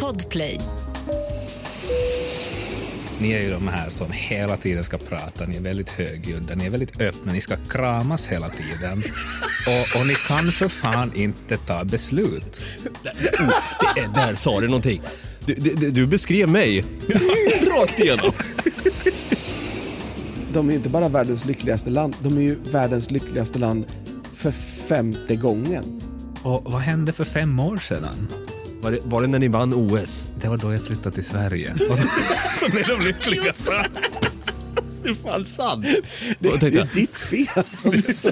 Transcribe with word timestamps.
Podplay. 0.00 0.60
Ni 3.18 3.32
är 3.32 3.42
ju 3.42 3.50
de 3.50 3.68
här 3.68 3.90
som 3.90 4.06
hela 4.12 4.56
tiden 4.56 4.84
ska 4.84 4.98
prata, 4.98 5.46
ni 5.46 5.56
är 5.56 5.60
väldigt 5.60 5.90
högljudda, 5.90 6.54
ni 6.54 6.66
är 6.66 6.70
väldigt 6.70 7.00
öppna, 7.00 7.32
ni 7.32 7.40
ska 7.40 7.56
kramas 7.68 8.26
hela 8.26 8.48
tiden. 8.48 9.02
Och, 9.66 10.00
och 10.00 10.06
ni 10.06 10.14
kan 10.14 10.52
för 10.52 10.68
fan 10.68 11.12
inte 11.14 11.56
ta 11.56 11.84
beslut. 11.84 12.62
Oh, 13.40 13.54
det, 13.94 14.14
där 14.14 14.34
sa 14.34 14.60
du 14.60 14.66
någonting. 14.66 15.02
Du, 15.46 15.54
du, 15.54 15.90
du 15.90 16.06
beskrev 16.06 16.48
mig 16.48 16.84
rakt 17.78 17.98
igenom. 17.98 18.32
De 20.52 20.66
är 20.66 20.70
ju 20.70 20.76
inte 20.76 20.90
bara 20.90 21.08
världens 21.08 21.44
lyckligaste 21.44 21.90
land, 21.90 22.16
de 22.22 22.36
är 22.36 22.42
ju 22.42 22.54
världens 22.70 23.10
lyckligaste 23.10 23.58
land 23.58 23.84
för 24.34 24.50
femte 24.88 25.36
gången. 25.36 26.00
Och 26.42 26.72
vad 26.72 26.80
hände 26.80 27.12
för 27.12 27.24
fem 27.24 27.60
år 27.60 27.76
sedan? 27.76 28.28
Var 28.82 28.90
det, 28.90 28.98
var 29.04 29.22
det 29.22 29.26
när 29.26 29.38
ni 29.38 29.48
vann 29.48 29.74
OS? 29.74 30.26
Det 30.40 30.48
var 30.48 30.56
då 30.56 30.72
jag 30.72 30.82
flyttade 30.82 31.14
till 31.14 31.24
Sverige. 31.24 31.72
Och 31.90 31.98
så, 31.98 32.08
så 32.58 32.70
blev 32.70 32.86
de 32.86 33.04
lyckliga. 33.04 33.54
Det 35.02 35.08
är 35.08 35.14
fan 35.14 35.44
sant. 35.44 35.86
Det, 36.38 36.60
det 36.60 36.66
är 36.78 36.94
ditt 36.94 37.20
fel. 37.20 37.64
Alltså. 37.84 38.30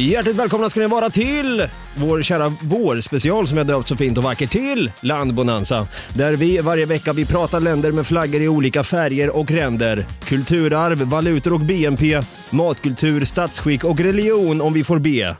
Hjärtligt 0.00 0.36
välkomna 0.36 0.70
ska 0.70 0.80
ni 0.80 0.86
vara 0.86 1.10
till 1.10 1.68
vår 1.96 2.22
kära 2.22 2.52
vårspecial 2.62 3.46
som 3.46 3.58
jag 3.58 3.66
döpt 3.66 3.88
så 3.88 3.96
fint 3.96 4.18
och 4.18 4.24
vackert 4.24 4.50
till 4.50 4.92
Landbonanza. 5.00 5.88
Där 6.14 6.36
vi 6.36 6.58
varje 6.58 6.86
vecka 6.86 7.12
vi 7.12 7.26
pratar 7.26 7.60
länder 7.60 7.92
med 7.92 8.06
flaggor 8.06 8.42
i 8.42 8.48
olika 8.48 8.82
färger 8.82 9.36
och 9.36 9.50
ränder. 9.50 10.06
Kulturarv, 10.24 10.98
valutor 10.98 11.52
och 11.52 11.60
BNP, 11.60 12.20
matkultur, 12.50 13.24
statsskick 13.24 13.84
och 13.84 14.00
religion 14.00 14.60
om 14.60 14.72
vi 14.72 14.84
får 14.84 14.98
be. 14.98 15.36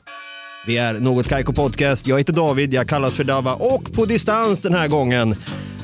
Vi 0.66 0.76
är 0.76 0.94
Något 0.94 1.28
Kaiko 1.28 1.52
Podcast. 1.52 2.06
Jag 2.06 2.18
heter 2.18 2.32
David, 2.32 2.74
jag 2.74 2.88
kallas 2.88 3.16
för 3.16 3.24
Dava 3.24 3.54
och 3.54 3.92
på 3.92 4.04
distans 4.04 4.60
den 4.60 4.74
här 4.74 4.88
gången 4.88 5.36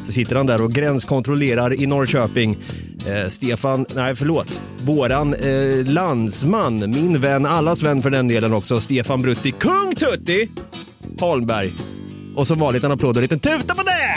så 0.05 0.13
sitter 0.13 0.37
han 0.37 0.47
där 0.47 0.63
och 0.63 0.73
gränskontrollerar 0.73 1.81
i 1.81 1.87
Norrköping. 1.87 2.59
Eh, 3.07 3.29
Stefan, 3.29 3.87
nej 3.95 4.17
förlåt, 4.17 4.61
våran 4.85 5.35
eh, 5.35 5.85
landsman, 5.85 6.79
min 6.79 7.21
vän, 7.21 7.47
allas 7.47 7.83
vän 7.83 8.03
för 8.03 8.11
den 8.11 8.29
delen 8.29 8.53
också, 8.53 8.81
Stefan 8.81 9.23
Brutti, 9.23 9.53
Kung 9.53 9.95
Tutti 9.95 10.51
Holmberg. 11.21 11.73
Och 12.37 12.47
som 12.47 12.59
vanligt 12.59 12.84
en 12.84 12.91
applåd 12.91 13.11
och 13.11 13.17
en 13.17 13.23
liten 13.23 13.41
tuta 13.41 13.75
på 13.75 13.83
det! 13.83 14.17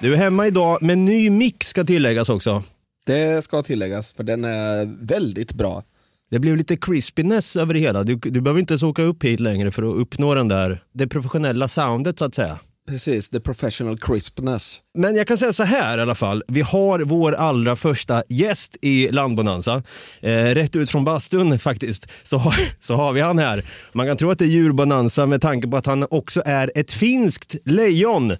Du 0.00 0.12
är 0.12 0.16
hemma 0.16 0.46
idag 0.46 0.82
med 0.82 0.98
ny 0.98 1.30
mix 1.30 1.66
ska 1.66 1.84
tilläggas 1.84 2.28
också. 2.28 2.62
Det 3.06 3.44
ska 3.44 3.62
tilläggas, 3.62 4.12
för 4.12 4.22
den 4.22 4.44
är 4.44 5.06
väldigt 5.06 5.54
bra. 5.54 5.82
Det 6.30 6.38
blev 6.38 6.56
lite 6.56 6.76
crispiness 6.76 7.56
över 7.56 7.74
det 7.74 7.80
hela. 7.80 8.02
Du, 8.02 8.16
du 8.16 8.40
behöver 8.40 8.60
inte 8.60 8.72
ens 8.72 8.82
åka 8.82 9.02
upp 9.02 9.24
hit 9.24 9.40
längre 9.40 9.70
för 9.70 9.82
att 9.82 9.96
uppnå 9.96 10.34
den 10.34 10.48
där, 10.48 10.82
det 10.92 11.08
professionella 11.08 11.68
soundet 11.68 12.18
så 12.18 12.24
att 12.24 12.34
säga. 12.34 12.58
Precis, 12.88 13.30
the 13.30 13.40
professional 13.40 13.98
crispness. 13.98 14.80
Men 14.98 15.16
jag 15.16 15.26
kan 15.26 15.38
säga 15.38 15.52
så 15.52 15.64
här 15.64 15.98
i 15.98 16.00
alla 16.00 16.14
fall. 16.14 16.42
Vi 16.48 16.60
har 16.60 17.00
vår 17.00 17.32
allra 17.32 17.76
första 17.76 18.22
gäst 18.28 18.76
i 18.82 19.08
Landbonanza. 19.08 19.82
Eh, 20.20 20.30
rätt 20.30 20.76
ut 20.76 20.90
från 20.90 21.04
bastun 21.04 21.58
faktiskt 21.58 22.06
så 22.22 22.38
har, 22.38 22.54
så 22.80 22.94
har 22.94 23.12
vi 23.12 23.20
han 23.20 23.38
här. 23.38 23.64
Man 23.92 24.06
kan 24.06 24.16
tro 24.16 24.30
att 24.30 24.38
det 24.38 24.44
är 24.44 24.48
djurbonanza 24.48 25.26
med 25.26 25.40
tanke 25.40 25.68
på 25.68 25.76
att 25.76 25.86
han 25.86 26.06
också 26.10 26.42
är 26.46 26.72
ett 26.74 26.92
finskt 26.92 27.56
lejon. 27.64 28.36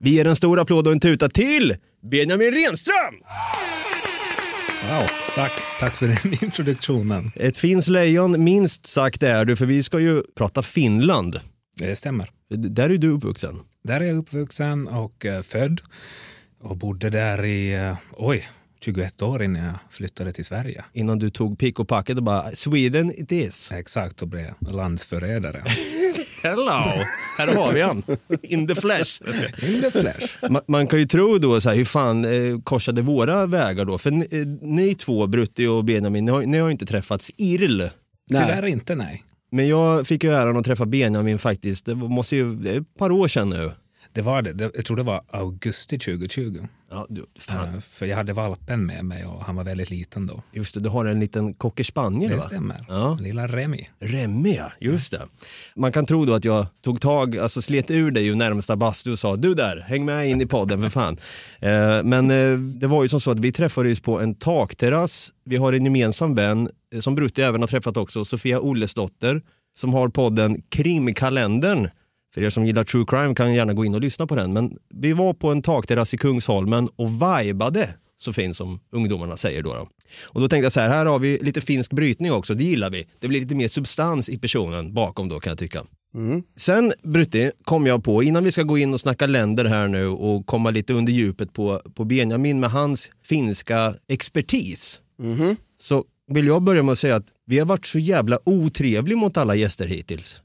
Vi 0.00 0.10
ger 0.10 0.24
en 0.24 0.36
stor 0.36 0.60
applåd 0.60 0.86
och 0.86 0.92
en 0.92 1.00
tuta 1.00 1.28
till 1.28 1.76
Benjamin 2.10 2.52
Renström! 2.52 3.14
Wow, 4.90 5.08
tack, 5.34 5.52
tack 5.80 5.96
för 5.96 6.06
den 6.06 6.32
introduktionen. 6.44 7.32
Ett 7.34 7.56
finskt 7.56 7.88
lejon 7.88 8.44
minst 8.44 8.86
sagt 8.86 9.22
är 9.22 9.44
du 9.44 9.56
för 9.56 9.66
vi 9.66 9.82
ska 9.82 10.00
ju 10.00 10.22
prata 10.36 10.62
Finland. 10.62 11.40
Det 11.78 11.96
stämmer. 11.96 12.37
Där 12.48 12.90
är 12.90 12.98
du 12.98 13.10
uppvuxen. 13.10 13.60
Där 13.84 14.00
är 14.00 14.04
jag 14.04 14.16
uppvuxen 14.16 14.88
och 14.88 15.26
eh, 15.26 15.42
född 15.42 15.80
och 16.60 16.76
bodde 16.76 17.10
där 17.10 17.44
i, 17.44 17.74
eh, 17.74 17.96
oj, 18.12 18.48
21 18.80 19.22
år 19.22 19.42
innan 19.42 19.64
jag 19.64 19.74
flyttade 19.90 20.32
till 20.32 20.44
Sverige. 20.44 20.84
Innan 20.92 21.18
du 21.18 21.30
tog 21.30 21.58
pick 21.58 21.80
och 21.80 21.88
packet 21.88 22.16
och 22.16 22.22
bara 22.22 22.50
Sweden 22.50 23.10
it 23.10 23.32
is. 23.32 23.72
Exakt, 23.72 24.22
och 24.22 24.28
blev 24.28 24.54
landsförrädare. 24.60 25.62
Hello! 26.42 26.72
Här 27.38 27.54
har 27.54 27.72
vi 27.72 27.80
han. 27.80 28.02
In 28.42 28.66
the 28.66 28.74
flesh. 28.74 29.22
In 29.62 29.82
the 29.82 29.90
flesh. 29.90 30.50
Man, 30.50 30.62
man 30.68 30.86
kan 30.86 30.98
ju 30.98 31.06
tro 31.06 31.38
då 31.38 31.60
så 31.60 31.68
här, 31.68 31.76
hur 31.76 31.84
fan 31.84 32.24
eh, 32.24 32.60
korsade 32.64 33.02
våra 33.02 33.46
vägar 33.46 33.84
då? 33.84 33.98
För 33.98 34.10
ni, 34.10 34.26
eh, 34.30 34.46
ni 34.62 34.94
två, 34.94 35.26
Brutti 35.26 35.66
och 35.66 35.84
Benjamin, 35.84 36.24
ni 36.24 36.30
har, 36.30 36.42
ni 36.42 36.58
har 36.58 36.70
inte 36.70 36.86
träffats 36.86 37.30
IRL. 37.36 37.82
Tyvärr 38.30 38.66
inte, 38.66 38.94
nej. 38.94 39.24
Men 39.50 39.68
jag 39.68 40.06
fick 40.06 40.24
ju 40.24 40.34
äran 40.34 40.56
att 40.56 40.64
träffa 40.64 40.86
Benjamin 40.86 41.38
faktiskt, 41.38 41.86
det 41.86 41.94
måste 41.94 42.36
ju, 42.36 42.54
det 42.54 42.70
är 42.70 42.80
ett 42.80 42.94
par 42.98 43.10
år 43.10 43.28
sedan 43.28 43.50
nu. 43.50 43.72
Det 44.12 44.22
var 44.22 44.42
det. 44.42 44.70
Jag 44.74 44.84
tror 44.84 44.96
det 44.96 45.02
var 45.02 45.22
augusti 45.30 45.98
2020. 45.98 46.66
Ja, 46.90 47.06
du, 47.08 47.26
fan. 47.38 47.80
För 47.80 48.06
jag 48.06 48.16
hade 48.16 48.32
valpen 48.32 48.86
med 48.86 49.04
mig 49.04 49.26
och 49.26 49.44
han 49.44 49.56
var 49.56 49.64
väldigt 49.64 49.90
liten 49.90 50.26
då. 50.26 50.42
Just 50.52 50.74
det, 50.74 50.80
du 50.80 50.88
har 50.88 51.04
en 51.04 51.20
liten 51.20 51.54
cocker 51.54 51.84
spaniel 51.84 52.30
Det 52.30 52.40
stämmer. 52.40 52.84
Ja. 52.88 53.18
Lilla 53.20 53.46
Remi. 53.46 53.88
Remi 53.98 54.56
ja, 54.56 54.72
just 54.80 55.10
det. 55.10 55.22
Man 55.76 55.92
kan 55.92 56.06
tro 56.06 56.24
då 56.24 56.34
att 56.34 56.44
jag 56.44 56.66
tog 56.82 57.00
tag, 57.00 57.38
alltså 57.38 57.62
slet 57.62 57.90
ur 57.90 58.10
dig 58.10 58.26
ur 58.26 58.34
närmsta 58.34 58.76
bastu 58.76 59.12
och 59.12 59.18
sa 59.18 59.36
du 59.36 59.54
där, 59.54 59.76
häng 59.76 60.04
med 60.04 60.28
in 60.28 60.40
i 60.40 60.46
podden 60.46 60.80
för 60.80 60.88
fan. 60.88 61.16
Eh, 61.60 62.02
men 62.02 62.30
eh, 62.30 62.58
det 62.58 62.86
var 62.86 63.02
ju 63.02 63.08
som 63.08 63.20
så 63.20 63.30
att 63.30 63.40
vi 63.40 63.52
träffades 63.52 64.00
på 64.00 64.20
en 64.20 64.34
takterrass. 64.34 65.32
Vi 65.44 65.56
har 65.56 65.72
en 65.72 65.84
gemensam 65.84 66.34
vän 66.34 66.70
som 67.00 67.14
Brutti 67.14 67.42
även 67.42 67.60
har 67.60 67.68
träffat 67.68 67.96
också, 67.96 68.24
Sofia 68.24 68.60
Ollesdotter 68.60 69.42
som 69.78 69.94
har 69.94 70.08
podden 70.08 70.62
Krimkalendern. 70.68 71.88
För 72.34 72.42
er 72.42 72.50
som 72.50 72.66
gillar 72.66 72.84
true 72.84 73.04
crime 73.08 73.34
kan 73.34 73.54
gärna 73.54 73.72
gå 73.72 73.84
in 73.84 73.94
och 73.94 74.00
lyssna 74.00 74.26
på 74.26 74.34
den. 74.34 74.52
Men 74.52 74.78
vi 74.94 75.12
var 75.12 75.34
på 75.34 75.50
en 75.50 75.62
takterrass 75.62 76.14
i 76.14 76.18
Kungsholmen 76.18 76.88
och 76.96 77.08
vibade 77.10 77.94
så 78.18 78.32
fint 78.32 78.56
som 78.56 78.80
ungdomarna 78.92 79.36
säger 79.36 79.62
då. 79.62 79.74
då. 79.74 79.88
Och 80.26 80.40
då 80.40 80.48
tänkte 80.48 80.64
jag 80.64 80.72
så 80.72 80.80
här, 80.80 80.88
här 80.88 81.06
har 81.06 81.18
vi 81.18 81.38
lite 81.38 81.60
finsk 81.60 81.92
brytning 81.92 82.32
också, 82.32 82.54
det 82.54 82.64
gillar 82.64 82.90
vi. 82.90 83.06
Det 83.18 83.28
blir 83.28 83.40
lite 83.40 83.54
mer 83.54 83.68
substans 83.68 84.28
i 84.28 84.38
personen 84.38 84.94
bakom 84.94 85.28
då 85.28 85.40
kan 85.40 85.50
jag 85.50 85.58
tycka. 85.58 85.84
Sen 86.56 86.92
Brutti 87.02 87.50
kom 87.64 87.86
jag 87.86 88.04
på, 88.04 88.22
innan 88.22 88.44
vi 88.44 88.52
ska 88.52 88.62
gå 88.62 88.78
in 88.78 88.94
och 88.94 89.00
snacka 89.00 89.26
länder 89.26 89.64
här 89.64 89.88
nu 89.88 90.06
och 90.06 90.46
komma 90.46 90.70
lite 90.70 90.92
under 90.92 91.12
djupet 91.12 91.52
på, 91.52 91.80
på 91.94 92.04
Benjamin 92.04 92.60
med 92.60 92.70
hans 92.70 93.10
finska 93.24 93.94
expertis. 94.08 95.00
Så 95.78 96.04
vill 96.28 96.46
jag 96.46 96.62
börja 96.62 96.82
med 96.82 96.92
att 96.92 96.98
säga 96.98 97.16
att 97.16 97.32
vi 97.46 97.58
har 97.58 97.66
varit 97.66 97.86
så 97.86 97.98
jävla 97.98 98.38
otrevliga 98.44 99.18
mot 99.18 99.36
alla 99.36 99.54
gäster 99.54 99.86
hittills. 99.86 100.40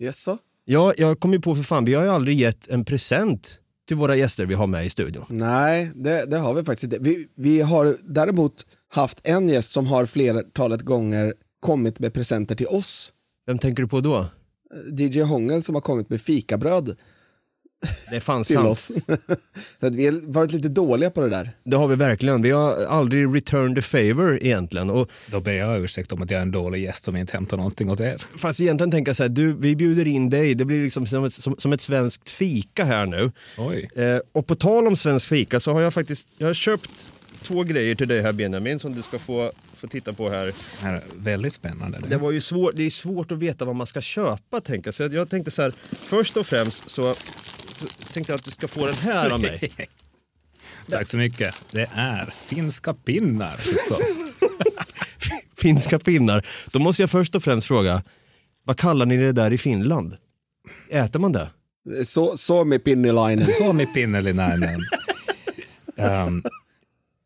Yes, 0.00 0.22
så. 0.22 0.38
Ja, 0.64 0.94
jag 0.96 1.20
kom 1.20 1.32
ju 1.32 1.40
på 1.40 1.54
för 1.54 1.62
fan, 1.62 1.84
vi 1.84 1.94
har 1.94 2.04
ju 2.04 2.10
aldrig 2.10 2.40
gett 2.40 2.68
en 2.68 2.84
present 2.84 3.60
till 3.88 3.96
våra 3.96 4.16
gäster 4.16 4.46
vi 4.46 4.54
har 4.54 4.66
med 4.66 4.86
i 4.86 4.90
studion. 4.90 5.24
Nej, 5.28 5.90
det, 5.94 6.30
det 6.30 6.38
har 6.38 6.54
vi 6.54 6.64
faktiskt 6.64 6.84
inte. 6.84 6.98
Vi, 6.98 7.28
vi 7.34 7.60
har 7.60 7.96
däremot 8.02 8.66
haft 8.88 9.20
en 9.22 9.48
gäst 9.48 9.70
som 9.70 9.86
har 9.86 10.06
flertalet 10.06 10.82
gånger 10.82 11.34
kommit 11.60 11.98
med 11.98 12.14
presenter 12.14 12.54
till 12.54 12.66
oss. 12.66 13.12
Vem 13.46 13.58
tänker 13.58 13.82
du 13.82 13.88
på 13.88 14.00
då? 14.00 14.26
DJ 14.98 15.20
Hångel 15.20 15.62
som 15.62 15.74
har 15.74 15.82
kommit 15.82 16.10
med 16.10 16.20
fikabröd 16.20 16.96
Det 18.10 18.16
är 18.16 18.20
fan 18.20 18.44
till 18.44 18.54
sant. 18.54 18.68
oss. 18.68 18.92
Så 19.80 19.86
att 19.86 19.94
vi 19.94 20.06
har 20.06 20.32
varit 20.32 20.52
lite 20.52 20.68
dåliga 20.68 21.10
på 21.10 21.20
det 21.20 21.28
där. 21.28 21.50
Det 21.64 21.76
har 21.76 21.88
vi 21.88 21.96
verkligen. 21.96 22.42
Vi 22.42 22.50
har 22.50 22.84
aldrig 22.84 23.34
returned 23.36 23.76
the 23.76 23.82
favor 23.82 24.38
egentligen. 24.42 24.90
Och 24.90 25.10
Då 25.26 25.40
ber 25.40 25.52
jag 25.52 25.80
ursäkt 25.80 26.12
om 26.12 26.22
att 26.22 26.30
jag 26.30 26.38
är 26.38 26.42
en 26.42 26.50
dålig 26.50 26.82
gäst 26.82 27.04
som 27.04 27.16
inte 27.16 27.32
hämtar 27.32 27.56
någonting 27.56 27.90
åt 27.90 28.00
er. 28.00 28.24
fast 28.36 28.60
egentligen 28.60 28.90
tänka 28.90 29.14
så 29.14 29.22
här, 29.22 29.28
du, 29.28 29.52
vi 29.52 29.76
bjuder 29.76 30.06
in 30.06 30.30
dig, 30.30 30.54
det 30.54 30.64
blir 30.64 30.82
liksom 30.82 31.06
som 31.06 31.24
ett, 31.24 31.32
som, 31.32 31.54
som 31.58 31.72
ett 31.72 31.80
svenskt 31.80 32.30
fika 32.30 32.84
här 32.84 33.06
nu. 33.06 33.32
Oj. 33.58 33.90
Eh, 33.96 34.20
och 34.32 34.46
på 34.46 34.54
tal 34.54 34.86
om 34.86 34.96
svensk 34.96 35.28
fika 35.28 35.60
så 35.60 35.72
har 35.72 35.80
jag 35.80 35.94
faktiskt, 35.94 36.28
jag 36.38 36.46
har 36.46 36.54
köpt 36.54 37.08
två 37.42 37.62
grejer 37.62 37.94
till 37.94 38.08
dig 38.08 38.22
här 38.22 38.32
Benjamin 38.32 38.78
som 38.78 38.94
du 38.94 39.02
ska 39.02 39.18
få, 39.18 39.52
få 39.74 39.86
titta 39.86 40.12
på 40.12 40.30
här. 40.30 40.46
Det 40.46 40.52
här 40.80 40.94
är 40.94 41.02
väldigt 41.16 41.52
spännande. 41.52 41.98
Det, 42.08 42.16
var 42.16 42.30
ju 42.30 42.40
svår, 42.40 42.72
det 42.76 42.82
är 42.82 42.90
svårt 42.90 43.32
att 43.32 43.38
veta 43.38 43.64
vad 43.64 43.76
man 43.76 43.86
ska 43.86 44.00
köpa 44.00 44.60
tänka. 44.60 44.92
Så 44.92 45.02
jag, 45.02 45.14
jag 45.14 45.30
tänkte 45.30 45.50
så 45.50 45.62
här, 45.62 45.74
först 45.90 46.36
och 46.36 46.46
främst 46.46 46.90
så 46.90 47.14
tänkte 48.12 48.32
jag 48.32 48.38
att 48.38 48.44
du 48.44 48.50
ska 48.50 48.68
få 48.68 48.86
den 48.86 48.94
här 48.94 49.30
av 49.30 49.40
mig. 49.40 49.72
Tack 50.90 51.08
så 51.08 51.16
mycket. 51.16 51.64
Det 51.70 51.90
är 51.94 52.34
finska 52.46 52.94
pinnar 52.94 53.56
förstås. 53.56 54.20
Finska 55.56 55.98
pinnar. 55.98 56.46
Då 56.70 56.78
måste 56.78 57.02
jag 57.02 57.10
först 57.10 57.34
och 57.34 57.42
främst 57.42 57.66
fråga, 57.66 58.02
vad 58.64 58.78
kallar 58.78 59.06
ni 59.06 59.16
det 59.16 59.32
där 59.32 59.52
i 59.52 59.58
Finland? 59.58 60.16
Äter 60.90 61.20
man 61.20 61.32
det? 61.32 61.50
Så, 62.04 62.36
så 62.36 62.64
med 62.64 62.84
Pinnelainen. 62.84 63.46
Suomi 63.46 63.86
Pinnelinainen. 63.86 64.80
Um, 65.96 66.44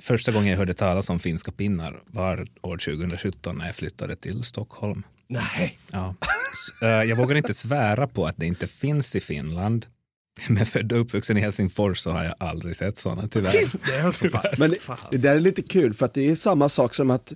första 0.02 0.32
gången 0.32 0.48
jag 0.48 0.58
hörde 0.58 0.74
talas 0.74 1.10
om 1.10 1.20
finska 1.20 1.52
pinnar 1.52 2.00
var 2.06 2.46
år 2.62 2.76
2017 2.76 3.58
när 3.58 3.66
jag 3.66 3.74
flyttade 3.74 4.16
till 4.16 4.42
Stockholm. 4.42 5.02
Nej. 5.28 5.78
Ja. 5.92 6.14
Eh, 6.82 6.88
jag 6.88 7.16
vågar 7.16 7.36
inte 7.36 7.54
svära 7.54 8.06
på 8.06 8.26
att 8.26 8.36
det 8.36 8.46
inte 8.46 8.66
finns 8.66 9.16
i 9.16 9.20
Finland. 9.20 9.86
Men 10.48 10.66
född 10.66 10.92
och 10.92 11.00
uppvuxen 11.00 11.36
i 11.36 11.40
Helsingfors 11.40 11.98
så 11.98 12.10
har 12.10 12.24
jag 12.24 12.34
aldrig 12.38 12.76
sett 12.76 12.98
sådana 12.98 13.28
tyvärr. 13.28 13.52
Det 13.86 13.92
är 13.92 14.12
så 14.12 14.28
fan. 14.30 14.54
Men 14.58 14.70
det, 14.70 14.78
det 15.10 15.18
där 15.18 15.36
är 15.36 15.40
lite 15.40 15.62
kul 15.62 15.94
för 15.94 16.06
att 16.06 16.14
det 16.14 16.30
är 16.30 16.34
samma 16.34 16.68
sak 16.68 16.94
som 16.94 17.10
att 17.10 17.32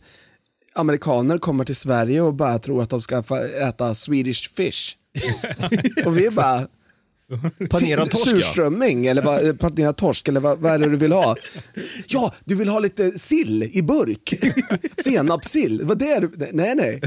amerikaner 0.74 1.38
kommer 1.38 1.64
till 1.64 1.76
Sverige 1.76 2.20
och 2.20 2.34
bara 2.34 2.58
tror 2.58 2.82
att 2.82 2.90
de 2.90 3.02
ska 3.02 3.22
få 3.22 3.36
äta 3.36 3.94
Swedish 3.94 4.54
fish. 4.54 4.96
och 6.04 6.18
vi 6.18 6.26
är 6.26 6.36
bara, 6.36 6.68
Panerad 7.70 8.10
torsk 8.10 8.26
ja. 8.26 8.30
surströmming 8.30 9.06
eller 9.06 9.22
vad- 9.22 9.46
eh, 9.48 9.54
panerad 9.56 9.96
torsk 9.96 10.28
eller 10.28 10.40
vad, 10.40 10.58
vad 10.58 10.72
är 10.72 10.78
det 10.78 10.88
du 10.90 10.96
vill 10.96 11.12
ha? 11.12 11.36
Ja, 12.06 12.34
du 12.44 12.54
vill 12.54 12.68
ha 12.68 12.78
lite 12.78 13.10
sill 13.10 13.62
i 13.72 13.82
burk. 13.82 14.34
Senapssill, 15.02 15.80
vad 15.84 15.98
det 15.98 16.08
är 16.12 16.20
du? 16.20 16.30
Nej, 16.52 16.74
nej. 16.74 17.00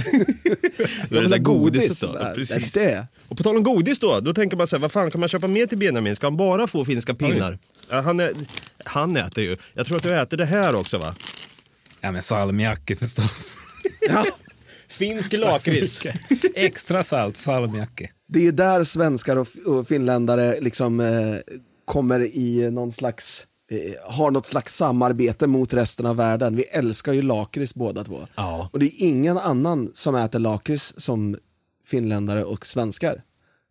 Jag 1.10 1.22
vill 1.22 1.30
där 1.30 1.38
ha 1.38 1.44
godis. 1.44 2.02
då, 2.02 2.32
precis. 2.36 2.72
Det 2.72 2.84
är 2.84 2.88
det. 2.96 3.08
Och 3.28 3.38
på 3.38 3.44
tal 3.44 3.58
om 3.58 3.64
godis 3.64 4.00
då, 4.00 4.20
då 4.20 4.34
tänker 4.34 4.58
man 4.58 4.68
så 4.68 4.76
här, 4.76 4.82
vad 4.82 4.92
fan 4.92 5.12
kan 5.12 5.20
man 5.20 5.30
köpa 5.30 5.48
mer 5.48 5.66
till 5.66 5.78
Benjamin? 5.78 6.16
Ska 6.16 6.28
han 6.28 6.38
bara 6.38 6.68
få 6.68 6.86
finska 6.86 7.14
pinnar? 7.16 7.60
Ja, 7.90 8.02
han, 8.02 8.20
är, 8.20 8.32
han 8.86 9.18
äter 9.18 9.44
ju. 9.44 9.58
Jag 9.74 9.86
tror 9.86 9.98
att 9.98 10.04
du 10.04 10.20
äter 10.22 10.38
det 10.38 10.46
här 10.46 10.76
också 10.76 10.98
va? 10.98 11.16
Ja 12.02 12.12
men 12.12 12.22
salmiakki 12.24 12.96
förstås. 12.96 13.54
Ja. 14.02 14.26
Finsk 14.90 15.34
lakrits. 15.34 16.02
Extra 16.56 17.04
salt 17.04 17.38
salmiakki. 17.38 18.10
Det 18.32 18.40
är 18.40 18.44
ju 18.44 18.52
där 18.52 18.84
svenskar 18.84 19.36
och, 19.36 19.48
och 19.66 19.88
finländare 19.88 20.60
liksom 20.62 21.00
eh, 21.00 21.56
kommer 21.86 22.38
i 22.38 22.72
någon 22.72 22.92
slags 22.92 23.48
eh, 23.72 24.14
har 24.14 24.32
något 24.32 24.46
slags 24.46 24.76
samarbete 24.76 25.48
mot 25.48 25.74
resten 25.74 26.06
av 26.06 26.16
världen. 26.16 26.56
Vi 26.56 26.64
älskar 26.64 27.14
ju 27.14 27.22
lakrits 27.22 27.76
båda 27.76 28.04
två. 28.04 28.28
Ja. 28.36 28.70
Och 28.74 28.80
det 28.80 28.86
är 28.86 29.08
ingen 29.08 29.38
annan 29.38 29.92
som 29.94 30.16
äter 30.16 30.40
lakrits 30.40 30.94
som 30.98 31.38
finländare 31.86 32.44
och 32.44 32.66
svenskar. 32.66 33.24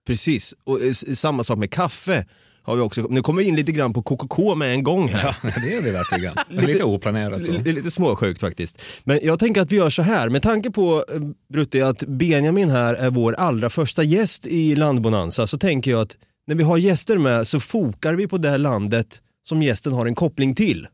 Precis, 0.07 0.55
och 0.65 0.83
eh, 0.83 0.93
samma 0.93 1.45
sak 1.45 1.59
med 1.59 1.71
kaffe. 1.71 2.27
Har 2.63 2.77
vi 2.77 2.83
också. 2.83 3.07
Nu 3.11 3.23
kommer 3.23 3.43
vi 3.43 3.49
in 3.49 3.57
lite 3.57 3.73
grann 3.73 3.93
på 3.93 4.03
KKK 4.03 4.55
med 4.55 4.73
en 4.73 4.83
gång 4.83 5.09
här. 5.09 5.37
Ja, 5.43 5.51
det 5.63 5.75
är 5.75 5.83
det 5.83 5.91
verkligen. 5.91 6.35
Det 6.49 6.59
är 6.63 6.67
lite 6.67 6.85
oplanerat 6.85 7.45
så. 7.45 7.53
Är 7.53 7.59
lite 7.73 7.91
småsjukt 7.91 8.41
faktiskt. 8.41 8.83
Men 9.05 9.21
jag 9.23 9.39
tänker 9.39 9.61
att 9.61 9.73
vi 9.73 9.77
gör 9.77 9.91
så 9.91 10.03
här, 10.03 10.29
med 10.29 10.43
tanke 10.43 10.71
på 10.71 11.05
eh, 11.15 11.21
Brutti 11.53 11.81
att 11.83 12.03
Benjamin 12.07 12.71
här 12.71 12.95
är 12.95 13.11
vår 13.11 13.33
allra 13.33 13.71
första 13.71 14.03
gäst 14.03 14.47
i 14.47 14.75
Landbonanza 14.77 15.47
så 15.47 15.59
tänker 15.59 15.91
jag 15.91 16.01
att 16.01 16.17
när 16.47 16.55
vi 16.55 16.63
har 16.63 16.77
gäster 16.79 17.19
med 17.19 17.47
så 17.47 17.61
fokar 17.61 18.15
vi 18.15 18.27
på 18.29 18.39
det 18.39 18.49
här 18.51 18.59
landet 18.59 19.23
som 19.49 19.63
gästen 19.63 19.93
har 19.93 20.07
en 20.07 20.15
koppling 20.15 20.55
till. 20.55 20.87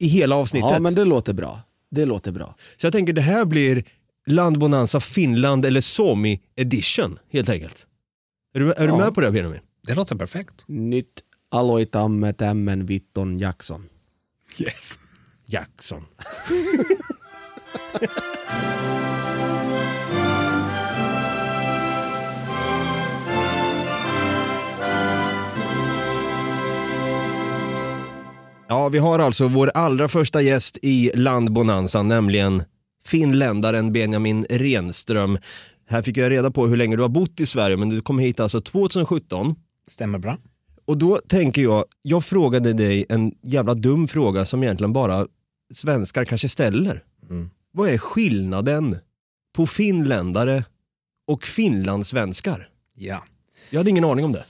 I 0.00 0.06
hela 0.06 0.36
avsnittet. 0.36 0.70
Ja, 0.72 0.78
men 0.78 0.94
det 0.94 1.04
låter 1.04 1.32
bra. 1.32 1.60
Det 1.90 2.04
låter 2.04 2.32
bra. 2.32 2.54
Så 2.76 2.86
jag 2.86 2.92
tänker 2.92 3.12
det 3.12 3.20
här 3.20 3.44
blir 3.44 3.84
Landbonanza 4.26 5.00
Finland 5.00 5.64
eller 5.64 5.80
Somi 5.80 6.40
edition 6.56 7.18
helt 7.32 7.48
enkelt. 7.48 7.86
Är 8.54 8.60
du, 8.60 8.72
är 8.72 8.80
du 8.80 8.92
Ja. 8.92 8.96
med 8.98 9.14
på 9.14 9.20
det 9.20 9.30
Benjamin? 9.30 9.60
Det 9.86 9.94
låter 9.94 10.16
perfekt. 10.16 10.64
Nyt 10.66 11.22
aloitamme 11.50 12.32
tämän 12.32 12.86
Vitton 12.86 13.38
Jackson. 13.38 13.88
Yes. 14.58 14.98
Jackson. 15.46 16.04
Ja, 28.68 28.88
vi 28.88 28.98
har 28.98 29.18
alltså 29.18 29.48
vår 29.48 29.70
allra 29.74 30.08
första 30.08 30.42
gäst 30.42 30.78
i 30.82 31.10
Landbonanzan, 31.14 32.08
nämligen 32.08 32.62
finländaren 33.06 33.92
Benjamin 33.92 34.46
Renström. 34.50 35.38
Här 35.88 36.02
fick 36.02 36.16
jag 36.16 36.30
reda 36.30 36.50
på 36.50 36.66
hur 36.66 36.76
länge 36.76 36.96
du 36.96 37.02
har 37.02 37.08
bott 37.08 37.40
i 37.40 37.46
Sverige, 37.46 37.76
men 37.76 37.88
du 37.88 38.00
kom 38.00 38.18
hit 38.18 38.40
alltså 38.40 38.60
2017. 38.60 39.54
Stämmer 39.90 40.18
bra. 40.18 40.38
Och 40.84 40.98
då 40.98 41.20
tänker 41.28 41.62
jag, 41.62 41.84
jag 42.02 42.24
frågade 42.24 42.72
dig 42.72 43.06
en 43.08 43.32
jävla 43.42 43.74
dum 43.74 44.08
fråga 44.08 44.44
som 44.44 44.62
egentligen 44.62 44.92
bara 44.92 45.26
svenskar 45.74 46.24
kanske 46.24 46.48
ställer. 46.48 47.04
Mm. 47.30 47.50
Vad 47.72 47.88
är 47.88 47.98
skillnaden 47.98 48.96
på 49.56 49.66
finländare 49.66 50.64
och 51.26 51.44
finlandssvenskar? 51.44 52.68
Ja. 52.94 53.24
Jag 53.70 53.80
hade 53.80 53.90
ingen 53.90 54.04
aning 54.04 54.24
om 54.24 54.32
det. 54.32 54.44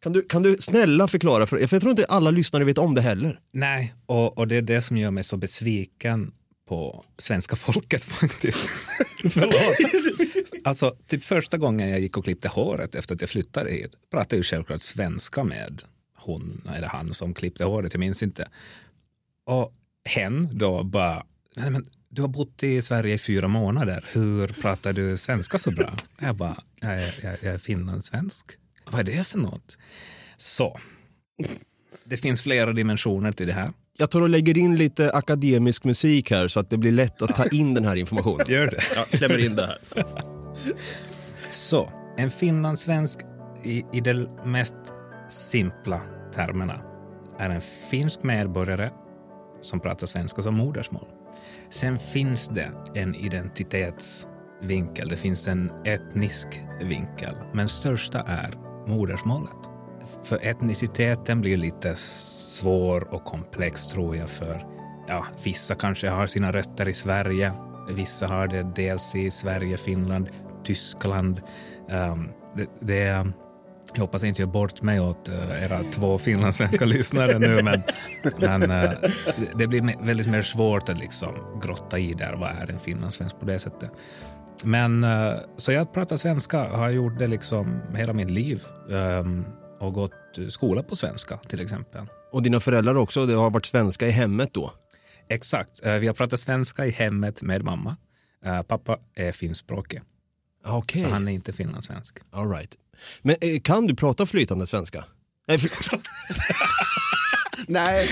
Kan 0.00 0.12
du, 0.12 0.22
kan 0.22 0.42
du 0.42 0.56
snälla 0.60 1.08
förklara, 1.08 1.46
för, 1.46 1.66
för 1.66 1.76
jag 1.76 1.80
tror 1.82 1.90
inte 1.90 2.04
alla 2.04 2.30
lyssnare 2.30 2.64
vet 2.64 2.78
om 2.78 2.94
det 2.94 3.00
heller. 3.00 3.40
Nej, 3.52 3.94
och, 4.06 4.38
och 4.38 4.48
det 4.48 4.56
är 4.56 4.62
det 4.62 4.82
som 4.82 4.96
gör 4.96 5.10
mig 5.10 5.24
så 5.24 5.36
besviken 5.36 6.32
på 6.68 7.04
svenska 7.18 7.56
folket 7.56 8.04
faktiskt. 8.20 8.68
Förlåt. 9.30 10.25
Alltså, 10.66 10.96
typ 11.06 11.24
första 11.24 11.56
gången 11.56 11.88
jag 11.88 12.00
gick 12.00 12.16
och 12.16 12.24
klippte 12.24 12.48
håret 12.48 12.94
efter 12.94 13.14
att 13.14 13.20
jag 13.20 13.30
flyttade 13.30 13.70
hit 13.70 13.94
pratade 14.10 14.36
jag 14.36 14.38
ju 14.38 14.42
självklart 14.42 14.82
svenska 14.82 15.44
med 15.44 15.82
hon 16.16 16.70
eller 16.74 16.88
han 16.88 17.14
som 17.14 17.34
klippte 17.34 17.64
håret, 17.64 17.94
jag 17.94 18.00
minns 18.00 18.22
inte. 18.22 18.48
Och 19.46 19.72
hen 20.04 20.58
då 20.58 20.84
bara, 20.84 21.26
nej 21.56 21.70
men 21.70 21.86
du 22.08 22.22
har 22.22 22.28
bott 22.28 22.62
i 22.62 22.82
Sverige 22.82 23.14
i 23.14 23.18
fyra 23.18 23.48
månader, 23.48 24.04
hur 24.12 24.48
pratar 24.48 24.92
du 24.92 25.16
svenska 25.16 25.58
så 25.58 25.70
bra? 25.70 25.96
Jag 26.18 26.36
bara, 26.36 26.62
jag 26.80 27.00
jag, 27.22 27.36
jag 27.42 27.54
är 27.54 27.58
finlandssvensk. 27.58 28.46
Vad 28.90 29.00
är 29.00 29.04
det 29.04 29.26
för 29.26 29.38
något? 29.38 29.78
Så, 30.36 30.80
det 32.04 32.16
finns 32.16 32.42
flera 32.42 32.72
dimensioner 32.72 33.32
till 33.32 33.46
det 33.46 33.52
här. 33.52 33.70
Jag 33.98 34.10
tar 34.10 34.20
och 34.20 34.28
lägger 34.28 34.58
in 34.58 34.76
lite 34.76 35.10
akademisk 35.10 35.84
musik 35.84 36.30
här 36.30 36.48
så 36.48 36.60
att 36.60 36.70
det 36.70 36.78
blir 36.78 36.92
lätt 36.92 37.22
att 37.22 37.36
ta 37.36 37.46
in 37.46 37.74
den 37.74 37.84
här 37.84 37.96
informationen. 37.96 38.46
Gör 38.48 38.66
det. 38.66 38.82
Jag 38.94 39.06
klämmer 39.06 39.38
in 39.38 39.56
det 39.56 39.66
här. 39.66 40.45
Så, 41.50 41.90
en 42.16 42.30
finlandssvensk 42.30 43.20
i, 43.62 43.84
i 43.92 44.00
de 44.00 44.26
mest 44.44 44.94
simpla 45.28 46.00
termerna 46.34 46.80
är 47.38 47.50
en 47.50 47.60
finsk 47.60 48.22
medborgare 48.22 48.90
som 49.62 49.80
pratar 49.80 50.06
svenska 50.06 50.42
som 50.42 50.54
modersmål. 50.54 51.08
Sen 51.70 51.98
finns 51.98 52.48
det 52.48 52.70
en 52.94 53.14
identitetsvinkel, 53.14 55.08
det 55.08 55.16
finns 55.16 55.48
en 55.48 55.70
etnisk 55.84 56.48
vinkel, 56.80 57.34
men 57.52 57.68
största 57.68 58.20
är 58.20 58.50
modersmålet. 58.86 59.56
För 60.22 60.46
etniciteten 60.46 61.40
blir 61.40 61.56
lite 61.56 61.96
svår 61.96 63.14
och 63.14 63.24
komplex 63.24 63.86
tror 63.86 64.16
jag 64.16 64.30
för 64.30 64.66
ja, 65.08 65.26
vissa 65.44 65.74
kanske 65.74 66.08
har 66.08 66.26
sina 66.26 66.52
rötter 66.52 66.88
i 66.88 66.94
Sverige, 66.94 67.52
vissa 67.90 68.26
har 68.26 68.46
det 68.46 68.72
dels 68.76 69.14
i 69.14 69.30
Sverige, 69.30 69.76
Finland, 69.76 70.28
Tyskland. 70.66 71.40
Um, 71.90 72.28
det, 72.56 72.66
det, 72.80 73.26
jag 73.94 74.00
hoppas 74.00 74.22
jag 74.22 74.28
inte 74.28 74.42
gör 74.42 74.48
bort 74.48 74.82
mig 74.82 75.00
åt 75.00 75.28
uh, 75.28 75.64
era 75.64 75.78
två 75.92 76.18
finlandssvenska 76.18 76.84
lyssnare 76.96 77.38
nu, 77.38 77.62
men, 77.62 77.82
men 78.38 78.70
uh, 78.70 78.90
det, 79.54 79.66
blir 79.66 80.06
väldigt 80.06 80.26
mer 80.26 80.42
svårt 80.42 80.88
att 80.88 80.98
liksom 80.98 81.60
grotta 81.62 81.98
i 81.98 82.14
där, 82.14 82.32
vad 82.32 82.50
är 82.50 82.70
en 82.70 82.78
finlandssvensk 82.78 83.40
på 83.40 83.46
det 83.46 83.58
sättet. 83.58 83.90
Men 84.64 85.04
uh, 85.04 85.36
så 85.56 85.72
jag 85.72 85.92
pratar 85.92 86.16
svenska, 86.16 86.68
har 86.68 86.90
gjort 86.90 87.18
det 87.18 87.26
liksom 87.26 87.80
hela 87.94 88.12
mitt 88.12 88.30
liv 88.30 88.62
um, 88.88 89.44
och 89.80 89.92
gått 89.92 90.12
skola 90.48 90.82
på 90.82 90.96
svenska 90.96 91.36
till 91.36 91.60
exempel. 91.60 92.06
Och 92.32 92.42
dina 92.42 92.60
föräldrar 92.60 92.94
också, 92.94 93.26
det 93.26 93.34
har 93.34 93.50
varit 93.50 93.66
svenska 93.66 94.06
i 94.06 94.10
hemmet 94.10 94.54
då? 94.54 94.72
Exakt, 95.28 95.80
Eh, 95.82 95.94
vi 95.94 96.06
har 96.06 96.14
pratat 96.14 96.38
svenska 96.38 96.86
i 96.86 96.90
hemmet 96.90 97.42
med 97.42 97.62
mamma. 97.62 97.96
Eh, 98.44 98.62
Pappa 98.62 98.98
är 99.14 99.32
finskspråkig, 99.32 100.00
Okej, 100.66 101.02
så 101.02 101.08
han 101.08 101.28
är 101.28 101.32
inte 101.32 101.52
finlandssvensk. 101.52 102.18
all 102.32 102.50
right. 102.50 102.74
Men 103.22 103.36
eh, 103.40 103.60
kan 103.60 103.86
du 103.86 103.94
prata 103.94 104.26
flytande 104.26 104.66
svenska? 104.66 105.04
Nej, 105.48 105.58
för... 105.58 106.00
Nej, 107.68 108.08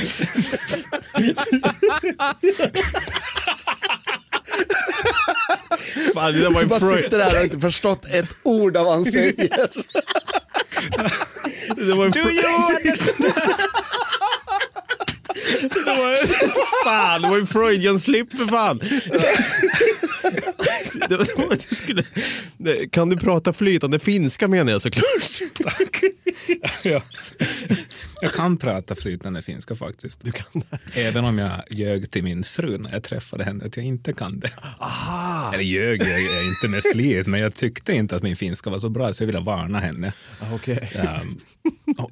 Fan, 6.15 6.33
det 6.33 6.49
var 6.49 6.61
ju 6.61 6.67
bara 6.67 6.81
Freud. 6.81 7.05
sitter 7.05 7.19
där 7.19 7.39
och 7.39 7.45
inte 7.45 7.61
förstått 7.61 8.05
ett 8.05 8.37
ord 8.43 8.77
av 8.77 8.85
vad 8.85 8.95
han 8.95 9.05
säger. 9.05 9.49
Det 11.77 11.95
var 11.95 12.05
ju. 12.05 12.11
Det 12.11 12.23
var 15.97 16.11
ju... 16.11 16.17
Fan, 16.85 17.23
det 17.23 17.29
var 17.29 17.37
ju 17.37 17.47
Freudian 17.47 18.01
slip 18.01 18.37
för 18.37 18.47
fan. 18.47 18.81
Det 21.09 21.17
var 21.17 21.25
som 21.25 21.43
att 21.51 21.67
jag 21.71 21.79
skulle... 21.79 22.05
Nej, 22.57 22.89
Kan 22.93 23.09
du 23.09 23.17
prata 23.17 23.53
flytande 23.53 23.99
finska 23.99 24.49
menar 24.49 24.73
jag 24.73 24.83
såklart. 24.83 25.41
Tack. 25.63 26.01
ja. 26.83 27.03
Jag 28.21 28.33
kan 28.33 28.57
prata 28.57 28.95
flytande 28.95 29.43
finska 29.43 29.77
faktiskt. 29.77 30.21
Du 30.25 30.33
kan 30.33 30.63
Även 30.95 31.25
om 31.25 31.39
jag 31.39 31.51
ljög 31.71 32.11
till 32.11 32.25
min 32.25 32.45
fru 32.45 32.79
när 32.79 32.93
jag 32.93 33.03
träffade 33.03 33.45
henne 33.45 33.65
att 33.65 33.77
jag 33.77 33.87
inte 33.87 34.13
kan 34.13 34.41
det. 34.41 34.51
Eller 35.55 35.65
ljög 35.65 36.03
jag 36.03 36.09
jag 36.21 36.45
inte 36.49 36.69
med 36.69 36.83
flit, 36.93 37.27
men 37.27 37.41
jag 37.41 37.55
tyckte 37.55 37.93
inte 37.93 38.17
att 38.17 38.23
min 38.23 38.37
finska 38.37 38.71
var 38.71 38.79
så 38.79 38.89
bra 38.89 39.13
så 39.13 39.23
jag 39.23 39.27
ville 39.27 39.41
varna 39.41 39.81
henne. 39.81 40.13
Ehm, 40.41 41.39
hon- 41.63 41.95
hon- 41.97 42.11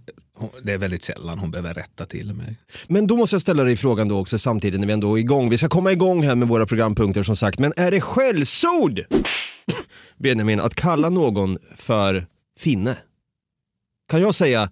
det 0.63 0.73
är 0.73 0.79
väldigt 0.79 1.03
sällan 1.03 1.39
hon 1.39 1.51
behöver 1.51 1.75
rätta 1.75 2.07
till 2.07 2.35
mig. 2.35 2.57
Men 2.89 3.07
då 3.07 3.17
måste 3.17 3.35
jag 3.35 3.41
ställa 3.41 3.65
dig 3.65 3.77
frågan 3.77 4.09
då 4.09 4.19
också 4.19 4.39
samtidigt 4.39 4.81
när 4.81 4.87
vi 4.87 4.93
ändå 4.93 5.19
är 5.19 5.21
igång. 5.21 5.51
Vi 5.51 5.59
ska 5.59 5.69
komma 5.69 5.93
igång 5.93 6.23
här 6.23 6.35
med 6.35 6.49
våra 6.49 6.67
programpunkter 6.67 7.23
som 7.23 7.37
sagt. 7.37 7.59
Men 7.59 7.73
är 7.77 7.91
det 7.91 8.01
skällsord? 8.01 9.01
Benjamin, 10.17 10.61
att 10.61 10.75
kalla 10.75 11.11
någon 11.11 11.59
för 11.77 12.27
finne? 12.59 12.97
Kan 14.09 14.21
jag 14.21 14.35
säga, 14.35 14.71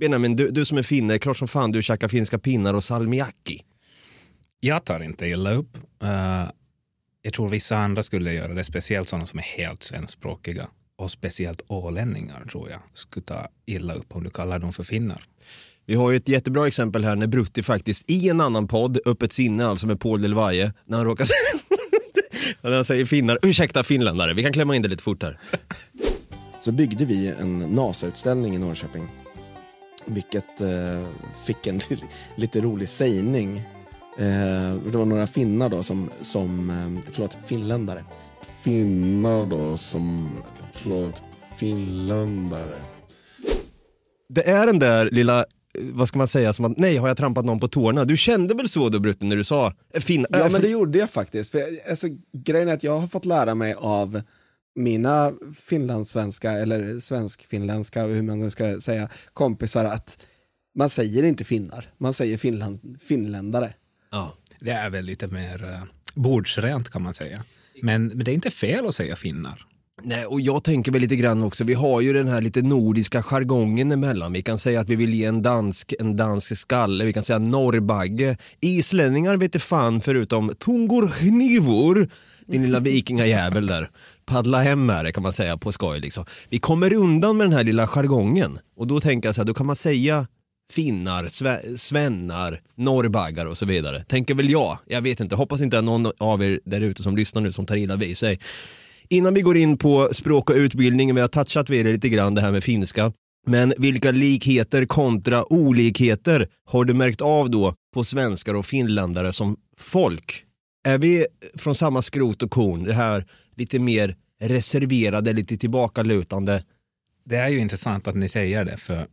Benjamin, 0.00 0.36
du, 0.36 0.50
du 0.50 0.64
som 0.64 0.78
är 0.78 0.82
finne, 0.82 1.18
klart 1.18 1.36
som 1.36 1.48
fan 1.48 1.72
du 1.72 1.82
käkar 1.82 2.08
finska 2.08 2.38
pinnar 2.38 2.74
och 2.74 2.84
salmiakki. 2.84 3.60
Jag 4.60 4.84
tar 4.84 5.00
inte 5.00 5.26
illa 5.26 5.52
upp. 5.52 5.76
Uh, 6.02 6.50
jag 7.22 7.32
tror 7.32 7.48
vissa 7.48 7.78
andra 7.78 8.02
skulle 8.02 8.32
göra 8.32 8.54
det, 8.54 8.64
speciellt 8.64 9.08
sådana 9.08 9.26
som 9.26 9.38
är 9.38 9.42
helt 9.42 9.82
svenskspråkiga. 9.82 10.68
Och 10.98 11.10
speciellt 11.10 11.62
ålänningar 11.68 12.44
tror 12.50 12.70
jag 12.70 12.80
skulle 12.94 13.26
ta 13.26 13.48
illa 13.66 13.94
upp 13.94 14.16
om 14.16 14.24
du 14.24 14.30
kallar 14.30 14.58
dem 14.58 14.72
för 14.72 14.84
finnar. 14.84 15.24
Vi 15.86 15.94
har 15.94 16.10
ju 16.10 16.16
ett 16.16 16.28
jättebra 16.28 16.66
exempel 16.66 17.04
här 17.04 17.16
när 17.16 17.26
Brutti 17.26 17.62
faktiskt 17.62 18.10
i 18.10 18.28
en 18.28 18.40
annan 18.40 18.68
podd, 18.68 18.98
Öppet 19.06 19.32
sinne 19.32 19.66
alltså 19.66 19.86
med 19.86 20.00
Paul 20.00 20.22
Delvaye, 20.22 20.72
när 20.84 20.96
han 20.96 21.06
råkar 21.06 21.26
när 22.60 22.72
han 22.72 22.84
säger 22.84 23.04
finnar, 23.04 23.38
ursäkta 23.42 23.82
finländare, 23.82 24.34
vi 24.34 24.42
kan 24.42 24.52
klämma 24.52 24.76
in 24.76 24.82
det 24.82 24.88
lite 24.88 25.02
fort 25.02 25.22
här. 25.22 25.38
Så 26.60 26.72
byggde 26.72 27.04
vi 27.04 27.28
en 27.28 27.58
NASA-utställning 27.58 28.54
i 28.54 28.58
Norrköping. 28.58 29.08
Vilket 30.04 30.60
eh, 30.60 31.08
fick 31.44 31.66
en 31.66 31.80
lite 32.36 32.60
rolig 32.60 32.88
sägning. 32.88 33.58
Eh, 34.18 34.74
det 34.90 34.98
var 34.98 35.04
några 35.04 35.26
finnar 35.26 35.68
då 35.68 35.82
som, 35.82 36.10
som 36.20 36.70
eh, 36.70 37.12
förlåt, 37.12 37.38
finländare. 37.46 38.04
Finnar 38.62 39.46
då 39.46 39.76
som, 39.76 40.30
förlåt, 40.82 41.22
finländare. 41.58 42.78
Det 44.28 44.48
är 44.48 44.66
den 44.66 44.78
där 44.78 45.10
lilla 45.10 45.44
vad 45.80 46.08
ska 46.08 46.18
man 46.18 46.28
säga, 46.28 46.52
som 46.52 46.64
att 46.64 46.78
nej 46.78 46.96
har 46.96 47.08
jag 47.08 47.16
trampat 47.16 47.44
någon 47.44 47.60
på 47.60 47.68
tårna? 47.68 48.04
Du 48.04 48.16
kände 48.16 48.54
väl 48.54 48.68
så 48.68 48.88
då 48.88 49.00
Brutten 49.00 49.28
när 49.28 49.36
du 49.36 49.44
sa 49.44 49.72
eh, 49.94 50.00
fin... 50.00 50.26
Ja 50.30 50.46
äh, 50.46 50.52
men 50.52 50.62
det 50.62 50.68
gjorde 50.68 50.98
jag 50.98 51.10
faktiskt. 51.10 51.50
För, 51.52 51.62
alltså, 51.90 52.06
grejen 52.32 52.68
är 52.68 52.72
att 52.72 52.82
jag 52.82 52.98
har 52.98 53.08
fått 53.08 53.24
lära 53.24 53.54
mig 53.54 53.74
av 53.78 54.22
mina 54.74 55.32
finlandssvenska 55.54 56.50
eller 56.50 57.00
svensk-finländska, 57.00 58.02
hur 58.02 58.22
man 58.22 58.40
nu 58.40 58.50
ska 58.50 58.80
säga, 58.80 59.08
kompisar 59.32 59.84
att 59.84 60.26
man 60.74 60.88
säger 60.88 61.22
inte 61.22 61.44
finnar, 61.44 61.92
man 61.98 62.12
säger 62.12 62.38
finland, 62.38 62.98
finländare. 63.00 63.72
Ja. 64.10 64.34
Det 64.60 64.70
är 64.70 64.90
väl 64.90 65.04
lite 65.04 65.26
mer 65.26 65.64
uh, 65.64 65.82
bordsrent 66.14 66.90
kan 66.90 67.02
man 67.02 67.14
säga. 67.14 67.44
Men, 67.82 68.06
men 68.06 68.24
det 68.24 68.30
är 68.30 68.34
inte 68.34 68.50
fel 68.50 68.86
att 68.86 68.94
säga 68.94 69.16
finnar. 69.16 69.66
Nej, 70.02 70.26
och 70.26 70.40
jag 70.40 70.64
tänker 70.64 70.92
väl 70.92 71.00
lite 71.00 71.16
grann 71.16 71.42
också, 71.42 71.64
vi 71.64 71.74
har 71.74 72.00
ju 72.00 72.12
den 72.12 72.28
här 72.28 72.40
lite 72.40 72.62
nordiska 72.62 73.22
jargongen 73.22 73.92
emellan. 73.92 74.32
Vi 74.32 74.42
kan 74.42 74.58
säga 74.58 74.80
att 74.80 74.88
vi 74.88 74.96
vill 74.96 75.14
ge 75.14 75.24
en 75.24 75.42
dansk 75.42 75.94
en 75.98 76.16
dansk 76.16 76.56
skalle, 76.56 77.04
vi 77.04 77.12
kan 77.12 77.22
säga 77.22 77.38
norrbagge. 77.38 78.36
Islänningar 78.60 79.36
vet 79.36 79.62
fan 79.62 80.00
förutom 80.00 80.54
tungor 80.58 81.06
hnivor, 81.06 82.08
din 82.46 82.62
lilla 82.62 82.80
vikingajävel 82.80 83.66
där. 83.66 83.90
Paddla 84.26 84.62
hem 84.62 84.88
här 84.88 85.10
kan 85.10 85.22
man 85.22 85.32
säga 85.32 85.56
på 85.56 85.72
skoj 85.72 86.00
liksom. 86.00 86.24
Vi 86.48 86.58
kommer 86.58 86.92
undan 86.92 87.36
med 87.36 87.46
den 87.46 87.52
här 87.52 87.64
lilla 87.64 87.86
jargongen 87.86 88.58
och 88.76 88.86
då 88.86 89.00
tänker 89.00 89.28
jag 89.28 89.34
så 89.34 89.40
här, 89.40 89.46
då 89.46 89.54
kan 89.54 89.66
man 89.66 89.76
säga 89.76 90.26
finnar, 90.72 91.28
sve, 91.28 91.60
svennar, 91.76 92.60
norrbaggar 92.76 93.46
och 93.46 93.58
så 93.58 93.66
vidare. 93.66 94.04
Tänker 94.04 94.34
väl 94.34 94.50
jag, 94.50 94.78
jag 94.86 95.02
vet 95.02 95.20
inte, 95.20 95.36
hoppas 95.36 95.60
inte 95.60 95.78
att 95.78 95.84
någon 95.84 96.12
av 96.18 96.42
er 96.42 96.60
där 96.64 96.80
ute 96.80 97.02
som 97.02 97.16
lyssnar 97.16 97.42
nu 97.42 97.52
som 97.52 97.66
tar 97.66 97.76
illa 97.76 97.96
vid 97.96 98.18
sig. 98.18 98.38
Innan 99.10 99.34
vi 99.34 99.42
går 99.42 99.56
in 99.56 99.78
på 99.78 100.08
språk 100.12 100.50
och 100.50 100.56
utbildning, 100.56 101.14
vi 101.14 101.20
har 101.20 101.28
touchat 101.28 101.70
vid 101.70 101.86
det 101.86 101.92
lite 101.92 102.08
grann 102.08 102.34
det 102.34 102.40
här 102.40 102.52
med 102.52 102.64
finska. 102.64 103.12
Men 103.46 103.72
vilka 103.78 104.10
likheter 104.10 104.86
kontra 104.86 105.52
olikheter 105.52 106.48
har 106.66 106.84
du 106.84 106.94
märkt 106.94 107.20
av 107.20 107.50
då 107.50 107.74
på 107.94 108.04
svenskar 108.04 108.54
och 108.54 108.66
finländare 108.66 109.32
som 109.32 109.56
folk? 109.78 110.44
Är 110.88 110.98
vi 110.98 111.26
från 111.58 111.74
samma 111.74 112.02
skrot 112.02 112.42
och 112.42 112.50
korn, 112.50 112.84
det 112.84 112.92
här 112.92 113.26
lite 113.56 113.78
mer 113.78 114.16
reserverade, 114.40 115.32
lite 115.32 115.56
tillbakalutande? 115.56 116.64
Det 117.24 117.36
är 117.36 117.48
ju 117.48 117.58
intressant 117.58 118.08
att 118.08 118.14
ni 118.14 118.28
säger 118.28 118.64
det, 118.64 118.76
för, 118.76 119.06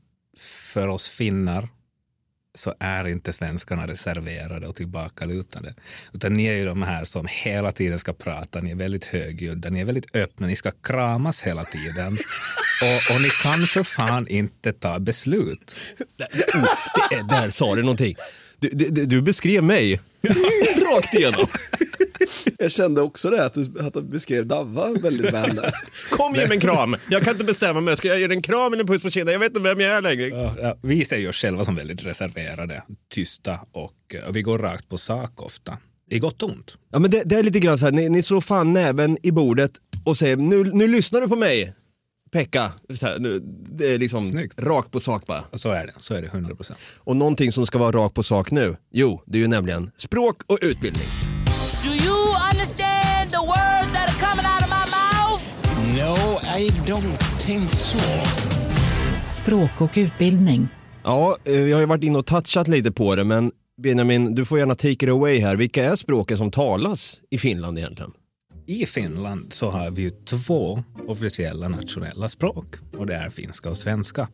för 0.73 0.87
oss 0.87 1.09
finnar 1.09 1.69
så 2.55 2.73
är 2.79 3.07
inte 3.07 3.33
svenskarna 3.33 3.87
reserverade 3.87 4.67
och 4.67 4.75
tillbakalutade. 4.75 5.75
Utan 6.13 6.33
ni 6.33 6.45
är 6.45 6.53
ju 6.53 6.65
de 6.65 6.81
här 6.81 7.05
som 7.05 7.27
hela 7.29 7.71
tiden 7.71 7.99
ska 7.99 8.13
prata, 8.13 8.59
ni 8.61 8.71
är 8.71 8.75
väldigt 8.75 9.05
högljudda, 9.05 9.69
ni 9.69 9.79
är 9.79 9.85
väldigt 9.85 10.15
öppna, 10.15 10.47
ni 10.47 10.55
ska 10.55 10.71
kramas 10.71 11.41
hela 11.41 11.63
tiden. 11.63 12.17
Och, 12.81 13.15
och 13.15 13.21
ni 13.21 13.29
kan 13.43 13.67
för 13.67 13.83
fan 13.83 14.27
inte 14.27 14.73
ta 14.73 14.99
beslut. 14.99 15.75
Oh, 16.53 16.67
det, 17.09 17.35
där 17.35 17.49
sa 17.49 17.75
du 17.75 17.81
någonting. 17.81 18.15
Du, 18.59 18.69
du, 18.69 19.05
du 19.05 19.21
beskrev 19.21 19.63
mig 19.63 19.99
rakt 20.95 21.13
igenom. 21.13 21.47
Jag 22.59 22.71
kände 22.71 23.01
också 23.01 23.29
det, 23.29 23.45
att 23.45 23.53
du, 23.53 23.73
att 23.79 23.93
du 23.93 24.01
beskrev 24.01 24.45
Davva 24.45 24.89
väldigt 24.89 25.33
väl. 25.33 25.55
Där. 25.55 25.73
Kom 26.09 26.35
ge 26.35 26.47
mig 26.47 26.55
en 26.55 26.61
kram. 26.61 26.95
Jag 27.09 27.23
kan 27.23 27.31
inte 27.33 27.43
bestämma 27.43 27.81
mig. 27.81 27.97
Ska 27.97 28.07
jag 28.07 28.19
ge 28.19 28.27
dig 28.27 28.37
en 28.37 28.41
kram 28.41 28.73
eller 28.73 28.83
en 28.83 28.87
puss 28.87 29.01
på 29.01 29.09
kinden? 29.09 29.33
Jag 29.33 29.39
vet 29.39 29.49
inte 29.49 29.59
vem 29.59 29.79
jag 29.79 29.91
är 29.91 30.01
längre. 30.01 30.27
Ja, 30.27 30.55
ja, 30.61 30.77
vi 30.81 31.05
ser 31.05 31.17
ju 31.17 31.29
oss 31.29 31.35
själva 31.35 31.65
som 31.65 31.75
väldigt 31.75 32.05
reserverade, 32.05 32.83
tysta 33.13 33.59
och, 33.71 33.91
och 34.27 34.35
vi 34.35 34.41
går 34.41 34.59
rakt 34.59 34.89
på 34.89 34.97
sak 34.97 35.41
ofta. 35.41 35.77
I 36.09 36.19
gott 36.19 36.43
och 36.43 36.49
ont. 36.49 36.77
Ja, 36.91 36.99
men 36.99 37.11
det, 37.11 37.23
det 37.25 37.35
är 37.35 37.43
lite 37.43 37.59
grann 37.59 37.77
så 37.77 37.85
här, 37.85 37.93
ni, 37.93 38.09
ni 38.09 38.23
slår 38.23 38.41
fan 38.41 38.73
näven 38.73 39.17
i 39.23 39.31
bordet 39.31 39.71
och 40.03 40.17
säger 40.17 40.35
nu, 40.35 40.63
nu 40.63 40.87
lyssnar 40.87 41.21
du 41.21 41.27
på 41.27 41.35
mig. 41.35 41.73
Pekka, 42.35 42.71
så 42.93 43.05
här, 43.05 43.19
nu, 43.19 43.39
det 43.69 43.93
är 43.93 43.97
liksom 43.99 44.21
Snyggt. 44.21 44.59
rakt 44.59 44.91
på 44.91 44.99
sak 44.99 45.25
bara. 45.27 45.43
Och 45.51 45.59
så 45.59 45.69
är 45.69 45.85
det, 45.87 45.93
så 45.97 46.13
är 46.13 46.21
det 46.21 46.27
100 46.27 46.55
procent. 46.55 46.79
Och 46.97 47.15
någonting 47.15 47.51
som 47.51 47.65
ska 47.65 47.77
vara 47.77 47.91
rakt 47.91 48.15
på 48.15 48.23
sak 48.23 48.51
nu, 48.51 48.75
jo, 48.91 49.21
det 49.25 49.37
är 49.37 49.41
ju 49.41 49.47
nämligen 49.47 49.91
språk 49.97 50.41
och 50.47 50.57
utbildning. 50.61 51.07
Do 51.83 51.89
you 52.05 52.17
understand 52.53 53.31
the 53.31 53.37
words 53.37 53.91
that 53.93 54.09
are 54.09 54.19
coming 54.21 54.45
out 54.45 54.63
of 54.63 54.69
my 54.69 54.85
mouth? 54.97 55.43
No, 55.97 56.39
I 56.59 56.69
don't 56.91 57.45
think 57.45 57.71
so. 57.71 57.99
Språk 59.31 59.81
och 59.81 59.91
utbildning. 59.95 60.67
Ja, 61.03 61.37
eh, 61.45 61.53
jag 61.53 61.75
har 61.75 61.81
ju 61.81 61.87
varit 61.87 62.03
inne 62.03 62.17
och 62.19 62.25
touchat 62.25 62.67
lite 62.67 62.91
på 62.91 63.15
det, 63.15 63.23
men 63.23 63.51
Benjamin, 63.81 64.35
du 64.35 64.45
får 64.45 64.59
gärna 64.59 64.75
take 64.75 64.91
it 64.91 65.09
away 65.09 65.39
här. 65.39 65.55
Vilka 65.55 65.85
är 65.85 65.95
språken 65.95 66.37
som 66.37 66.51
talas 66.51 67.19
i 67.31 67.37
Finland 67.37 67.77
egentligen? 67.77 68.11
I 68.67 68.85
Finland 68.85 69.53
så 69.53 69.69
har 69.69 69.91
vi 69.91 70.01
ju 70.01 70.09
två 70.09 70.83
officiella 71.07 71.67
nationella 71.67 72.29
språk 72.29 72.75
och 72.97 73.07
det 73.07 73.15
är 73.15 73.29
finska 73.29 73.69
och 73.69 73.77
svenska. 73.77 74.27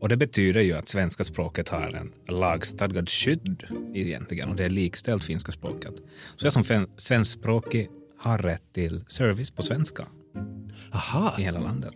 Och 0.00 0.08
det 0.08 0.16
betyder 0.16 0.60
ju 0.60 0.72
att 0.72 0.88
svenska 0.88 1.24
språket 1.24 1.68
har 1.68 1.94
en 1.94 2.12
lagstadgad 2.28 3.08
skydd 3.08 3.64
egentligen 3.94 4.48
och 4.48 4.56
det 4.56 4.64
är 4.64 4.70
likställt 4.70 5.24
finska 5.24 5.52
språket. 5.52 5.94
Så 6.36 6.46
jag 6.46 6.52
som 6.52 6.86
svenskspråkig 6.96 7.88
har 8.18 8.38
rätt 8.38 8.72
till 8.72 9.04
service 9.08 9.50
på 9.50 9.62
svenska 9.62 10.06
Aha. 10.92 11.34
i 11.38 11.42
hela 11.42 11.60
landet. 11.60 11.94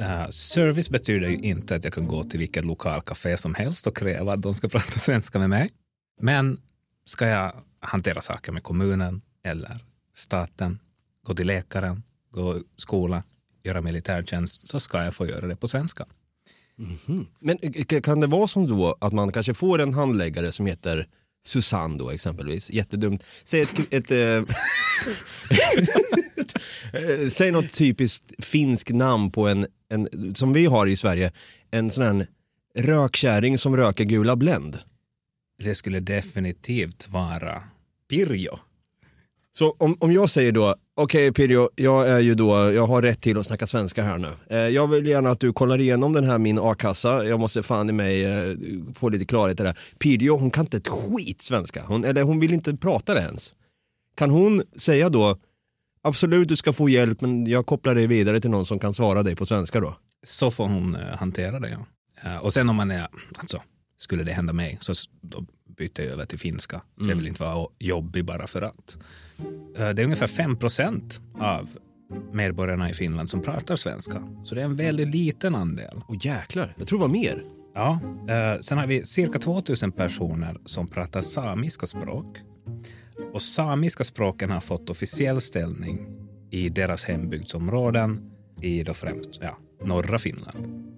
Uh, 0.00 0.28
service 0.30 0.90
betyder 0.90 1.28
ju 1.28 1.36
inte 1.36 1.76
att 1.76 1.84
jag 1.84 1.92
kan 1.92 2.06
gå 2.06 2.24
till 2.24 2.38
vilket 2.38 2.64
lokalcafé 2.64 3.36
som 3.36 3.54
helst 3.54 3.86
och 3.86 3.96
kräva 3.96 4.32
att 4.32 4.42
de 4.42 4.54
ska 4.54 4.68
prata 4.68 4.98
svenska 4.98 5.38
med 5.38 5.50
mig. 5.50 5.70
Men 6.20 6.58
ska 7.04 7.26
jag 7.26 7.52
hantera 7.80 8.20
saker 8.20 8.52
med 8.52 8.62
kommunen 8.62 9.22
eller 9.44 9.80
staten, 10.22 10.78
gå 11.26 11.34
till 11.34 11.46
läkaren, 11.46 12.02
gå 12.30 12.60
skola, 12.76 13.22
göra 13.64 13.80
militärtjänst 13.80 14.68
så 14.68 14.80
ska 14.80 15.04
jag 15.04 15.14
få 15.14 15.26
göra 15.26 15.46
det 15.46 15.56
på 15.56 15.68
svenska. 15.68 16.06
Men 17.38 17.58
eh, 17.62 18.00
kan 18.00 18.20
det 18.20 18.26
vara 18.26 18.46
som 18.46 18.66
då 18.66 18.96
att 19.00 19.12
man 19.12 19.32
kanske 19.32 19.54
får 19.54 19.80
en 19.80 19.94
handläggare 19.94 20.52
som 20.52 20.66
heter 20.66 21.08
Susanne 21.44 21.98
då 21.98 22.10
exempelvis, 22.10 22.70
jättedumt. 22.70 23.24
Säg 23.44 23.60
ett, 23.60 23.92
ett 23.92 24.10
eh, 24.10 24.42
Säg 27.28 27.50
något 27.50 27.74
typiskt 27.74 28.44
finskt 28.44 28.90
namn 28.90 29.30
på 29.30 29.48
en, 29.48 29.66
en, 29.88 30.34
som 30.34 30.52
vi 30.52 30.66
har 30.66 30.86
i 30.86 30.96
Sverige, 30.96 31.32
en 31.70 31.90
sån 31.90 32.04
här 32.04 32.26
rökkärring 32.74 33.58
som 33.58 33.76
röker 33.76 34.04
gula 34.04 34.36
Blend. 34.36 34.78
Det 35.58 35.74
skulle 35.74 36.00
definitivt 36.00 37.08
vara 37.08 37.62
Pirjo. 38.08 38.58
Så 39.58 39.76
om, 39.78 39.96
om 40.00 40.12
jag 40.12 40.30
säger 40.30 40.52
då, 40.52 40.74
okej 40.94 41.32
Pirjo, 41.32 41.70
jag 41.76 42.08
är 42.08 42.20
ju 42.20 42.34
då, 42.34 42.72
jag 42.72 42.86
har 42.86 43.02
rätt 43.02 43.20
till 43.20 43.38
att 43.38 43.46
snacka 43.46 43.66
svenska 43.66 44.02
här 44.02 44.18
nu. 44.18 44.32
Eh, 44.50 44.58
jag 44.58 44.88
vill 44.88 45.06
gärna 45.06 45.30
att 45.30 45.40
du 45.40 45.52
kollar 45.52 45.80
igenom 45.80 46.12
den 46.12 46.24
här 46.24 46.38
min 46.38 46.58
a-kassa, 46.58 47.24
jag 47.24 47.40
måste 47.40 47.62
fan 47.62 47.88
i 47.88 47.92
mig 47.92 48.24
eh, 48.24 48.56
få 48.94 49.08
lite 49.08 49.24
klarhet 49.24 49.60
i 49.60 49.62
det 49.62 49.68
här. 49.68 49.78
Pirjo, 49.98 50.36
hon 50.36 50.50
kan 50.50 50.64
inte 50.64 50.76
ett 50.76 50.88
skit 50.88 51.42
svenska, 51.42 51.84
hon, 51.86 52.04
eller 52.04 52.22
hon 52.22 52.40
vill 52.40 52.52
inte 52.52 52.76
prata 52.76 53.14
det 53.14 53.20
ens. 53.20 53.52
Kan 54.14 54.30
hon 54.30 54.62
säga 54.76 55.08
då, 55.08 55.36
absolut 56.02 56.48
du 56.48 56.56
ska 56.56 56.72
få 56.72 56.88
hjälp 56.88 57.20
men 57.20 57.46
jag 57.46 57.66
kopplar 57.66 57.94
dig 57.94 58.06
vidare 58.06 58.40
till 58.40 58.50
någon 58.50 58.66
som 58.66 58.78
kan 58.78 58.94
svara 58.94 59.22
dig 59.22 59.36
på 59.36 59.46
svenska 59.46 59.80
då? 59.80 59.96
Så 60.26 60.50
får 60.50 60.68
hon 60.68 60.94
eh, 60.94 61.16
hantera 61.16 61.60
det. 61.60 61.68
Ja. 61.68 61.86
Eh, 62.30 62.36
och 62.36 62.52
sen 62.52 62.68
om 62.68 62.76
man 62.76 62.90
är, 62.90 63.08
alltså, 63.36 63.62
skulle 63.98 64.22
det 64.24 64.32
hända 64.32 64.52
mig 64.52 64.78
så 64.80 64.92
byter 65.76 66.00
jag 66.00 66.06
över 66.06 66.24
till 66.24 66.38
finska. 66.38 66.82
För 66.98 67.08
jag 67.08 67.16
vill 67.16 67.26
inte 67.26 67.42
vara 67.42 67.68
jobbig 67.78 68.24
bara 68.24 68.46
för 68.46 68.62
att. 68.62 68.96
Eh, 69.76 69.90
det 69.90 70.02
är 70.02 70.04
ungefär 70.04 70.26
5 70.26 70.56
procent 70.56 71.20
av 71.38 71.68
medborgarna 72.32 72.90
i 72.90 72.94
Finland 72.94 73.30
som 73.30 73.42
pratar 73.42 73.76
svenska. 73.76 74.22
Så 74.44 74.54
det 74.54 74.60
är 74.60 74.64
en 74.64 74.76
väldigt 74.76 75.14
liten 75.14 75.54
andel. 75.54 76.00
Åh 76.08 76.16
jäklar, 76.20 76.74
jag 76.78 76.88
tror 76.88 76.98
det 76.98 77.02
var 77.02 77.12
mer. 77.12 77.42
Ja, 77.74 78.00
eh, 78.28 78.60
sen 78.60 78.78
har 78.78 78.86
vi 78.86 79.04
cirka 79.04 79.38
2000 79.38 79.92
personer 79.92 80.56
som 80.64 80.88
pratar 80.88 81.20
samiska 81.20 81.86
språk. 81.86 82.38
Och 83.32 83.42
samiska 83.42 84.04
språken 84.04 84.50
har 84.50 84.60
fått 84.60 84.90
officiell 84.90 85.40
ställning 85.40 86.06
i 86.50 86.68
deras 86.68 87.04
hembygdsområden 87.04 88.30
i 88.60 88.82
då 88.82 88.94
främst 88.94 89.38
ja, 89.40 89.58
norra 89.84 90.18
Finland. 90.18 90.88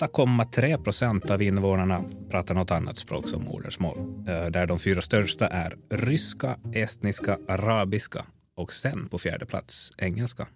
8,3 0.00 0.82
procent 0.84 1.30
av 1.30 1.42
invånarna 1.42 2.04
pratar 2.30 2.54
något 2.54 2.70
annat 2.70 2.98
språk 2.98 3.28
som 3.28 3.44
modersmål. 3.44 3.98
eh, 4.28 4.46
Där 4.50 4.66
de 4.66 4.78
fyra 4.78 5.02
största 5.02 5.46
är 5.48 5.74
ryska, 5.90 6.56
estniska, 6.74 7.38
arabiska 7.48 8.24
och 8.56 8.72
sen 8.72 9.08
på 9.08 9.18
fjärde 9.18 9.46
plats 9.46 9.90
engelska. 9.98 10.46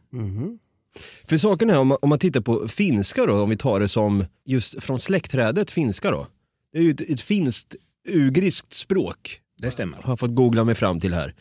För 1.25 1.39
saken 1.39 1.71
är 1.71 1.79
om 1.79 1.89
man, 1.89 1.99
om 2.03 2.09
man 2.09 2.19
tittar 2.19 2.41
på 2.41 2.69
finska 2.69 3.27
då, 3.27 3.43
om 3.43 3.51
vi 3.51 3.57
tar 3.57 3.81
det 3.81 3.89
som 3.89 4.25
just 4.47 4.83
från 4.83 4.99
släktträdet 4.99 5.71
finska 5.71 6.11
då. 6.11 6.27
Det 6.73 6.79
är 6.79 6.83
ju 6.83 6.91
ett, 6.91 7.01
ett 7.01 7.21
finskt 7.21 7.75
ugriskt 8.09 8.73
språk 8.73 9.41
Det 9.59 9.71
stämmer. 9.71 9.99
har 10.03 10.13
jag 10.13 10.19
fått 10.19 10.35
googla 10.35 10.65
mig 10.65 10.75
fram 10.75 11.01
till 11.01 11.15
här. 11.15 11.35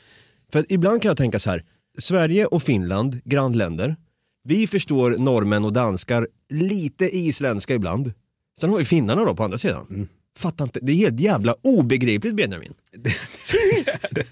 För 0.52 0.66
ibland 0.70 1.02
kan 1.02 1.10
jag 1.10 1.18
tänka 1.18 1.40
så 1.40 1.50
här, 1.50 1.64
Sverige 2.00 2.46
och 2.46 2.64
Finland, 2.64 3.22
grannländer, 3.26 3.96
vi 4.44 4.68
förstår 4.68 5.16
norrmän 5.18 5.66
och 5.66 5.74
danskar 5.74 6.28
lite 6.50 7.18
isländska 7.18 7.74
ibland. 7.74 8.14
Sen 8.60 8.70
har 8.70 8.78
vi 8.78 8.86
finnarna 8.86 9.26
då 9.26 9.36
på 9.36 9.44
andra 9.44 9.58
sidan. 9.58 10.08
Fattar 10.38 10.66
inte, 10.66 10.80
det 10.82 10.92
är 10.92 10.96
helt 10.96 11.20
jävla 11.20 11.56
obegripligt 11.64 12.36
Benjamin. 12.36 12.74
det, 12.92 13.14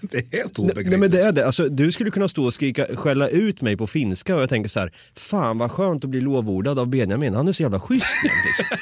det 0.00 0.18
är 0.18 0.38
helt 0.38 0.58
obegripligt. 0.58 0.88
nej 0.88 0.98
men 0.98 1.10
det 1.10 1.20
är 1.20 1.32
det, 1.32 1.46
alltså, 1.46 1.68
du 1.68 1.92
skulle 1.92 2.10
kunna 2.10 2.28
stå 2.28 2.44
och 2.44 2.54
skrika, 2.54 2.86
skälla 2.96 3.28
ut 3.28 3.62
mig 3.62 3.76
på 3.76 3.86
finska 3.86 4.36
och 4.36 4.42
jag 4.42 4.48
tänker 4.48 4.70
så 4.70 4.80
här, 4.80 4.92
fan 5.16 5.58
vad 5.58 5.70
skönt 5.70 6.04
att 6.04 6.10
bli 6.10 6.20
lovordad 6.20 6.78
av 6.78 6.88
Benjamin, 6.88 7.34
han 7.34 7.48
är 7.48 7.52
så 7.52 7.62
jävla 7.62 7.80
schysst. 7.80 8.16
liksom. 8.22 8.76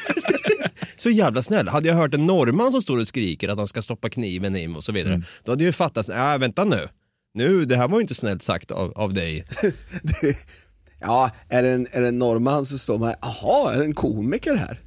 så 0.97 1.11
jävla 1.11 1.43
snäll. 1.43 1.69
Hade 1.69 1.89
jag 1.89 1.97
hört 1.97 2.15
en 2.15 2.27
norrman 2.27 2.73
som 2.73 2.83
står 2.83 2.99
och 2.99 3.09
skriker 3.09 3.49
att 3.49 3.59
han 3.59 3.69
ska 3.69 3.83
stoppa 3.83 4.11
kniven 4.11 4.57
i 4.57 4.69
mig 4.69 4.77
och 4.77 4.85
så 4.85 4.93
vidare, 4.93 5.23
då 5.45 5.53
hade 5.53 5.65
jag 5.65 5.69
ju 5.69 5.73
fattat, 5.73 6.09
nej 6.09 6.39
vänta 6.39 6.65
nu. 6.65 6.89
Nu, 7.35 7.65
det 7.65 7.77
här 7.77 7.89
var 7.89 7.99
ju 7.99 8.03
inte 8.03 8.15
snällt 8.15 8.43
sagt 8.43 8.71
av, 8.71 8.93
av 8.97 9.15
dig. 9.15 9.45
Ja, 11.01 11.31
är 11.49 11.63
det 11.63 11.69
en, 11.69 11.87
är 11.93 12.01
det 12.01 12.09
en 12.09 12.19
norrman 12.19 12.67
så 12.67 12.79
står 12.79 12.99
man, 12.99 13.15
jaha, 13.21 13.75
är 13.75 13.79
det 13.79 13.85
en 13.85 13.95
komiker 13.95 14.55
här? 14.55 14.81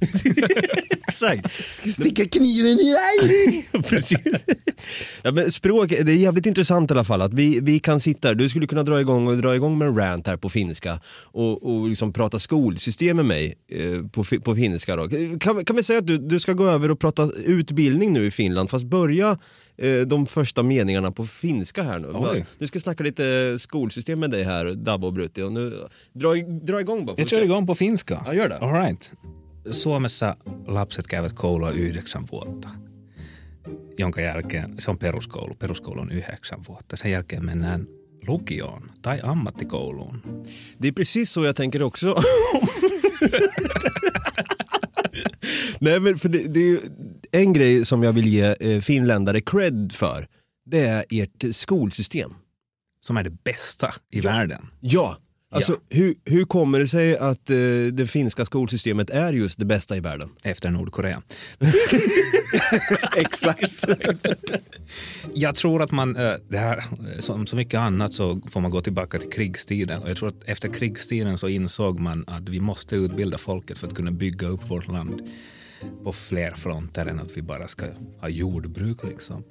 Exakt. 1.08 1.52
Ska 1.52 1.90
sticka 1.90 2.24
kniven 2.24 2.80
i 2.80 2.92
dig! 2.92 3.68
Precis. 3.88 4.44
Ja, 5.22 5.32
men 5.32 5.52
språk, 5.52 5.88
det 5.88 6.12
är 6.12 6.16
jävligt 6.16 6.46
intressant 6.46 6.90
i 6.90 6.94
alla 6.94 7.04
fall 7.04 7.22
att 7.22 7.34
vi, 7.34 7.60
vi 7.60 7.78
kan 7.78 8.00
sitta 8.00 8.28
här, 8.28 8.34
du 8.34 8.48
skulle 8.48 8.66
kunna 8.66 8.82
dra 8.82 9.00
igång 9.00 9.26
och 9.26 9.36
dra 9.36 9.54
igång 9.54 9.78
med 9.78 9.88
en 9.88 9.96
rant 9.96 10.26
här 10.26 10.36
på 10.36 10.48
finska 10.48 11.00
och, 11.24 11.62
och 11.62 11.88
liksom 11.88 12.12
prata 12.12 12.38
skolsystem 12.38 13.16
med 13.16 13.26
mig 13.26 13.54
eh, 13.72 14.06
på, 14.12 14.24
på 14.44 14.54
finska 14.54 14.96
då. 14.96 15.08
Kan, 15.40 15.64
kan 15.64 15.76
vi 15.76 15.82
säga 15.82 15.98
att 15.98 16.06
du, 16.06 16.18
du 16.18 16.40
ska 16.40 16.52
gå 16.52 16.68
över 16.68 16.90
och 16.90 17.00
prata 17.00 17.30
utbildning 17.44 18.12
nu 18.12 18.26
i 18.26 18.30
Finland 18.30 18.70
fast 18.70 18.84
börja 18.84 19.38
de 20.06 20.26
första 20.26 20.62
meningarna 20.62 21.10
på 21.10 21.24
finska 21.24 21.82
här 21.82 21.98
nu. 21.98 22.08
Oj. 22.14 22.46
Du 22.58 22.66
ska 22.66 22.80
snacka 22.80 23.04
lite 23.04 23.58
skolsystem 23.58 24.20
med 24.20 24.30
dig 24.30 24.44
här, 24.44 24.74
Dabbo 24.74 25.06
och 25.06 25.12
Brutti. 25.12 25.42
Och 25.42 25.52
nu, 25.52 25.70
dra, 26.12 26.34
dra 26.62 26.80
igång 26.80 27.06
bara. 27.06 27.14
Jag 27.18 27.28
kör 27.28 27.42
igång 27.42 27.66
på 27.66 27.74
finska. 27.74 28.22
Ja, 28.26 28.34
gör 28.34 28.48
det. 28.48 28.58
All 28.58 28.72
right. 28.72 29.12
Suomessa 29.70 30.36
lapset 30.66 31.06
käyvät 31.06 31.32
koulua 31.32 31.70
yhdeksän 31.70 32.26
vuotta, 32.32 32.68
jonka 33.98 34.20
jälkeen, 34.20 34.74
se 34.78 34.90
on 34.90 34.98
peruskoulu, 34.98 35.54
peruskoulu 35.54 36.00
on 36.00 36.10
yhdeksän 36.10 36.60
vuotta. 36.68 36.96
Sen 36.96 37.10
jälkeen 37.10 37.44
mennään 37.44 37.86
lukioon 38.26 38.90
tai 39.02 39.20
ammattikouluun. 39.22 40.22
Det 40.78 40.88
är 40.88 40.92
precis 40.92 41.30
så 41.30 41.44
jag 41.44 41.56
tänker 41.56 41.82
också. 41.82 42.14
Nej 45.80 46.00
men 46.00 46.18
för 46.18 46.28
det, 46.28 46.38
det 46.38 46.70
är 46.70 46.80
en 47.30 47.52
grej 47.52 47.84
som 47.84 48.02
jag 48.02 48.12
vill 48.12 48.26
ge 48.26 48.54
eh, 48.60 48.80
finländare 48.80 49.40
cred 49.40 49.92
för. 49.92 50.26
Det 50.66 50.80
är 50.80 51.04
ert 51.10 51.44
skolsystem. 51.54 52.34
Som 53.00 53.16
är 53.16 53.24
det 53.24 53.44
bästa 53.44 53.94
i 54.10 54.20
världen. 54.20 54.66
Ja, 54.80 55.16
alltså 55.50 55.76
Hur, 55.88 56.14
hur 56.24 56.44
kommer 56.44 56.78
det 56.78 56.88
sig 56.88 57.16
att 57.16 57.50
eh, 57.50 57.56
det 57.92 58.06
finska 58.06 58.44
skolsystemet 58.44 59.10
är 59.10 59.32
just 59.32 59.58
det 59.58 59.64
bästa 59.64 59.96
i 59.96 60.00
världen? 60.00 60.28
Efter 60.42 60.70
Nordkorea. 60.70 61.22
Exakt. 63.16 63.84
Jag 65.34 65.54
tror 65.54 65.82
att 65.82 65.90
man, 65.92 66.16
eh, 66.16 66.32
det 66.48 66.58
här, 66.58 66.76
eh, 66.78 67.18
som 67.18 67.46
så 67.46 67.56
mycket 67.56 67.80
annat 67.80 68.14
så 68.14 68.40
får 68.50 68.60
man 68.60 68.70
gå 68.70 68.80
tillbaka 68.82 69.18
till 69.18 69.30
krigstiden. 69.30 70.02
Och 70.02 70.10
jag 70.10 70.16
tror 70.16 70.28
att 70.28 70.44
efter 70.44 70.68
krigstiden 70.68 71.38
så 71.38 71.48
insåg 71.48 72.00
man 72.00 72.24
att 72.26 72.48
vi 72.48 72.60
måste 72.60 72.96
utbilda 72.96 73.38
folket 73.38 73.78
för 73.78 73.86
att 73.86 73.94
kunna 73.94 74.10
bygga 74.10 74.48
upp 74.48 74.70
vårt 74.70 74.88
land 74.88 75.28
på 76.04 76.12
fler 76.12 76.50
fronter 76.52 77.06
än 77.06 77.20
att 77.20 77.36
vi 77.36 77.42
bara 77.42 77.68
ska 77.68 77.86
ha 78.20 78.28
jordbruk. 78.28 78.98
Liksom. 79.04 79.44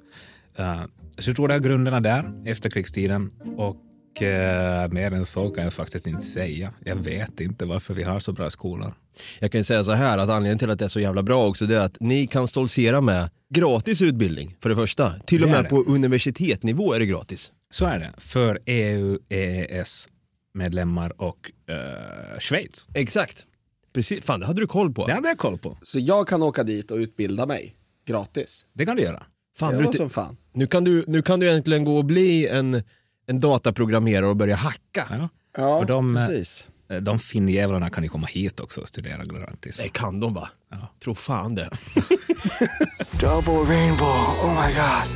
Eh, 0.56 0.82
Så 1.18 1.30
jag 1.30 1.36
tror 1.36 1.48
det 1.48 1.54
är 1.54 1.58
grunderna 1.58 2.00
där, 2.00 2.32
efter 2.46 2.70
krigstiden. 2.70 3.30
Och 3.56 3.76
eh, 4.14 4.88
mer 4.90 5.12
än 5.12 5.24
så 5.24 5.50
kan 5.50 5.64
jag 5.64 5.72
faktiskt 5.72 6.06
inte 6.06 6.24
säga. 6.24 6.72
Jag 6.84 6.96
vet 6.96 7.40
inte 7.40 7.64
varför 7.64 7.94
vi 7.94 8.02
har 8.02 8.20
så 8.20 8.32
bra 8.32 8.50
skolor. 8.50 8.94
Jag 9.38 9.52
kan 9.52 9.58
ju 9.58 9.64
säga 9.64 9.84
så 9.84 9.92
här 9.92 10.18
att 10.18 10.28
anledningen 10.28 10.58
till 10.58 10.70
att 10.70 10.78
det 10.78 10.84
är 10.84 10.88
så 10.88 11.00
jävla 11.00 11.22
bra 11.22 11.46
också 11.46 11.66
det 11.66 11.76
är 11.76 11.80
att 11.80 11.96
ni 12.00 12.26
kan 12.26 12.48
stoltsera 12.48 13.00
med 13.00 13.30
gratis 13.54 14.02
utbildning 14.02 14.56
för 14.62 14.68
det 14.68 14.76
första. 14.76 15.12
Till 15.26 15.44
och 15.44 15.50
med 15.50 15.68
på 15.68 15.82
universitetsnivå 15.82 16.94
är 16.94 16.98
det 16.98 17.06
gratis. 17.06 17.52
Så 17.70 17.86
är 17.86 17.98
det 17.98 18.12
för 18.18 18.58
EU, 18.66 19.18
EES-medlemmar 19.28 21.22
och 21.22 21.50
eh, 21.68 22.38
Schweiz. 22.38 22.88
Exakt. 22.94 23.46
Precis. 23.92 24.24
Fan 24.24 24.40
det 24.40 24.46
hade 24.46 24.60
du 24.60 24.66
koll 24.66 24.94
på. 24.94 25.06
Det 25.06 25.12
hade 25.12 25.28
jag 25.28 25.38
koll 25.38 25.58
på. 25.58 25.78
Så 25.82 25.98
jag 25.98 26.28
kan 26.28 26.42
åka 26.42 26.62
dit 26.62 26.90
och 26.90 26.96
utbilda 26.96 27.46
mig 27.46 27.74
gratis. 28.06 28.66
Det 28.72 28.86
kan 28.86 28.96
du 28.96 29.02
göra. 29.02 29.22
Fan, 29.58 29.70
det 29.70 29.76
var 29.76 29.82
Brutti, 29.82 29.98
som 29.98 30.10
fan. 30.10 30.36
Nu 30.52 30.66
kan 30.66 30.84
du, 30.84 31.04
nu 31.06 31.22
kan 31.22 31.40
du 31.40 31.50
egentligen 31.50 31.84
gå 31.84 31.96
och 31.96 32.04
bli 32.04 32.48
en, 32.48 32.82
en 33.30 33.38
dataprogrammerare 33.38 34.26
och 34.26 34.36
börja 34.36 34.56
hacka. 34.56 35.06
Ja. 35.10 35.28
Ja, 35.56 35.76
Och 35.76 35.86
de, 35.86 36.16
eh, 36.16 36.26
precis. 36.26 36.66
De 37.00 37.18
finnjävlarna 37.18 37.90
kan 37.90 38.02
ju 38.02 38.08
komma 38.08 38.26
hit 38.26 38.60
också 38.60 38.80
och 38.80 38.88
studera 38.88 39.24
gratis. 39.24 39.82
Det 39.82 39.88
kan 39.88 40.20
de 40.20 40.34
va? 40.34 40.48
Ja. 40.70 40.92
Tror 41.04 41.14
fan 41.14 41.54
det. 41.54 41.68
Double 43.20 43.52
rainbow. 43.76 44.06
Oh 44.44 44.66
my 44.66 44.74
god. 44.74 45.06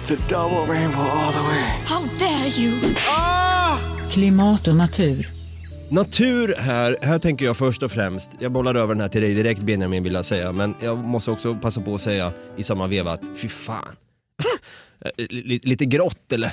It's 0.00 0.10
a 0.14 0.16
double 0.28 0.74
rainbow 0.74 1.00
all 1.10 1.32
the 1.32 1.38
way. 1.40 1.62
How 1.86 2.02
dare 2.18 2.48
you! 2.60 2.94
Klimat 4.10 4.68
och 4.68 4.76
natur. 4.76 5.28
Natur 5.90 6.54
här, 6.58 6.96
här 7.02 7.18
tänker 7.18 7.44
jag 7.44 7.56
först 7.56 7.82
och 7.82 7.90
främst, 7.92 8.30
jag 8.40 8.52
bollar 8.52 8.74
över 8.74 8.94
den 8.94 9.00
här 9.00 9.08
till 9.08 9.22
dig 9.22 9.34
direkt 9.34 9.60
Benjamin 9.62 10.02
vill 10.02 10.14
jag 10.14 10.24
säga, 10.24 10.52
men 10.52 10.74
jag 10.82 10.98
måste 10.98 11.30
också 11.30 11.54
passa 11.54 11.80
på 11.80 11.94
att 11.94 12.00
säga 12.00 12.32
i 12.56 12.62
samma 12.62 12.86
veva 12.86 13.12
att 13.12 13.20
fy 13.36 13.48
fan. 13.48 13.96
L- 15.18 15.60
lite 15.62 15.84
grått 15.84 16.32
eller? 16.32 16.52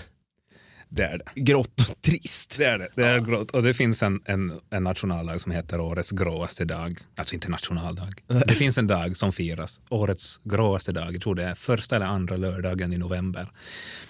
Det 0.89 1.03
är 1.03 1.17
det. 1.17 1.41
Grått 1.41 1.89
och 1.89 2.01
trist. 2.01 2.55
Det 2.57 2.65
är 2.65 2.79
det. 2.79 2.89
det 2.95 3.07
är 3.07 3.19
grått. 3.19 3.51
Och 3.51 3.63
det 3.63 3.73
finns 3.73 4.03
en, 4.03 4.21
en, 4.25 4.59
en 4.69 4.83
nationaldag 4.83 5.39
som 5.39 5.51
heter 5.51 5.79
Årets 5.79 6.11
gråaste 6.11 6.65
dag. 6.65 6.99
Alltså 7.17 7.35
inte 7.35 7.49
nationaldag. 7.49 8.13
Det 8.27 8.55
finns 8.55 8.77
en 8.77 8.87
dag 8.87 9.17
som 9.17 9.31
firas. 9.31 9.81
Årets 9.89 10.41
gråaste 10.43 10.91
dag. 10.91 11.15
Jag 11.15 11.21
tror 11.21 11.35
det 11.35 11.43
är 11.43 11.55
första 11.55 11.95
eller 11.95 12.05
andra 12.05 12.37
lördagen 12.37 12.93
i 12.93 12.97
november. 12.97 13.51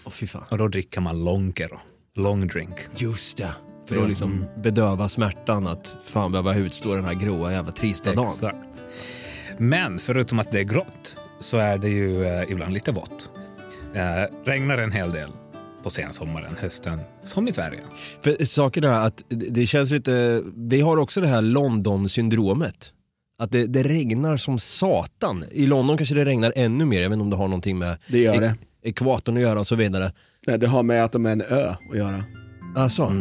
Fan. 0.09 0.43
Och 0.51 0.57
då 0.57 0.67
dricker 0.67 1.01
man 1.01 1.23
lonkero. 1.23 1.79
Long 2.15 2.47
drink. 2.47 2.75
Just 2.97 3.37
det. 3.37 3.55
För 3.87 4.01
att 4.01 4.07
liksom 4.07 4.45
bedöva 4.57 5.09
smärtan 5.09 5.67
att 5.67 5.95
fan 6.03 6.31
behöva 6.31 6.55
utstå 6.55 6.95
den 6.95 7.05
här 7.05 7.13
gråa 7.13 7.51
jävla 7.51 7.71
trista 7.71 8.13
dagen. 8.13 8.27
Exakt. 8.27 8.83
Men 9.57 9.99
förutom 9.99 10.39
att 10.39 10.51
det 10.51 10.59
är 10.59 10.63
grått 10.63 11.17
så 11.39 11.57
är 11.57 11.77
det 11.77 11.89
ju 11.89 12.25
eh, 12.25 12.51
ibland 12.51 12.73
lite 12.73 12.91
vått. 12.91 13.29
Eh, 13.93 14.23
regnar 14.45 14.77
en 14.77 14.91
hel 14.91 15.11
del 15.11 15.31
på 15.85 15.89
sensommaren, 15.91 16.55
hösten, 16.59 16.99
som 17.23 17.47
i 17.47 17.51
Sverige. 17.51 17.79
För 18.21 18.45
saken 18.45 18.83
är 18.83 18.99
att 19.07 19.23
det 19.29 19.67
känns 19.67 19.91
lite, 19.91 20.41
vi 20.55 20.81
har 20.81 20.97
också 20.97 21.21
det 21.21 21.27
här 21.27 21.41
London-syndromet. 21.41 22.91
Att 23.39 23.51
det, 23.51 23.65
det 23.67 23.83
regnar 23.83 24.37
som 24.37 24.59
satan. 24.59 25.43
I 25.51 25.65
London 25.65 25.97
kanske 25.97 26.15
det 26.15 26.25
regnar 26.25 26.53
ännu 26.55 26.85
mer, 26.85 27.01
jag 27.01 27.09
vet 27.09 27.13
inte 27.15 27.23
om 27.23 27.29
det 27.29 27.35
har 27.35 27.47
någonting 27.47 27.77
med 27.77 27.97
Det 28.07 28.19
gör 28.19 28.33
ek- 28.33 28.39
det. 28.41 28.55
ekvatorn 28.89 29.35
att 29.35 29.41
göra 29.41 29.59
och 29.59 29.67
så 29.67 29.75
vidare. 29.75 30.11
Nej, 30.47 30.59
det 30.59 30.67
har 30.67 30.83
med 30.83 31.03
att 31.03 31.11
de 31.11 31.25
är 31.25 31.31
en 31.31 31.41
ö 31.41 31.73
att 31.91 31.97
göra. 31.97 32.23
Alltså, 32.75 33.11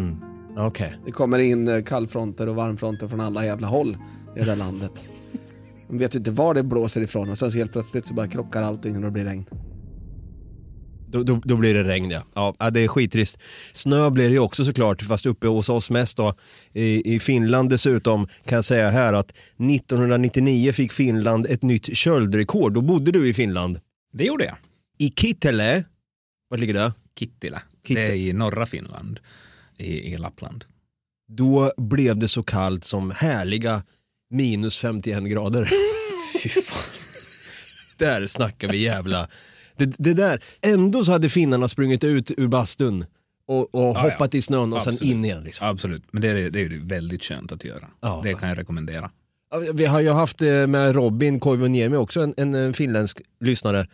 okej. 0.59 0.95
Det 1.07 1.13
kommer 1.13 1.39
in 1.39 1.69
eh, 1.69 1.83
kallfronter 1.83 2.49
och 2.49 2.55
varmfronter 2.57 3.09
från 3.09 3.21
alla 3.21 3.45
jävla 3.45 3.67
håll 3.67 3.97
i 4.37 4.41
det 4.41 4.45
där 4.47 4.57
landet. 4.57 5.05
De 5.89 5.99
vet 5.99 6.15
ju 6.15 6.19
inte 6.19 6.31
var 6.31 6.55
det 6.55 6.63
blåser 6.63 7.01
ifrån 7.01 7.31
och 7.31 7.39
sen 7.39 7.51
så 7.51 7.57
helt 7.59 7.73
plötsligt 7.73 8.07
så 8.07 8.15
bara 8.15 8.29
krockar 8.29 8.63
allting 8.63 8.97
och 8.97 9.03
det 9.03 9.11
blir 9.11 9.25
regn. 9.25 9.45
Då, 11.15 11.23
då, 11.23 11.41
då 11.45 11.57
blir 11.57 11.75
det 11.75 11.85
regn 11.85 12.11
ja. 12.11 12.55
ja. 12.59 12.71
Det 12.71 12.81
är 12.81 12.89
skittrist. 12.89 13.39
Snö 13.73 14.11
blir 14.11 14.31
det 14.31 14.39
också 14.39 14.65
såklart, 14.65 15.03
fast 15.03 15.27
uppe 15.27 15.47
hos 15.47 15.69
oss 15.69 15.91
mest 15.91 16.17
då. 16.17 16.35
I, 16.73 17.15
I 17.15 17.21
Finland 17.21 17.71
dessutom 17.71 18.27
kan 18.27 18.57
jag 18.57 18.65
säga 18.65 18.91
här 18.91 19.13
att 19.13 19.31
1999 19.31 20.73
fick 20.73 20.93
Finland 20.93 21.47
ett 21.47 21.63
nytt 21.63 21.97
köldrekord. 21.97 22.73
Då 22.75 22.81
bodde 22.81 23.13
du 23.13 23.29
i 23.29 23.35
Finland. 23.35 23.81
Det 24.13 24.25
gjorde 24.25 24.45
jag. 24.45 24.57
I 24.99 25.11
Kittilä, 25.11 25.85
var 26.51 26.59
ligger 26.59 26.75
det? 26.75 26.93
Kittilä. 27.19 27.63
Kittilä. 27.87 28.07
Det 28.07 28.13
är 28.13 28.17
i 28.17 28.33
norra 28.33 28.67
Finland, 28.67 29.21
i, 29.79 30.13
i 30.13 30.17
Lappland. 30.17 30.65
Då 31.29 31.73
blev 31.77 32.17
det 32.19 32.29
så 32.29 32.43
kallt 32.43 32.85
som 32.85 33.11
härliga 33.11 33.83
minus 34.31 34.79
51 34.79 35.25
grader. 35.25 35.71
Fy 36.43 36.49
fan. 36.49 36.91
där 37.97 38.27
snackar 38.27 38.69
vi 38.69 38.79
jävla... 38.79 39.29
Det, 39.77 39.87
det 39.99 40.15
där, 40.15 40.43
ändå 40.63 41.05
så 41.05 41.13
hade 41.13 41.29
finnarna 41.29 41.69
sprungit 41.69 42.05
ut 42.05 42.31
ur 42.37 42.49
bastun 42.49 43.05
och, 43.49 43.61
och 43.61 43.69
Ja, 43.73 43.93
ja. 43.95 44.01
hoppat 44.11 44.35
i 44.35 44.43
snön 44.43 44.73
och 44.73 44.83
sen 44.83 44.93
Absolut. 44.93 45.13
in 45.15 45.25
igen. 45.25 45.45
Liksom. 45.45 45.69
Absolut, 45.69 46.03
men 46.11 46.23
det 46.23 46.29
är, 46.29 46.51
det 46.51 46.61
är 46.61 46.87
väldigt 46.89 47.25
skönt 47.25 47.53
att 47.53 47.65
göra. 47.65 47.87
Ja. 48.01 48.21
Det 48.25 48.35
kan 48.35 48.49
jag 48.49 48.59
rekommendera. 48.59 49.11
Ja, 49.51 49.63
Vi 49.75 49.87
har 49.87 50.01
ju 50.01 50.11
haft 50.11 50.43
eh, 50.43 50.67
med 50.67 50.95
Robin 50.95 51.41
Koivuniemi 51.41 51.97
också, 51.97 52.21
en, 52.21 52.35
en, 52.37 52.55
en 52.55 52.75
finländsk 52.75 53.21
lyssnare. 53.41 53.87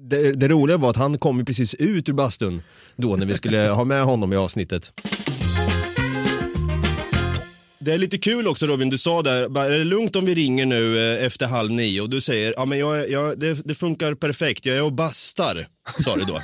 Det, 0.00 0.32
det 0.32 0.48
roliga 0.48 0.76
var 0.76 0.90
att 0.90 0.96
han 0.96 1.18
kom 1.18 1.44
precis 1.44 1.74
ut 1.74 2.08
ur 2.08 2.12
bastun 2.12 2.62
då 2.96 3.16
när 3.16 3.26
vi 3.26 3.34
skulle 3.34 3.68
ha 3.68 3.84
med 3.84 4.04
honom 4.04 4.32
i 4.32 4.36
avsnittet. 4.36 4.92
Det 7.88 7.94
är 7.94 7.98
lite 7.98 8.18
kul 8.18 8.46
också 8.46 8.66
Robin, 8.66 8.90
du 8.90 8.98
sa 8.98 9.22
där, 9.22 9.48
bara, 9.48 9.64
är 9.64 9.78
det 9.78 9.84
lugnt 9.84 10.16
om 10.16 10.24
vi 10.24 10.34
ringer 10.34 10.66
nu 10.66 10.98
eh, 10.98 11.24
efter 11.24 11.46
halv 11.46 11.70
nio? 11.70 12.00
Och 12.00 12.10
du 12.10 12.20
säger, 12.20 12.54
ja 12.56 12.64
men 12.64 12.78
jag, 12.78 13.10
jag, 13.10 13.40
det, 13.40 13.60
det 13.64 13.74
funkar 13.74 14.14
perfekt, 14.14 14.66
jag 14.66 14.76
är 14.76 14.82
och 14.82 14.92
bastar, 14.92 15.66
sa 16.00 16.16
du 16.16 16.24
då. 16.24 16.34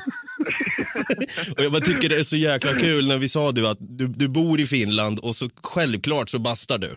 och 1.57 1.65
jag 1.65 1.73
bara 1.73 1.81
tycker 1.81 2.09
det 2.09 2.17
är 2.17 2.25
så 2.25 2.37
jäkla 2.37 2.75
kul 2.75 3.07
när 3.07 3.19
vi 3.19 3.29
sa 3.29 3.53
du 3.53 3.67
att 3.67 3.79
du, 3.81 4.07
du 4.07 4.29
bor 4.29 4.61
i 4.61 4.67
Finland 4.67 5.19
och 5.19 5.37
så 5.37 5.51
självklart 5.63 6.31
så 6.31 6.39
bastar 6.39 6.79
du. 6.79 6.97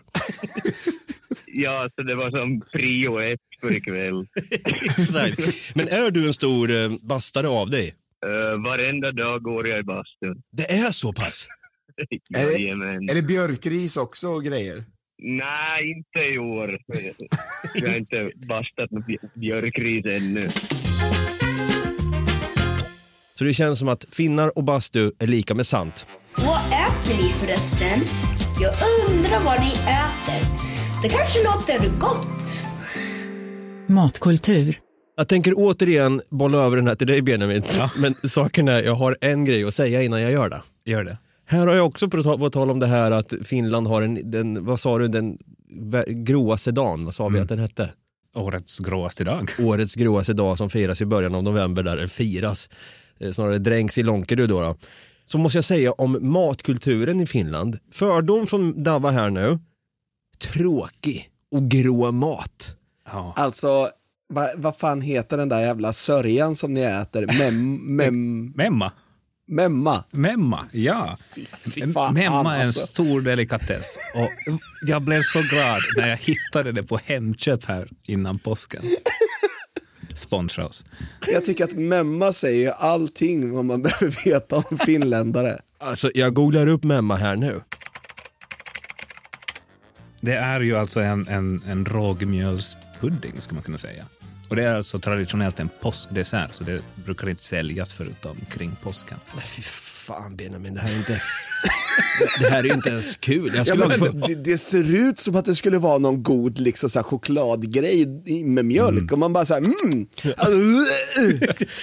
Ja, 1.46 1.88
så 1.94 2.02
det 2.02 2.14
var 2.14 2.30
som 2.30 2.60
prio 2.60 3.18
ett 3.18 3.40
för 3.60 3.76
ikväll. 3.76 4.14
Exakt. 4.64 5.74
Men 5.74 5.88
är 5.88 6.10
du 6.10 6.26
en 6.26 6.34
stor 6.34 6.70
eh, 6.70 6.90
bastare 7.02 7.48
av 7.48 7.70
dig? 7.70 7.94
Uh, 8.26 8.64
varenda 8.64 9.12
dag 9.12 9.42
går 9.42 9.68
jag 9.68 9.78
i 9.78 9.82
bastun. 9.82 10.42
Det 10.52 10.72
är 10.72 10.90
så 10.90 11.12
pass? 11.12 11.48
Är 12.36 12.46
det- 12.46 12.52
Jajamän. 12.58 13.08
Är 13.10 13.14
det 13.14 13.22
björkris 13.22 13.96
också 13.96 14.28
och 14.28 14.44
grejer? 14.44 14.84
Nej, 15.22 15.90
inte 15.90 16.28
i 16.34 16.38
år. 16.38 16.78
Jag 17.74 17.88
har 17.88 17.96
inte 17.96 18.30
bastat 18.48 18.90
med 18.90 19.02
bj- 19.02 19.30
björkris 19.40 20.04
ännu. 20.06 20.48
Så 23.38 23.44
det 23.44 23.54
känns 23.54 23.78
som 23.78 23.88
att 23.88 24.06
finnar 24.10 24.58
och 24.58 24.64
bastu 24.64 25.12
är 25.18 25.26
lika 25.26 25.54
med 25.54 25.66
sant. 25.66 26.06
Vad 26.36 26.58
äter 26.60 27.22
ni 27.22 27.32
förresten? 27.32 28.00
Jag 28.60 28.74
undrar 29.08 29.40
vad 29.40 29.60
ni 29.60 29.72
äter. 29.72 30.48
Det 31.02 31.08
kanske 31.08 31.44
låter 31.44 31.98
gott. 32.00 32.46
Matkultur. 33.88 34.80
Jag 35.16 35.28
tänker 35.28 35.52
återigen 35.56 36.20
bolla 36.30 36.58
över 36.58 36.76
den 36.76 36.86
här 36.86 36.94
till 36.94 37.06
dig 37.06 37.22
Benjamin. 37.22 37.62
Men 37.96 38.14
saken 38.28 38.68
är, 38.68 38.82
jag 38.82 38.94
har 38.94 39.16
en 39.20 39.44
grej 39.44 39.64
att 39.64 39.74
säga 39.74 40.02
innan 40.02 40.20
jag 40.22 40.32
gör 40.32 40.48
det. 40.48 40.62
Gör 40.84 41.04
det. 41.04 41.18
Här 41.50 41.66
har 41.66 41.74
jag 41.74 41.86
också 41.86 42.08
på 42.08 42.50
tal, 42.50 42.70
om 42.70 42.80
det 42.80 42.86
här 42.86 43.10
att 43.10 43.34
Finland 43.44 43.86
har 43.86 44.02
en, 44.02 44.30
den, 44.30 44.64
vad 44.64 44.80
sa 44.80 44.98
du, 44.98 45.08
den 45.08 45.38
gråaste 46.06 46.70
dagen, 46.70 47.04
vad 47.04 47.14
sa 47.14 47.28
vi 47.28 47.40
att 47.40 47.48
den 47.48 47.58
hette? 47.58 47.90
Årets 48.34 48.78
gråaste 48.78 49.24
dag. 49.24 49.50
Årets 49.58 49.94
gråaste 49.94 50.32
dag 50.32 50.58
som 50.58 50.70
firas 50.70 51.00
i 51.00 51.06
början 51.06 51.34
av 51.34 51.42
november 51.42 51.82
där 51.82 51.96
det 51.96 52.08
firas, 52.08 52.68
eh, 53.20 53.30
snarare 53.30 53.58
dränks 53.58 53.98
i 53.98 54.02
Lånkerud 54.02 54.48
då, 54.48 54.60
då. 54.60 54.76
Så 55.26 55.38
måste 55.38 55.58
jag 55.58 55.64
säga 55.64 55.92
om 55.92 56.18
matkulturen 56.20 57.20
i 57.20 57.26
Finland, 57.26 57.78
fördom 57.92 58.46
från 58.46 58.82
Dava 58.82 59.10
här 59.10 59.30
nu, 59.30 59.58
tråkig 60.38 61.30
och 61.50 61.70
grå 61.70 62.12
mat. 62.12 62.76
Ja. 63.12 63.32
Alltså, 63.36 63.90
vad 64.28 64.48
vad 64.56 64.76
fan 64.76 65.00
heter 65.00 65.36
den 65.36 65.48
där 65.48 65.60
jävla 65.60 65.92
sörjan 65.92 66.54
som 66.54 66.74
ni 66.74 66.80
äter? 66.80 67.26
Mem, 67.38 67.74
mem, 67.96 68.46
Memma. 68.56 68.92
Memma? 69.48 70.04
Memma, 70.10 70.68
ja. 70.72 71.18
Fan, 71.94 72.14
Memma 72.14 72.56
är 72.56 72.60
en 72.60 72.66
alltså. 72.66 72.86
stor 72.86 73.20
delikatess. 73.20 73.98
Och 74.14 74.28
jag 74.88 75.02
blev 75.04 75.20
så 75.22 75.38
glad 75.38 75.80
när 75.96 76.08
jag 76.08 76.16
hittade 76.16 76.72
det 76.72 76.82
på 76.82 77.00
Hemköp 77.04 77.64
här 77.64 77.88
innan 78.06 78.38
påsken. 78.38 78.82
Sponsra 80.14 80.66
oss. 80.66 80.84
Jag 81.32 81.44
tycker 81.44 81.64
att 81.64 81.76
memma 81.76 82.32
säger 82.32 82.70
allting 82.70 83.52
vad 83.52 83.64
man 83.64 83.82
behöver 83.82 84.24
veta 84.24 84.56
om 84.56 84.78
finländare. 84.78 85.60
Alltså 85.78 86.10
jag 86.14 86.34
googlar 86.34 86.66
upp 86.66 86.84
memma 86.84 87.16
här 87.16 87.36
nu. 87.36 87.60
Det 90.20 90.34
är 90.34 90.60
ju 90.60 90.76
alltså 90.76 91.00
en, 91.00 91.28
en, 91.28 91.62
en 91.66 91.86
rågmjölspudding 91.86 93.40
skulle 93.40 93.54
man 93.56 93.64
kunna 93.64 93.78
säga. 93.78 94.04
Och 94.48 94.56
det 94.56 94.64
är 94.64 94.74
alltså 94.74 94.98
traditionellt 94.98 95.60
en 95.60 95.70
påskdessert 95.80 96.54
så 96.54 96.64
det 96.64 96.82
brukar 96.94 97.28
inte 97.28 97.42
säljas 97.42 97.92
förutom 97.92 98.36
kring 98.50 98.76
påsken. 98.82 99.18
Nej 99.34 99.44
fy 99.44 99.62
fan 100.08 100.36
Benjamin, 100.36 100.74
det 100.74 100.80
här 100.80 100.90
är 100.90 100.96
inte, 100.96 101.22
det 102.40 102.48
här 102.48 102.66
är 102.66 102.74
inte 102.74 102.88
ens 102.88 103.16
kul. 103.16 103.62
Ja, 103.66 103.74
men 103.74 103.98
få, 103.98 104.08
det, 104.08 104.34
det 104.34 104.58
ser 104.58 104.94
ut 104.96 105.18
som 105.18 105.36
att 105.36 105.44
det 105.44 105.54
skulle 105.54 105.78
vara 105.78 105.98
någon 105.98 106.22
god 106.22 106.58
liksom, 106.58 106.90
så 106.90 106.98
här, 106.98 107.04
chokladgrej 107.04 108.06
med 108.44 108.64
mjölk 108.64 109.12
och 109.12 109.18
man 109.18 109.32
bara 109.32 109.44
såhär 109.44 109.60
mm. 109.60 110.06
Alltså, 110.36 110.56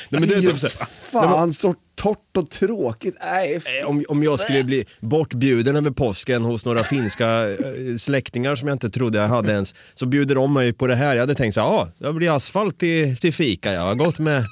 Nej, 0.10 0.20
men 0.20 0.28
det 0.28 0.36
är 0.36 0.42
typ 0.42 0.60
så 0.60 0.68
här- 0.68 0.88
Fan 1.12 1.54
så 1.54 1.76
torrt 1.96 2.38
och 2.38 2.50
tråkigt. 2.50 3.16
Nej, 3.22 3.62
Eh, 3.82 3.90
om, 3.90 4.06
om 4.08 4.24
jag 4.24 4.40
skulle 4.40 4.64
bli 4.64 4.86
bortbjuden 5.00 5.76
över 5.76 5.92
påsken 5.92 6.44
hos 6.46 6.66
några 6.66 6.84
finska 6.84 7.50
eh, 7.50 7.56
släktingar 7.98 8.56
som 8.56 8.68
jag 8.68 8.76
inte 8.76 8.90
trodde 8.90 9.18
jag 9.18 9.28
hade 9.28 9.52
ens, 9.52 9.76
så 9.94 10.06
bjuder 10.06 10.36
de 10.36 10.54
mig 10.54 10.74
på 10.74 10.88
det 10.88 10.96
här. 10.96 11.14
Jag 11.14 11.20
hade 11.20 11.36
tänkt 11.36 11.54
så 11.54 11.62
här, 11.62 11.68
ja, 11.68 12.08
det 12.08 12.14
blir 12.14 12.36
asfalt 12.36 12.80
till, 12.80 13.18
till 13.18 13.34
fika. 13.34 13.74
Jag 13.74 13.82
har 13.82 13.96
gått 13.96 14.20
med 14.20 14.44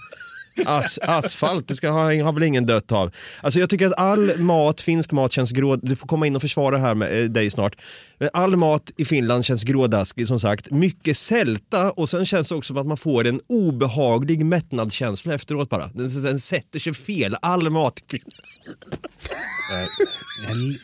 as, 0.66 1.00
asfalt, 1.02 1.68
det 1.68 1.76
ska 1.76 1.90
ha, 1.90 2.24
har 2.24 2.34
väl 2.34 2.44
ingen 2.44 2.66
dött 2.66 2.92
av. 2.92 3.12
Alltså 3.42 3.60
jag 3.60 3.70
tycker 3.70 3.88
att 3.88 4.00
all 4.00 4.38
mat, 4.38 4.82
finsk 4.82 5.12
mat 5.12 5.32
känns 5.32 5.52
grå, 5.52 5.76
du 5.76 5.96
får 5.96 6.08
komma 6.08 6.28
in 6.28 6.36
och 6.36 6.42
försvara 6.42 6.78
här 6.78 6.96
med 6.96 7.20
eh, 7.24 7.30
dig 7.30 7.50
snart. 7.50 7.76
All 8.34 8.56
mat 8.56 8.92
i 8.98 9.06
Finland 9.06 9.46
känns 9.46 9.64
grådaskig 9.64 10.28
som 10.28 10.40
sagt. 10.40 10.72
Mycket 10.72 11.18
sälta 11.18 11.92
och 11.92 12.10
sen 12.10 12.26
känns 12.26 12.50
det 12.50 12.56
också 12.56 12.68
som 12.68 12.78
att 12.78 12.88
man 12.88 12.98
får 12.98 13.28
en 13.28 13.40
obehaglig 13.50 14.46
mättnadskänsla 14.46 15.34
efteråt 15.34 15.70
bara. 15.70 15.88
Den, 15.94 16.24
den 16.24 16.40
sätter 16.40 16.80
sig 16.80 16.94
fel, 16.94 17.36
all 17.42 17.70
mat 17.70 18.02
li- 20.54 20.78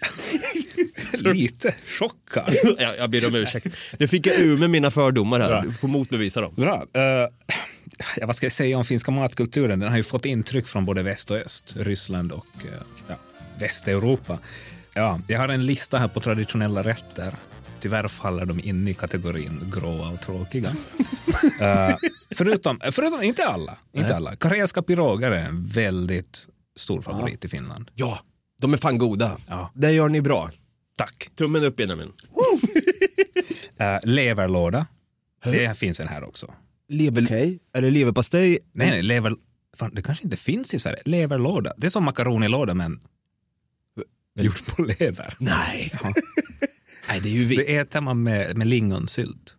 lite 1.33 1.75
chockad. 1.87 2.53
jag, 2.77 2.97
jag 2.97 3.09
ber 3.09 3.27
om 3.27 3.35
ursäkt. 3.35 3.67
Det 3.97 4.07
fick 4.07 4.27
jag 4.27 4.39
ur 4.39 4.57
med 4.57 4.69
mina 4.69 4.91
fördomar 4.91 5.39
här. 5.39 5.61
Du 5.61 5.73
får 5.73 5.87
motbevisa 5.87 6.41
dem. 6.41 6.53
Bra. 6.55 6.85
Eh, 6.93 7.01
ja, 8.17 8.25
vad 8.25 8.35
ska 8.35 8.45
jag 8.45 8.51
säga 8.51 8.77
om 8.77 8.85
finska 8.85 9.11
matkulturen? 9.11 9.79
Den 9.79 9.89
har 9.89 9.97
ju 9.97 10.03
fått 10.03 10.25
intryck 10.25 10.67
från 10.67 10.85
både 10.85 11.03
väst 11.03 11.31
och 11.31 11.37
öst, 11.37 11.73
Ryssland 11.77 12.31
och 12.31 12.47
eh, 12.65 12.81
ja, 13.07 13.15
Västeuropa. 13.59 14.39
Ja, 14.93 15.21
jag 15.27 15.39
har 15.39 15.49
en 15.49 15.65
lista 15.65 15.97
här 15.97 16.07
på 16.07 16.19
traditionella 16.19 16.83
rätter. 16.83 17.35
Tyvärr 17.79 18.07
faller 18.07 18.45
de 18.45 18.59
in 18.59 18.87
i 18.87 18.93
kategorin 18.93 19.71
gråa 19.75 20.09
och 20.09 20.21
tråkiga. 20.21 20.71
Eh, 21.61 21.95
förutom, 22.31 22.79
förutom, 22.91 23.21
inte 23.21 23.45
alla, 23.45 23.77
inte 23.93 24.15
alla. 24.15 24.35
Karelska 24.35 24.81
piroger 24.81 25.31
är 25.31 25.45
en 25.45 25.67
väldigt 25.67 26.47
stor 26.75 27.01
favorit 27.01 27.45
i 27.45 27.47
Finland. 27.47 27.91
Ja, 27.95 28.19
de 28.61 28.73
är 28.73 28.77
fan 28.77 28.97
goda. 28.97 29.37
Ja. 29.47 29.71
Det 29.75 29.91
gör 29.91 30.09
ni 30.09 30.21
bra. 30.21 30.49
Tack. 30.97 31.29
Tummen 31.35 31.63
upp 31.63 31.75
Benjamin. 31.75 32.11
Uh, 33.81 33.99
leverlåda. 34.03 34.85
Det 35.43 35.77
finns 35.77 35.99
en 35.99 36.07
här 36.07 36.23
också. 36.23 36.53
Lever. 36.89 37.31
Är 37.73 37.81
det 37.81 37.91
leverpastej? 37.91 38.59
Nej, 38.73 38.89
nej, 38.89 39.03
lever... 39.03 39.35
Fan, 39.77 39.91
det 39.93 40.01
kanske 40.01 40.23
inte 40.23 40.37
finns 40.37 40.73
i 40.73 40.79
Sverige. 40.79 41.01
Leverlåda. 41.05 41.73
Det 41.77 41.87
är 41.87 41.91
som 41.91 42.03
makaronilåda 42.03 42.73
men 42.73 42.99
gjort 44.39 44.75
på 44.75 44.81
lever. 44.81 45.35
Nej. 45.39 45.91
Nej, 47.09 47.19
det 47.23 47.29
är 47.29 47.33
ju 47.33 47.45
vi. 47.45 47.55
Det 47.55 47.77
äter 47.77 48.01
man 48.01 48.23
med, 48.23 48.57
med 48.57 48.67
lingonsylt. 48.67 49.55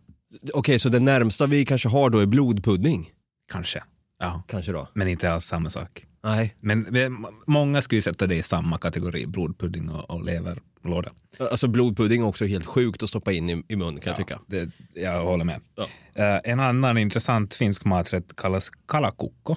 Okej, 0.53 0.79
så 0.79 0.89
det 0.89 0.99
närmsta 0.99 1.47
vi 1.47 1.65
kanske 1.65 1.89
har 1.89 2.09
då 2.09 2.19
är 2.19 2.25
blodpudding? 2.25 3.09
Kanske. 3.51 3.83
Ja. 4.21 4.43
Kanske 4.47 4.71
då. 4.71 4.87
Men 4.93 5.07
inte 5.07 5.31
alls 5.33 5.45
samma 5.45 5.69
sak. 5.69 6.05
Nej. 6.23 6.55
Men 6.59 6.79
men 6.89 7.25
många 7.47 7.81
skulle 7.81 7.97
ju 7.97 8.01
sätta 8.01 8.27
det 8.27 8.35
i 8.35 8.43
samma 8.43 8.77
kategori, 8.77 9.27
blodpudding 9.27 9.89
och, 9.89 10.09
och 10.09 10.23
leverlåda. 10.23 11.11
Alltså 11.39 11.67
blodpudding 11.67 12.21
är 12.21 12.25
också 12.25 12.45
helt 12.45 12.65
sjukt 12.65 13.03
att 13.03 13.09
stoppa 13.09 13.31
in 13.31 13.49
i, 13.49 13.63
i 13.67 13.75
mun 13.75 13.99
kan 13.99 14.09
jag 14.11 14.17
tycka. 14.17 14.39
Det, 14.47 14.69
jag 14.93 15.23
håller 15.23 15.43
med. 15.43 15.61
Ja. 15.75 15.85
Eh, 16.13 16.39
en 16.43 16.59
annan 16.59 16.97
intressant 16.97 17.53
finsk 17.53 17.85
maträtt 17.85 18.35
kallas 18.35 18.69
kalakukko, 18.87 19.55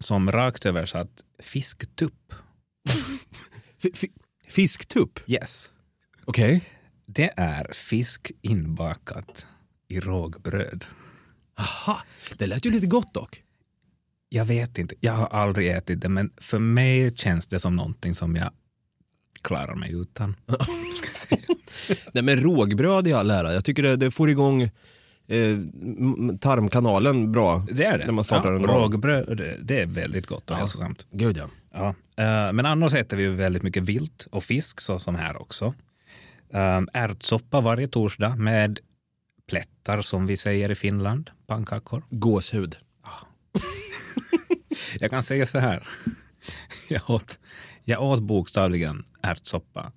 som 0.00 0.32
rakt 0.32 0.66
översatt 0.66 1.22
fisktupp. 1.42 2.34
Fisktupp? 4.48 5.20
Yes. 5.26 5.70
Okej. 6.24 6.64
Det 7.06 7.32
är 7.36 7.72
fisk 7.72 8.32
inbakat 8.42 9.46
i 9.88 10.00
rågbröd. 10.00 10.84
Aha, 11.58 12.00
det 12.36 12.46
lät 12.46 12.66
ju 12.66 12.70
lite 12.70 12.86
gott 12.86 13.14
dock. 13.14 13.42
Jag 14.36 14.44
vet 14.44 14.78
inte, 14.78 14.94
jag 15.00 15.12
har 15.12 15.26
aldrig 15.26 15.68
ätit 15.70 16.00
det 16.00 16.08
men 16.08 16.30
för 16.40 16.58
mig 16.58 17.16
känns 17.16 17.46
det 17.46 17.58
som 17.58 17.76
någonting 17.76 18.14
som 18.14 18.36
jag 18.36 18.50
klarar 19.42 19.74
mig 19.74 19.92
utan. 19.94 20.36
Nej 22.12 22.22
men 22.22 22.40
rågbröd 22.40 23.08
i 23.08 23.12
all 23.12 23.30
ära, 23.30 23.52
jag 23.52 23.64
tycker 23.64 23.82
det, 23.82 23.96
det 23.96 24.10
får 24.10 24.30
igång 24.30 24.62
eh, 24.62 24.68
tarmkanalen 26.40 27.32
bra. 27.32 27.66
Det 27.72 27.84
är 27.84 27.98
det. 27.98 28.04
När 28.06 28.12
man 28.12 28.24
startar 28.24 28.52
ja, 28.52 28.56
en 28.58 28.66
rågbröd, 28.66 29.56
det- 29.62 29.82
är 29.82 29.86
väldigt 29.86 30.26
gott 30.26 30.50
och 30.50 30.56
hälsosamt. 30.56 31.06
Gud 31.10 31.36
ja. 31.36 31.48
Ja. 31.74 31.88
eh, 32.48 32.52
Men 32.52 32.66
annars 32.66 32.94
äter 32.94 33.16
vi 33.16 33.22
ju 33.22 33.30
väldigt 33.34 33.62
mycket 33.62 33.82
vilt 33.82 34.26
och 34.32 34.44
fisk 34.44 34.80
så 34.80 34.98
som 34.98 35.14
här 35.14 35.42
också. 35.42 35.74
Um, 36.52 36.88
ärtsoppa 36.92 37.60
varje 37.60 37.88
torsdag 37.88 38.36
med 38.36 38.78
plättar 39.48 40.02
som 40.02 40.26
vi 40.26 40.36
säger 40.36 40.70
i 40.70 40.74
Finland, 40.74 41.30
pannkakor. 41.46 42.04
Gåshud. 42.10 42.76
Jag 45.00 45.10
kan 45.10 45.22
säga 45.22 45.46
så 45.46 45.58
här. 45.58 45.88
Jag 46.88 47.10
åt, 47.10 47.38
Jag 47.84 48.02
åt 48.02 48.22
bokstavligen 48.22 49.04
ärtsoppa 49.22 49.92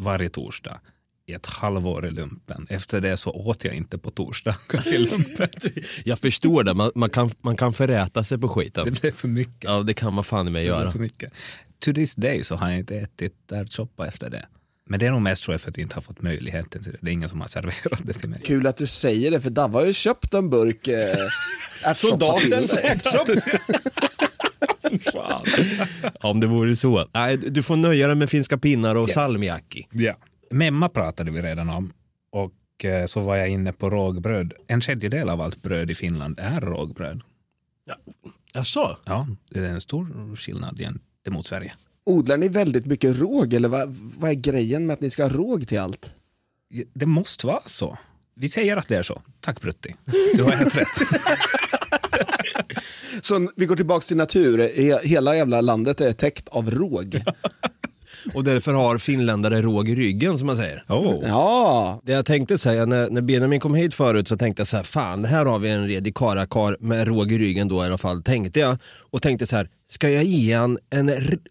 varje 0.00 0.28
torsdag 0.28 0.80
i 1.26 1.32
ett 1.32 1.46
halvår 1.46 2.06
i 2.06 2.10
lumpen. 2.10 2.66
Efter 2.70 3.00
det 3.00 3.16
så 3.16 3.30
åt 3.30 3.64
jag 3.64 3.74
inte 3.74 3.98
på 3.98 4.10
torsdagar 4.10 4.88
i 4.94 4.98
lumpen. 4.98 5.48
Jag 6.04 6.18
förstår 6.18 6.64
det, 6.64 6.74
man, 6.74 6.90
man, 6.94 7.10
kan, 7.10 7.30
man 7.40 7.56
kan 7.56 7.72
föräta 7.72 8.24
sig 8.24 8.38
på 8.38 8.48
skiten. 8.48 8.84
Det 8.84 9.00
blev 9.00 9.12
för 9.12 9.28
mycket. 9.28 9.64
Ja, 9.64 9.82
det 9.82 9.94
kan 9.94 10.14
man 10.14 10.24
fan 10.24 10.48
i 10.48 10.50
mig 10.50 10.66
göra. 10.66 10.90
för 10.92 10.98
mycket. 10.98 11.32
To 11.84 11.92
this 11.92 12.14
day 12.14 12.44
så 12.44 12.56
har 12.56 12.70
jag 12.70 12.78
inte 12.78 12.96
ätit 12.96 13.52
ärtsoppa 13.52 14.06
efter 14.06 14.30
det. 14.30 14.46
Men 14.90 15.00
det 15.00 15.06
är 15.06 15.10
nog 15.10 15.22
mest 15.22 15.42
tror 15.42 15.54
jag 15.54 15.60
för 15.60 15.70
att 15.70 15.76
jag 15.76 15.82
inte 15.82 15.94
har 15.94 16.02
fått 16.02 16.22
möjligheten 16.22 16.82
till 16.82 16.92
det. 16.92 16.98
Det 17.00 17.10
är 17.10 17.12
ingen 17.12 17.28
som 17.28 17.40
har 17.40 17.48
serverat 17.48 18.00
det 18.04 18.12
till 18.12 18.28
mig. 18.28 18.40
Kul 18.44 18.66
att 18.66 18.76
du 18.76 18.86
säger 18.86 19.30
det, 19.30 19.40
för 19.40 19.50
Davva 19.50 19.78
har 19.78 19.86
ju 19.86 19.92
köpt 19.92 20.34
en 20.34 20.50
burk 20.50 20.88
eh, 20.88 21.28
ärtsoppa 21.84 22.40
till 22.40 22.68
sig. 22.68 22.98
Om 26.20 26.40
det 26.40 26.46
vore 26.46 26.76
så. 26.76 27.08
Nej, 27.14 27.36
du 27.36 27.62
får 27.62 27.76
nöja 27.76 28.06
dig 28.06 28.16
med 28.16 28.30
finska 28.30 28.58
pinnar 28.58 28.94
och 28.94 29.08
Yes. 29.08 29.14
salmiakki. 29.14 29.86
Ja. 29.92 30.14
Memma 30.50 30.88
pratade 30.88 31.30
vi 31.30 31.42
redan 31.42 31.70
om 31.70 31.92
och 32.32 32.84
eh, 32.84 33.04
så 33.06 33.20
var 33.20 33.36
jag 33.36 33.48
inne 33.48 33.72
på 33.72 33.90
rågbröd. 33.90 34.52
En 34.66 34.80
tredjedel 34.80 35.28
av 35.28 35.40
allt 35.40 35.62
bröd 35.62 35.90
i 35.90 35.94
Finland 35.94 36.38
är 36.40 36.60
rågbröd. 36.60 37.20
Jaså? 38.54 38.96
Ja, 39.04 39.26
det 39.50 39.58
är 39.60 39.70
en 39.70 39.80
stor 39.80 40.36
skillnad 40.36 40.78
gentemot 40.78 41.46
Sverige. 41.46 41.72
Odlar 42.06 42.36
ni 42.36 42.48
väldigt 42.48 42.86
mycket 42.86 43.16
råg 43.18 43.54
eller 43.54 43.68
vad, 43.68 43.88
vad 44.18 44.30
är 44.30 44.34
grejen 44.34 44.86
med 44.86 44.94
att 44.94 45.00
ni 45.00 45.10
ska 45.10 45.22
ha 45.22 45.30
råg 45.30 45.68
till 45.68 45.78
allt? 45.80 46.14
Det 46.94 47.06
måste 47.06 47.46
vara 47.46 47.62
så. 47.66 47.98
Vi 48.34 48.48
säger 48.48 48.76
att 48.76 48.88
det 48.88 48.96
är 48.96 49.02
så. 49.02 49.22
Tack 49.40 49.60
Brutti. 49.60 49.94
Du 50.34 50.42
har 50.42 50.50
helt 50.52 50.74
rätt. 50.78 50.86
Så 53.22 53.48
vi 53.56 53.66
går 53.66 53.76
tillbaks 53.76 54.06
till 54.06 54.16
natur, 54.16 54.58
He- 54.58 55.06
hela 55.06 55.36
jävla 55.36 55.60
landet 55.60 56.00
är 56.00 56.12
täckt 56.12 56.48
av 56.48 56.70
råg. 56.70 57.22
Och 58.34 58.44
därför 58.44 58.72
har 58.72 58.98
finländare 58.98 59.62
råg 59.62 59.88
i 59.88 59.94
ryggen 59.94 60.38
som 60.38 60.46
man 60.46 60.56
säger. 60.56 60.84
Oh. 60.88 61.24
Ja, 61.28 62.00
Det 62.04 62.12
jag 62.12 62.26
tänkte 62.26 62.58
säga 62.58 62.86
när, 62.86 63.10
när 63.10 63.20
Benjamin 63.20 63.60
kom 63.60 63.74
hit 63.74 63.94
förut 63.94 64.28
så 64.28 64.36
tänkte 64.36 64.60
jag 64.60 64.66
så 64.66 64.76
här, 64.76 64.84
fan 64.84 65.24
här 65.24 65.44
har 65.46 65.58
vi 65.58 65.68
en 65.70 65.88
redig 65.88 66.14
karakar 66.16 66.76
med 66.80 67.08
råg 67.08 67.32
i 67.32 67.38
ryggen 67.38 67.68
då 67.68 67.84
i 67.84 67.86
alla 67.86 67.98
fall, 67.98 68.22
tänkte 68.22 68.60
jag. 68.60 68.78
Och 69.10 69.22
tänkte 69.22 69.46
så 69.46 69.56
här, 69.56 69.68
ska 69.88 70.10
jag 70.10 70.24
ge 70.24 70.54
han 70.54 70.78
en 70.90 71.10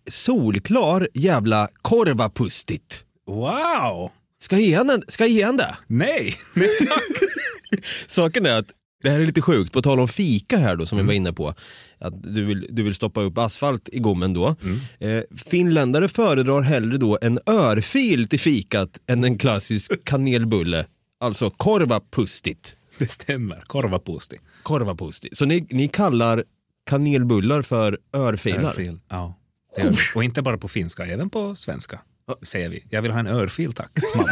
solklar 0.09 1.07
jävla 1.13 1.67
korvapustit? 1.81 3.03
Wow! 3.27 4.11
Ska 4.41 4.55
jag 4.55 4.63
ge 4.65 4.75
han, 4.75 4.89
en, 4.89 5.01
ska 5.07 5.23
jag 5.23 5.31
ge 5.31 5.43
han 5.43 5.57
det? 5.57 5.75
Nej! 5.87 6.33
Saken 8.07 8.45
är 8.45 8.53
att 8.59 8.67
det 9.03 9.09
här 9.09 9.19
är 9.21 9.25
lite 9.25 9.41
sjukt, 9.41 9.73
på 9.73 9.81
tal 9.81 9.99
om 9.99 10.07
fika 10.07 10.57
här 10.57 10.75
då 10.75 10.85
som 10.85 10.97
vi 10.97 11.03
var 11.03 11.13
inne 11.13 11.33
på. 11.33 11.53
Att 11.99 12.23
du 12.23 12.45
vill, 12.45 12.67
du 12.69 12.83
vill 12.83 12.95
stoppa 12.95 13.21
upp 13.21 13.37
asfalt 13.37 13.89
i 13.91 13.99
gommen 13.99 14.33
då. 14.33 14.55
Eh, 14.99 15.21
finländare 15.49 16.07
föredrar 16.09 16.61
hellre 16.61 16.97
då 16.97 17.17
en 17.21 17.39
örfil 17.45 18.27
till 18.27 18.39
fikat 18.39 18.99
än 19.07 19.23
en 19.23 19.37
klassisk 19.37 19.91
kanelbulle. 20.03 20.85
Alltså 21.19 21.49
korvapustit. 21.49 22.75
Det 22.97 23.11
stämmer. 23.11 23.63
Korvapusti. 23.67 24.37
Korvapusti. 24.63 25.29
Så 25.31 25.45
ni, 25.45 25.67
ni 25.69 25.87
kallar 25.87 26.43
kanelbullar 26.89 27.61
för 27.61 27.97
örfilar? 28.13 28.63
Örfil. 28.63 28.99
Ja. 29.09 29.39
Vi. 29.77 29.97
Och 30.15 30.23
inte 30.23 30.41
bara 30.41 30.57
på 30.57 30.67
finska, 30.67 31.05
även 31.05 31.29
på 31.29 31.55
svenska 31.55 31.99
säger 32.43 32.69
vi. 32.69 32.83
Jag 32.89 33.01
vill 33.01 33.11
ha 33.11 33.19
en 33.19 33.27
örfil 33.27 33.73
tack. 33.73 33.91
Mamma, 34.15 34.27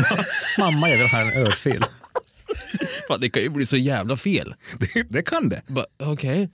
Mamma 0.72 0.90
jag 0.90 0.98
vill 0.98 1.08
ha 1.08 1.20
en 1.20 1.46
örfil. 1.46 1.84
Fan, 3.08 3.20
det 3.22 3.30
kan 3.30 3.42
ju 3.44 3.50
bli 3.50 3.66
så 3.66 3.78
jävla 3.78 4.18
fel. 4.18 4.56
Det, 4.80 5.04
det 5.10 5.22
kan 5.22 5.50
det. 5.50 5.62
Ba- 5.68 5.86
Okej. 6.00 6.50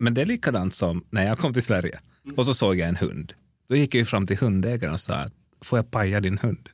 Men 0.00 0.14
det 0.14 0.20
är 0.20 0.26
likadant 0.26 0.74
som 0.74 1.04
när 1.10 1.26
jag 1.26 1.38
kom 1.38 1.52
till 1.52 1.62
Sverige 1.62 1.98
och 2.36 2.46
så 2.46 2.54
såg 2.54 2.76
jag 2.78 2.88
en 2.88 2.96
hund. 2.96 3.32
Då 3.68 3.76
gick 3.76 3.94
jag 3.94 3.98
ju 3.98 4.04
fram 4.04 4.26
till 4.26 4.36
hundägaren 4.36 4.94
och 4.94 5.00
sa 5.00 5.28
får 5.64 5.78
jag 5.78 5.90
paja 5.90 6.20
din 6.20 6.38
hund? 6.38 6.68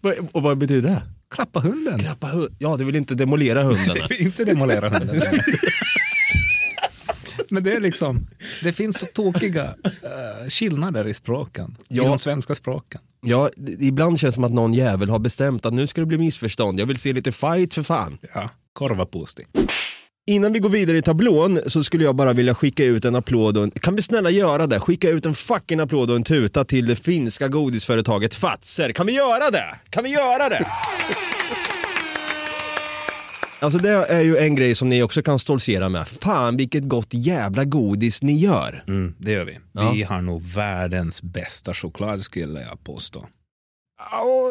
Och 0.32 0.42
vad 0.42 0.58
betyder 0.58 0.88
det? 0.88 1.02
Klappa 1.34 1.60
hunden. 1.60 1.98
Klappa 1.98 2.26
hund. 2.26 2.56
Ja, 2.58 2.76
du 2.76 2.84
vill 2.84 2.96
inte 2.96 3.14
demolera 3.14 3.62
hunden. 3.62 3.96
inte 4.18 4.44
demolera 4.44 4.88
hunden. 4.88 5.20
Men 7.50 7.62
det 7.62 7.72
är 7.72 7.80
liksom, 7.80 8.26
det 8.62 8.72
finns 8.72 8.98
så 8.98 9.06
tokiga 9.06 9.64
uh, 9.64 10.48
skillnader 10.48 11.06
i 11.06 11.14
språken. 11.14 11.76
Ja. 11.88 12.04
I 12.04 12.06
de 12.06 12.18
svenska 12.18 12.54
språken. 12.54 13.00
ja, 13.22 13.50
ibland 13.80 14.18
känns 14.18 14.32
det 14.32 14.34
som 14.34 14.44
att 14.44 14.52
någon 14.52 14.74
jävel 14.74 15.10
har 15.10 15.18
bestämt 15.18 15.66
att 15.66 15.72
nu 15.72 15.86
ska 15.86 16.00
det 16.00 16.06
bli 16.06 16.18
missförstånd. 16.18 16.80
Jag 16.80 16.86
vill 16.86 16.98
se 16.98 17.12
lite 17.12 17.32
fight 17.32 17.74
för 17.74 17.82
fan. 17.82 18.18
Ja, 18.34 18.50
korvapusti. 18.72 19.44
Innan 20.30 20.52
vi 20.52 20.58
går 20.58 20.68
vidare 20.68 20.96
i 20.96 21.02
tablån 21.02 21.60
så 21.66 21.84
skulle 21.84 22.04
jag 22.04 22.16
bara 22.16 22.32
vilja 22.32 22.54
skicka 22.54 22.84
ut 22.84 23.04
en 23.04 23.14
applåd 23.14 23.56
och 23.56 23.64
en, 23.64 23.70
kan 23.70 23.96
vi 23.96 24.02
snälla 24.02 24.30
göra 24.30 24.66
det? 24.66 24.80
Skicka 24.80 25.10
ut 25.10 25.26
en 25.26 25.34
fucking 25.34 25.80
applåd 25.80 26.10
och 26.10 26.16
en 26.16 26.24
tuta 26.24 26.64
till 26.64 26.86
det 26.86 26.96
finska 26.96 27.48
godisföretaget 27.48 28.34
Fatser. 28.34 28.92
Kan 28.92 29.06
vi 29.06 29.12
göra 29.12 29.50
det? 29.50 29.74
Kan 29.90 30.04
vi 30.04 30.10
göra 30.10 30.48
det? 30.48 30.66
Alltså 33.60 33.78
det 33.78 33.90
är 33.90 34.20
ju 34.20 34.36
en 34.36 34.54
grej 34.54 34.74
som 34.74 34.88
ni 34.88 35.02
också 35.02 35.22
kan 35.22 35.38
stoltsera 35.38 35.88
med. 35.88 36.08
Fan 36.08 36.56
vilket 36.56 36.84
gott 36.84 37.08
jävla 37.10 37.64
godis 37.64 38.22
ni 38.22 38.38
gör. 38.38 38.84
Mm, 38.88 39.14
det 39.18 39.32
gör 39.32 39.44
vi. 39.44 39.58
Ja. 39.72 39.92
Vi 39.92 40.02
har 40.02 40.22
nog 40.22 40.42
världens 40.42 41.22
bästa 41.22 41.74
choklad 41.74 42.22
skulle 42.22 42.60
jag 42.60 42.84
påstå. 42.84 43.26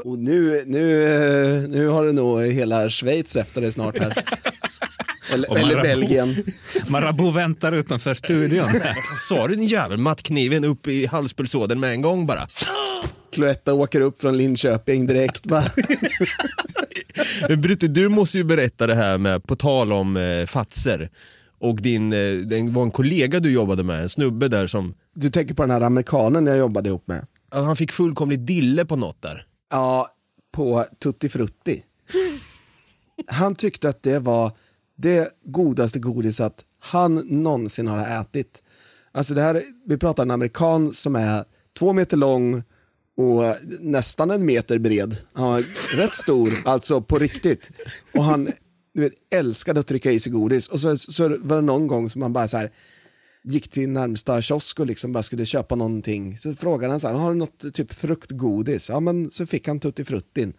och 0.05 0.19
nu, 0.19 0.63
nu, 0.65 1.03
eh, 1.03 1.69
nu 1.69 1.87
har 1.87 2.05
du 2.05 2.11
nog 2.11 2.41
hela 2.41 2.89
Schweiz 2.89 3.35
efter 3.35 3.61
dig 3.61 3.71
snart 3.71 3.99
här. 3.99 4.13
Eller, 5.33 5.57
eller 5.57 5.75
Marabou. 5.75 5.83
Belgien. 5.83 6.35
Marabou 6.87 7.31
väntar 7.31 7.71
utanför 7.71 8.13
studion. 8.13 8.65
Sa 9.29 9.47
du 9.47 9.55
din 9.55 9.67
jävel? 9.67 9.97
Mattkniven 9.97 10.65
upp 10.65 10.87
i 10.87 11.05
halspulsådern 11.05 11.79
med 11.79 11.91
en 11.91 12.01
gång 12.01 12.25
bara. 12.25 12.47
Cloetta 13.33 13.73
åker 13.73 14.01
upp 14.01 14.21
från 14.21 14.37
Linköping 14.37 15.07
direkt. 15.07 15.43
Bara. 15.43 15.71
Men 17.49 17.61
Brutte, 17.61 17.87
du 17.87 18.09
måste 18.09 18.37
ju 18.37 18.43
berätta 18.43 18.87
det 18.87 18.95
här 18.95 19.17
med, 19.17 19.43
på 19.43 19.55
tal 19.55 19.91
om 19.93 20.17
eh, 20.17 20.45
Fatser. 20.45 21.09
Och 21.59 21.81
din, 21.81 22.13
eh, 22.13 22.33
det 22.33 22.71
var 22.71 22.83
en 22.83 22.91
kollega 22.91 23.39
du 23.39 23.51
jobbade 23.51 23.83
med, 23.83 24.01
en 24.01 24.09
snubbe 24.09 24.47
där 24.47 24.67
som, 24.67 24.93
Du 25.15 25.29
tänker 25.29 25.53
på 25.53 25.63
den 25.63 25.71
här 25.71 25.81
amerikanen 25.81 26.45
jag 26.45 26.57
jobbade 26.57 26.89
ihop 26.89 27.07
med. 27.07 27.27
ja, 27.51 27.61
han 27.61 27.75
fick 27.75 27.91
fullkomligt 27.91 28.47
dille 28.47 28.85
på 28.85 28.95
något 28.95 29.21
där. 29.21 29.45
Ja, 29.71 30.09
på 30.51 30.85
Tutti 31.03 31.29
Frutti. 31.29 31.83
Han 33.27 33.55
tyckte 33.55 33.89
att 33.89 34.03
det 34.03 34.19
var 34.19 34.51
det 34.97 35.29
godaste 35.45 35.99
godisat 35.99 36.65
han 36.79 37.15
någonsin 37.15 37.87
har 37.87 38.21
ätit. 38.21 38.63
Alltså 39.11 39.33
det 39.33 39.41
här, 39.41 39.61
vi 39.85 39.97
pratar 39.97 40.23
en 40.23 40.31
amerikan 40.31 40.93
som 40.93 41.15
är 41.15 41.43
två 41.79 41.93
meter 41.93 42.17
lång 42.17 42.63
och 43.19 43.45
eh, 43.45 43.55
nästan 43.79 44.31
en 44.31 44.45
meter 44.45 44.79
bred. 44.79 45.17
Han 45.33 45.47
var 45.49 45.63
rätt 45.97 46.13
stor, 46.13 46.53
alltså 46.65 47.01
på 47.01 47.19
riktigt. 47.19 47.71
Och 48.13 48.23
han 48.23 48.51
du 48.93 49.01
vet, 49.01 49.13
älskade 49.33 49.79
att 49.79 49.87
trycka 49.87 50.11
i 50.11 50.19
sig 50.19 50.31
godis. 50.31 50.67
Och 50.67 50.79
så, 50.79 50.97
så 50.97 51.29
var 51.39 51.55
det 51.55 51.61
någon 51.61 51.87
gång 51.87 52.09
som 52.09 52.21
han 52.21 52.33
bara 52.33 52.47
så 52.47 52.57
här 52.57 52.71
gick 53.43 53.69
till 53.69 53.89
närmsta 53.89 54.41
kiosk 54.41 54.79
och 54.79 54.87
liksom 54.87 55.11
bara 55.13 55.23
skulle 55.23 55.45
köpa 55.45 55.75
någonting. 55.75 56.37
Så 56.37 56.53
frågade 56.53 56.93
han 56.93 56.99
så 56.99 57.07
här, 57.07 57.15
har 57.15 57.29
du 57.29 57.37
något 57.37 57.73
typ 57.73 57.93
fruktgodis? 57.93 58.89
Ja 58.89 58.99
men 58.99 59.31
så 59.31 59.45
fick 59.45 59.67
han 59.67 59.79
Tutti 59.79 60.05
Fruttin. 60.05 60.53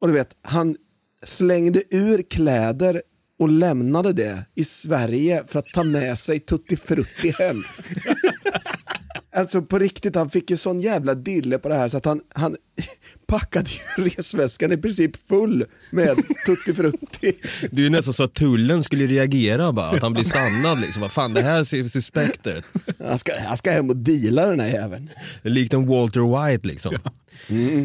Och 0.00 0.08
du 0.08 0.14
vet, 0.14 0.36
han 0.42 0.76
slängde 1.24 1.82
ur 1.90 2.22
kläder 2.22 3.02
och 3.38 3.48
lämnade 3.48 4.12
det 4.12 4.44
i 4.54 4.64
Sverige 4.64 5.42
för 5.46 5.58
att 5.58 5.66
ta 5.66 5.82
med 5.82 6.18
sig 6.18 6.40
Tutti 6.40 6.76
Frutti 6.76 7.32
hem. 7.38 7.56
Alltså 9.38 9.62
på 9.62 9.78
riktigt, 9.78 10.14
han 10.14 10.30
fick 10.30 10.50
ju 10.50 10.56
sån 10.56 10.80
jävla 10.80 11.14
dille 11.14 11.58
på 11.58 11.68
det 11.68 11.74
här 11.74 11.88
så 11.88 11.96
att 11.96 12.04
han, 12.04 12.20
han 12.34 12.56
packade 13.26 13.70
ju 13.96 14.04
resväskan 14.04 14.72
i 14.72 14.76
princip 14.76 15.28
full 15.28 15.64
med 15.92 16.16
Tutti 16.46 16.74
Frutti. 16.74 17.32
Det 17.70 17.80
är 17.80 17.84
ju 17.84 17.90
nästan 17.90 18.14
så 18.14 18.24
att 18.24 18.34
tullen 18.34 18.84
skulle 18.84 19.06
reagera 19.06 19.72
bara, 19.72 19.86
att 19.86 20.02
han 20.02 20.12
blir 20.12 20.24
stannad 20.24 20.80
liksom. 20.80 21.02
Vad 21.02 21.12
fan 21.12 21.34
det 21.34 21.42
här 21.42 21.64
ser 21.64 21.88
suspekt 21.88 22.46
ut. 22.46 22.64
Han 22.98 23.18
ska, 23.18 23.32
han 23.46 23.56
ska 23.56 23.70
hem 23.70 23.90
och 23.90 23.96
deala 23.96 24.46
den 24.46 24.60
här 24.60 24.68
jäveln. 24.68 25.10
Likt 25.42 25.74
en 25.74 25.86
Walter 25.86 26.50
White 26.50 26.68
liksom. 26.68 26.94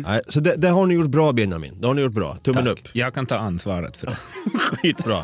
Nej, 0.06 0.22
så 0.30 0.40
det, 0.40 0.56
det 0.56 0.68
har 0.68 0.86
ni 0.86 0.94
gjort 0.94 1.10
bra 1.10 1.34
Benjamin, 1.34 1.82
det 1.82 1.88
har 1.88 1.94
ni 1.94 2.02
gjort 2.02 2.14
bra. 2.14 2.36
Tummen 2.36 2.68
upp. 2.68 2.80
Jag 2.94 3.14
kan 3.14 3.26
ta 3.26 3.38
ansvaret 3.38 3.98
för 3.98 4.08
det. 4.08 4.18
Skitbra. 4.60 5.24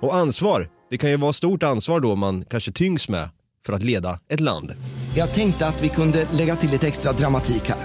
Och 0.00 0.14
ansvar, 0.14 0.68
det 0.90 0.98
kan 0.98 1.10
ju 1.10 1.16
vara 1.16 1.32
stort 1.32 1.62
ansvar 1.62 2.00
då 2.00 2.16
man 2.16 2.44
kanske 2.44 2.72
tyngs 2.72 3.08
med 3.08 3.28
för 3.66 3.72
att 3.72 3.82
leda 3.82 4.20
ett 4.28 4.40
land. 4.40 4.72
Jag 5.16 5.34
tänkte 5.34 5.66
att 5.66 5.82
vi 5.82 5.88
kunde 5.88 6.26
lägga 6.32 6.56
till 6.56 6.70
lite 6.70 6.86
extra 6.86 7.12
dramatik 7.12 7.62
här. 7.68 7.78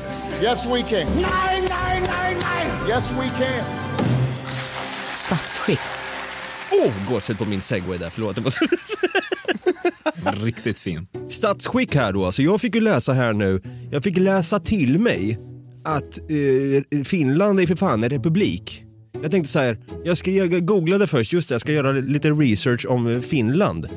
Yes, 0.44 0.66
we 0.66 0.82
can. 0.82 1.14
Nej, 1.16 1.62
nej, 1.70 2.02
nej, 2.08 2.38
nej. 2.42 2.68
Yes, 2.90 3.12
we 3.12 3.30
can. 3.38 3.66
Statsskick. 5.14 5.80
Åh, 6.72 6.88
oh, 6.88 7.14
gåshud 7.14 7.38
på 7.38 7.46
min 7.46 7.62
segway 7.62 7.98
där, 7.98 8.10
förlåt. 8.10 8.38
Riktigt 10.44 10.80
fin. 10.80 11.08
Statsskick 11.30 11.96
här 11.96 12.14
då, 12.14 12.26
alltså 12.26 12.42
jag 12.42 12.62
fick 12.62 12.76
ju 12.76 12.82
läsa 12.82 13.14
här 13.14 13.34
nu, 13.34 13.62
jag 13.92 14.04
fick 14.04 14.18
läsa 14.18 14.60
till 14.60 15.00
mig 15.00 15.40
att 15.84 16.20
eh, 16.20 17.04
Finland 17.04 17.60
är 17.60 17.68
för 17.68 17.76
fan 17.76 18.04
en 18.04 18.10
republik. 18.10 18.85
Jag 19.22 19.32
tänkte 19.32 19.50
så 19.52 19.60
här, 19.60 19.78
jag, 20.04 20.18
skrev, 20.18 20.54
jag 20.54 20.66
googlade 20.66 21.08
först, 21.08 21.34
just 21.34 21.50
det, 21.50 21.54
jag 21.54 21.62
ska 21.62 21.72
göra 21.72 21.92
lite 21.92 22.30
research 22.32 22.86
om 22.90 23.22
Finland. 23.22 23.90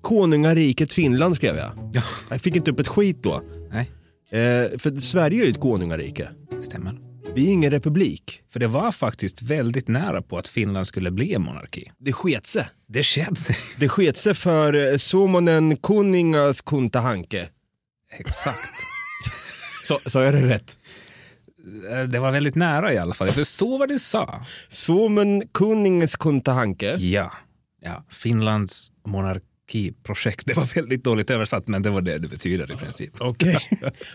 Konungariket 0.00 0.92
Finland 0.92 1.36
skrev 1.36 1.56
jag. 1.56 1.90
Ja. 1.92 2.02
Jag 2.30 2.40
fick 2.40 2.56
inte 2.56 2.70
upp 2.70 2.80
ett 2.80 2.88
skit 2.88 3.22
då. 3.22 3.42
Nej, 3.72 3.90
Eh, 4.32 4.78
för 4.78 5.00
Sverige 5.00 5.42
är 5.42 5.44
ju 5.44 5.50
ett 5.50 5.60
konungarike. 5.60 6.28
stämmer. 6.62 6.98
Vi 7.34 7.48
är 7.48 7.52
ingen 7.52 7.70
republik. 7.70 8.40
För 8.52 8.60
det 8.60 8.66
var 8.66 8.92
faktiskt 8.92 9.42
väldigt 9.42 9.88
nära 9.88 10.22
på 10.22 10.38
att 10.38 10.48
Finland 10.48 10.86
skulle 10.86 11.10
bli 11.10 11.34
en 11.34 11.42
monarki. 11.42 11.90
Det 11.98 12.12
sket 12.12 12.46
sig. 12.46 12.66
Det 12.86 13.02
skedde 13.02 13.36
sig. 13.36 13.56
Det 13.78 13.88
sket 13.88 14.16
sig 14.16 14.34
för 14.34 14.92
eh, 14.92 14.96
Suomonen 14.96 15.76
kuningas 15.76 16.60
kuntahanke. 16.60 17.48
Exakt. 18.18 18.70
Sa 20.06 20.24
jag 20.24 20.34
det 20.34 20.48
rätt? 20.48 20.78
Eh, 21.90 22.02
Det 22.08 22.18
var 22.18 22.32
väldigt 22.32 22.54
nära 22.54 22.92
i 22.92 22.98
alla 22.98 23.14
fall. 23.14 23.26
Jag 23.28 23.34
förstår 23.34 23.78
vad 23.78 23.88
du 23.88 23.98
sa. 23.98 24.44
Suomen 24.68 25.42
kuningas 25.54 26.16
kuntahanke. 26.16 26.96
Ja. 26.96 27.32
ja. 27.82 28.04
Finlands 28.10 28.90
monarkiprojekt. 29.06 30.46
Det 30.46 30.54
var 30.56 30.74
väldigt 30.74 31.04
dåligt 31.04 31.30
översatt, 31.30 31.68
men 31.68 31.82
det 31.82 31.90
var 31.90 32.00
det 32.00 32.18
det 32.18 32.28
betyder 32.28 32.72
i 32.72 32.76
princip. 32.76 33.10
Okej. 33.20 33.58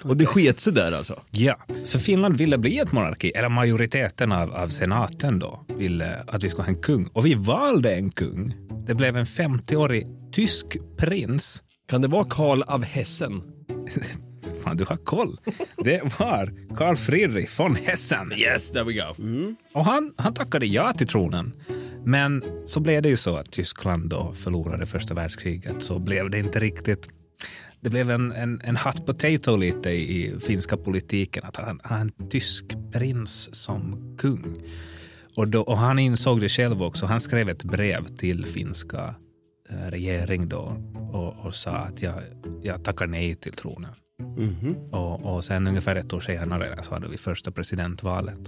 Och 0.03 0.17
det 0.17 0.25
sket 0.25 0.60
sig 0.60 0.73
där 0.73 0.91
alltså? 0.91 1.19
Ja, 1.31 1.57
för 1.86 1.99
Finland 1.99 2.38
ville 2.38 2.57
bli 2.57 2.79
ett 2.79 2.91
monarki, 2.91 3.29
eller 3.29 3.49
majoriteten 3.49 4.31
av, 4.31 4.53
av 4.55 4.69
senaten 4.69 5.39
då 5.39 5.65
ville 5.77 6.15
att 6.27 6.43
vi 6.43 6.49
skulle 6.49 6.63
ha 6.63 6.69
en 6.73 6.81
kung. 6.81 7.07
Och 7.07 7.25
vi 7.25 7.33
valde 7.33 7.95
en 7.95 8.12
kung. 8.12 8.53
Det 8.88 8.95
blev 8.95 9.17
en 9.17 9.25
50-årig 9.25 10.07
tysk 10.31 10.65
prins. 10.97 11.63
Kan 11.89 12.01
det 12.01 12.07
vara 12.07 12.25
Karl 12.29 12.62
av 12.62 12.83
Hessen? 12.83 13.41
Fan, 14.67 14.77
du 14.77 14.86
har 14.86 14.97
koll. 14.97 15.39
Det 15.77 16.01
var 16.19 16.75
Karl 16.75 16.95
Friedrich 16.95 17.60
von 17.60 17.75
Hessen. 17.75 18.34
Yes, 18.34 18.71
there 18.71 18.84
we 18.84 18.93
go. 18.93 19.15
Och 19.73 19.86
han, 19.86 20.13
han 20.17 20.34
tackade 20.34 20.65
ja 20.65 20.93
till 20.93 21.08
tronen. 21.08 21.53
Men 22.06 22.43
så 22.65 22.80
blev 22.80 23.01
det 23.01 23.10
ju 23.10 23.17
så 23.17 23.38
att 23.38 23.51
Tyskland 23.51 24.10
då 24.10 24.34
förlorade 24.34 24.86
första 24.86 25.13
världskriget. 25.13 25.84
Så 25.84 25.99
blev 25.99 26.30
det 26.30 26.39
inte 26.39 26.60
riktigt... 26.60 27.10
Det 27.80 27.89
blev 27.89 28.12
en, 28.12 28.32
en, 28.32 28.62
en 28.63 28.77
hot 28.77 29.06
potato 29.06 29.58
lite 29.58 29.89
i, 29.89 30.25
i 30.25 30.39
finska 30.39 30.77
politiken 30.77 31.43
att 31.45 31.56
han 31.58 31.80
ha 31.84 31.97
en 31.97 32.12
tysk 32.30 32.65
prins 32.93 33.56
som 33.56 34.15
kung. 34.17 34.56
Och, 35.36 35.47
då, 35.47 35.62
och 35.62 35.77
han 35.77 35.99
insåg 35.99 36.41
det 36.41 36.49
själv 36.49 36.84
också. 36.84 37.06
Han 37.06 37.19
skrev 37.19 37.49
ett 37.49 37.63
brev 37.63 38.08
till 38.17 38.45
finska 38.45 39.15
eh, 39.69 39.91
regering 39.91 40.49
då 40.49 40.77
och, 41.12 41.45
och 41.45 41.56
sa 41.56 41.71
att 41.71 42.01
jag, 42.01 42.13
jag 42.63 42.84
tackar 42.84 43.08
nej 43.08 43.36
till 43.36 43.53
tronen. 43.53 43.91
Och, 44.91 45.36
och 45.36 45.45
sen 45.45 45.67
ungefär 45.67 45.95
ett 45.95 46.13
år 46.13 46.19
senare 46.19 46.84
så 46.84 46.93
hade 46.93 47.08
vi 47.08 47.17
första 47.17 47.51
presidentvalet. 47.51 48.39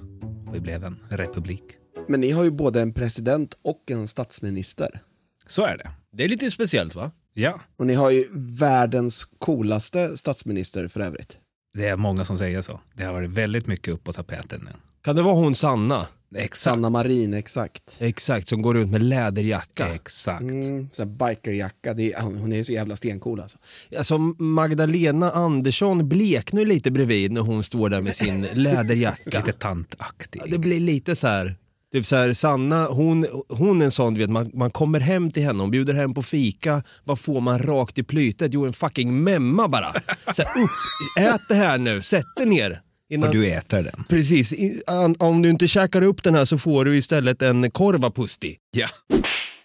Vi 0.53 0.59
blev 0.59 0.83
en 0.83 0.99
republik. 1.09 1.63
Men 2.07 2.19
ni 2.19 2.31
har 2.31 2.43
ju 2.43 2.51
både 2.51 2.81
en 2.81 2.93
president 2.93 3.53
och 3.61 3.91
en 3.91 4.07
statsminister. 4.07 4.99
Så 5.47 5.65
är 5.65 5.77
det. 5.77 5.91
Det 6.11 6.23
är 6.23 6.27
lite 6.27 6.51
speciellt 6.51 6.95
va? 6.95 7.11
Ja, 7.33 7.59
Och 7.77 7.87
ni 7.87 7.93
har 7.93 8.09
ju 8.11 8.25
världens 8.59 9.25
coolaste 9.25 10.17
statsminister 10.17 10.87
för 10.87 10.99
övrigt. 10.99 11.37
det 11.77 11.87
är 11.87 11.95
många 11.95 12.25
som 12.25 12.37
säger 12.37 12.61
så. 12.61 12.79
Det 12.93 13.03
har 13.03 13.13
varit 13.13 13.29
väldigt 13.29 13.67
mycket 13.67 13.93
upp 13.93 14.03
på 14.03 14.13
tapeten 14.13 14.61
nu. 14.65 14.71
Kan 15.03 15.15
det 15.15 15.21
vara 15.21 15.35
hon 15.35 15.55
Sanna? 15.55 16.07
Exakt. 16.35 16.57
Sanna 16.57 16.89
Marin, 16.89 17.33
exakt. 17.33 17.97
Exakt, 17.99 18.47
som 18.47 18.61
går 18.61 18.73
runt 18.73 18.91
med 18.91 19.03
läderjacka. 19.03 19.87
Exakt. 19.87 20.41
Mm, 20.41 20.89
så 20.91 21.05
bikerjacka, 21.05 21.93
det 21.93 22.13
är, 22.13 22.21
hon 22.21 22.53
är 22.53 22.63
så 22.63 22.71
jävla 22.71 22.95
stencool 22.95 23.39
alltså. 23.39 23.57
Alltså 23.97 24.17
Magdalena 24.37 25.31
Andersson 25.31 26.09
bleknar 26.09 26.65
lite 26.65 26.91
bredvid 26.91 27.31
när 27.31 27.41
hon 27.41 27.63
står 27.63 27.89
där 27.89 28.01
med 28.01 28.15
sin 28.15 28.41
läderjacka. 28.53 29.39
Lite 29.39 29.51
tantaktig. 29.51 30.41
Ja, 30.45 30.51
det 30.51 30.57
blir 30.59 30.79
lite 30.79 31.15
så 31.15 31.27
här. 31.27 31.55
Typ 31.91 32.05
så 32.05 32.15
här, 32.15 32.33
Sanna, 32.33 32.85
hon, 32.85 33.25
hon 33.49 33.81
är 33.81 33.85
en 33.85 33.91
sån, 33.91 34.13
du 34.13 34.19
vet, 34.19 34.29
man, 34.29 34.51
man 34.53 34.71
kommer 34.71 34.99
hem 34.99 35.31
till 35.31 35.43
henne, 35.43 35.63
hon 35.63 35.71
bjuder 35.71 35.93
hem 35.93 36.13
på 36.13 36.21
fika, 36.21 36.83
vad 37.03 37.19
får 37.19 37.41
man 37.41 37.59
rakt 37.59 37.97
i 37.97 38.03
plytet? 38.03 38.53
Jo, 38.53 38.65
en 38.65 38.73
fucking 38.73 39.23
memma 39.23 39.67
bara. 39.67 39.93
Så 40.35 40.43
här, 40.43 40.63
upp, 40.63 40.69
ät 41.19 41.41
det 41.49 41.55
här 41.55 41.77
nu, 41.77 42.01
sätt 42.01 42.25
dig 42.37 42.45
ner. 42.45 42.81
Innan, 43.09 43.29
Och 43.29 43.35
du 43.35 43.47
äter 43.47 43.83
den. 43.83 44.03
Precis, 44.09 44.53
om 45.17 45.41
du 45.41 45.49
inte 45.49 45.67
käkar 45.67 46.01
upp 46.01 46.23
den 46.23 46.35
här 46.35 46.45
så 46.45 46.57
får 46.57 46.85
du 46.85 46.97
istället 46.97 47.41
en 47.41 47.71
korvapusti. 47.71 48.57
Ja. 48.71 48.87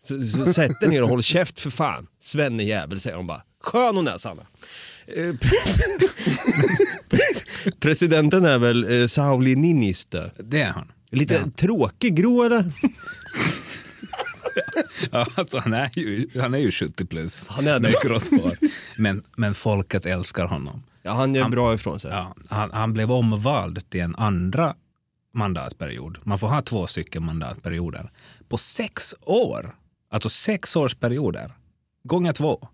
Så, 0.09 0.23
så 0.23 0.53
sätt 0.53 0.81
dig 0.81 0.89
ner 0.89 1.03
och 1.03 1.09
håll 1.09 1.23
käft 1.23 1.61
för 1.61 1.71
fan. 1.71 2.07
Svennejävel 2.23 3.01
säger 3.01 3.17
hon 3.17 3.27
bara. 3.27 3.43
Skön 3.63 3.97
hon 3.97 4.09
är 4.09 4.19
Sanna. 4.19 4.43
Eh, 5.07 5.35
Presidenten 7.81 8.45
är 8.45 8.59
väl 8.59 9.01
eh, 9.01 9.07
Sauli 9.07 9.57
Niinistö. 9.57 10.31
Det 10.39 10.61
är 10.61 10.71
han. 10.71 10.93
Lite 11.11 11.35
Ja. 11.35 11.51
tråkig, 11.57 12.15
grå 12.17 12.45
eller? 12.45 12.65
Ja, 15.13 15.27
alltså, 15.35 15.59
han, 15.59 15.73
är 15.73 15.91
ju, 15.99 16.29
han 16.41 16.55
är 16.55 16.59
ju 16.59 16.71
70 16.73 17.05
plus. 17.07 17.49
Han 17.49 17.67
är 17.67 17.81
det. 17.81 17.93
Med. 18.31 18.71
Men, 18.99 19.23
men 19.37 19.55
folket 19.55 20.07
älskar 20.07 20.45
honom. 20.47 20.83
Ja, 21.07 21.13
han 21.13 21.35
gör 21.35 21.49
bra 21.49 21.75
ifrån 21.75 22.01
sig. 22.01 22.11
Ja, 22.11 22.35
han, 22.51 22.71
han 22.73 22.93
blev 22.93 23.13
omvald 23.13 23.91
till 23.91 24.01
en 24.01 24.17
andra 24.17 24.75
mandatperiod. 25.33 26.19
Man 26.23 26.39
får 26.39 26.49
ha 26.49 26.63
två 26.63 26.87
stycken 26.87 27.25
mandatperioder. 27.25 28.11
På 28.49 28.57
sex 28.57 29.15
år. 29.21 29.75
Alltså 30.11 30.29
sex 30.29 30.77
årsperioder. 30.77 31.53
Gånger 32.05 32.33
två. 32.33 32.69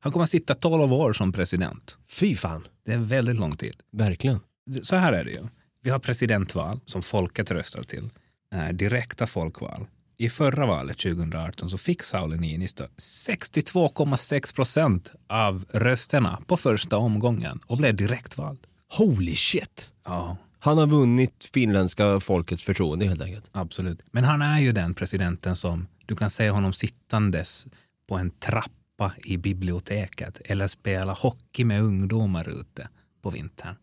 Han 0.00 0.12
kommer 0.12 0.22
att 0.22 0.30
sitta 0.30 0.54
12 0.54 0.92
år 0.92 1.12
som 1.12 1.32
president. 1.32 1.98
Fy 2.08 2.36
fan. 2.36 2.64
Det 2.84 2.92
är 2.92 2.98
väldigt 2.98 3.36
lång 3.36 3.56
tid. 3.56 3.74
Verkligen. 3.92 4.40
Så 4.82 4.96
här 4.96 5.12
är 5.12 5.24
det 5.24 5.30
ju. 5.30 5.46
Vi 5.82 5.90
har 5.90 5.98
presidentval 5.98 6.80
som 6.86 7.02
folket 7.02 7.50
röstar 7.50 7.82
till. 7.82 8.10
Eh, 8.54 8.68
direkta 8.68 9.26
folkval. 9.26 9.86
I 10.16 10.28
förra 10.28 10.66
valet 10.66 10.98
2018 10.98 11.70
så 11.70 11.78
fick 11.78 12.02
Sauli 12.02 12.36
Niinistö 12.36 12.86
62,6 12.98 14.54
procent 14.54 15.12
av 15.28 15.64
rösterna 15.72 16.42
på 16.46 16.56
första 16.56 16.96
omgången 16.96 17.60
och 17.66 17.76
blev 17.78 17.96
direktvald. 17.96 18.58
Holy 18.98 19.34
shit. 19.36 19.90
Ja, 20.04 20.36
Han 20.58 20.78
har 20.78 20.86
vunnit 20.86 21.50
finländska 21.54 22.20
folkets 22.20 22.62
förtroende 22.62 23.06
helt 23.06 23.22
enkelt. 23.22 23.50
absolut. 23.52 24.00
Men 24.10 24.24
han 24.24 24.42
är 24.42 24.60
ju 24.60 24.72
den 24.72 24.94
presidenten 24.94 25.56
som 25.56 25.86
du 26.06 26.16
kan 26.16 26.30
se 26.30 26.50
honom 26.50 26.72
sittandes 26.72 27.66
på 28.08 28.14
en 28.16 28.30
trappa 28.30 29.12
i 29.24 29.36
biblioteket 29.36 30.40
eller 30.44 30.66
spela 30.68 31.12
hockey 31.12 31.64
med 31.64 31.82
ungdomar 31.82 32.48
ute 32.60 32.88
på 33.22 33.30
vintern. 33.30 33.74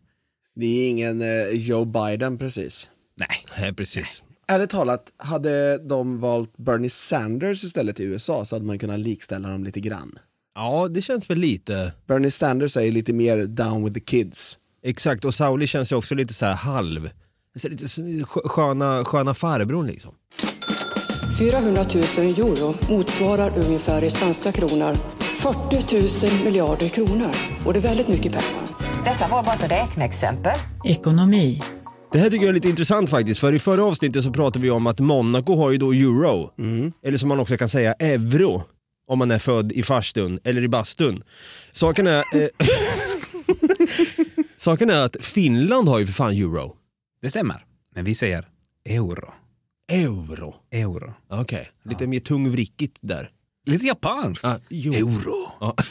Det 0.55 0.65
är 0.65 0.89
ingen 0.89 1.21
eh, 1.21 1.27
Joe 1.53 1.85
Biden 1.85 2.37
precis. 2.37 2.89
Nej, 3.15 3.45
Nej, 3.59 3.73
precis. 3.73 4.23
Ärligt 4.51 4.69
talat, 4.69 5.13
hade 5.17 5.77
de 5.77 6.19
valt 6.19 6.57
Bernie 6.57 6.89
Sanders 6.89 7.63
istället 7.63 7.99
i 7.99 8.03
USA 8.03 8.45
så 8.45 8.55
hade 8.55 8.65
man 8.65 8.79
kunnat 8.79 8.99
likställa 8.99 9.49
dem 9.49 9.63
lite 9.63 9.79
grann. 9.79 10.19
Ja, 10.55 10.87
det 10.91 11.01
känns 11.01 11.29
väl 11.29 11.37
lite... 11.37 11.93
Bernie 12.07 12.31
Sanders 12.31 12.77
är 12.77 12.91
lite 12.91 13.13
mer 13.13 13.45
down 13.45 13.83
with 13.83 13.93
the 13.93 13.99
kids. 13.99 14.57
Exakt, 14.83 15.25
och 15.25 15.33
Sauli 15.33 15.67
känns 15.67 15.91
ju 15.91 15.95
också 15.95 16.15
lite 16.15 16.33
så 16.33 16.45
här 16.45 16.53
halv. 16.53 17.09
Så 17.55 17.69
lite 17.69 17.85
sköna, 18.25 19.05
sköna 19.05 19.33
farbrorn 19.33 19.87
liksom. 19.87 20.11
400 21.39 21.85
000 21.93 22.03
euro 22.25 22.75
motsvarar 22.89 23.53
ungefär 23.57 24.03
i 24.03 24.09
svenska 24.09 24.51
kronor 24.51 24.97
40 25.19 26.27
000 26.27 26.45
miljarder 26.45 26.89
kronor. 26.89 27.31
Och 27.65 27.73
det 27.73 27.79
är 27.79 27.83
väldigt 27.83 28.07
mycket 28.07 28.31
pengar. 28.31 28.67
Detta 29.05 29.27
var 29.27 29.43
bara 29.43 29.55
ett 29.55 29.71
räkneexempel. 29.71 30.57
Ekonomi. 30.85 31.59
Det 32.11 32.19
här 32.19 32.29
tycker 32.29 32.45
jag 32.45 32.49
är 32.49 32.53
lite 32.53 32.69
intressant 32.69 33.09
faktiskt, 33.09 33.39
för 33.39 33.53
i 33.53 33.59
förra 33.59 33.83
avsnittet 33.83 34.23
så 34.23 34.31
pratade 34.31 34.63
vi 34.63 34.69
om 34.69 34.87
att 34.87 34.99
Monaco 34.99 35.55
har 35.55 35.71
ju 35.71 35.77
då 35.77 35.93
euro, 35.93 36.51
eller 37.03 37.17
som 37.17 37.29
man 37.29 37.39
också 37.39 37.57
kan 37.57 37.69
säga 37.69 37.93
euro, 37.93 38.63
om 39.07 39.19
man 39.19 39.31
är 39.31 39.39
född 39.39 39.71
i 39.71 39.83
farstun 39.83 40.39
eller 40.43 40.61
i 40.61 40.67
bastun. 40.67 41.23
Saken 41.71 42.07
är, 42.07 42.17
eh, 42.17 42.23
saken 44.57 44.89
är 44.89 45.05
att 45.05 45.15
Finland 45.21 45.87
har 45.87 45.99
ju 45.99 46.05
för 46.05 46.13
fan 46.13 46.31
euro. 46.31 46.75
det 47.21 47.29
stämmer. 47.29 47.65
Men 47.95 48.05
vi 48.05 48.15
säger 48.15 48.47
euro. 48.89 49.33
Euro? 49.91 50.55
Euro. 50.71 51.13
Okej, 51.29 51.69
lite 51.85 52.07
mer 52.07 52.19
tungvrickigt 52.19 52.97
där. 53.01 53.29
Lite 53.65 53.85
japanskt. 53.85 54.45
Ah. 54.45 54.59
Euro. 54.69 55.51
Ja. 55.59 55.75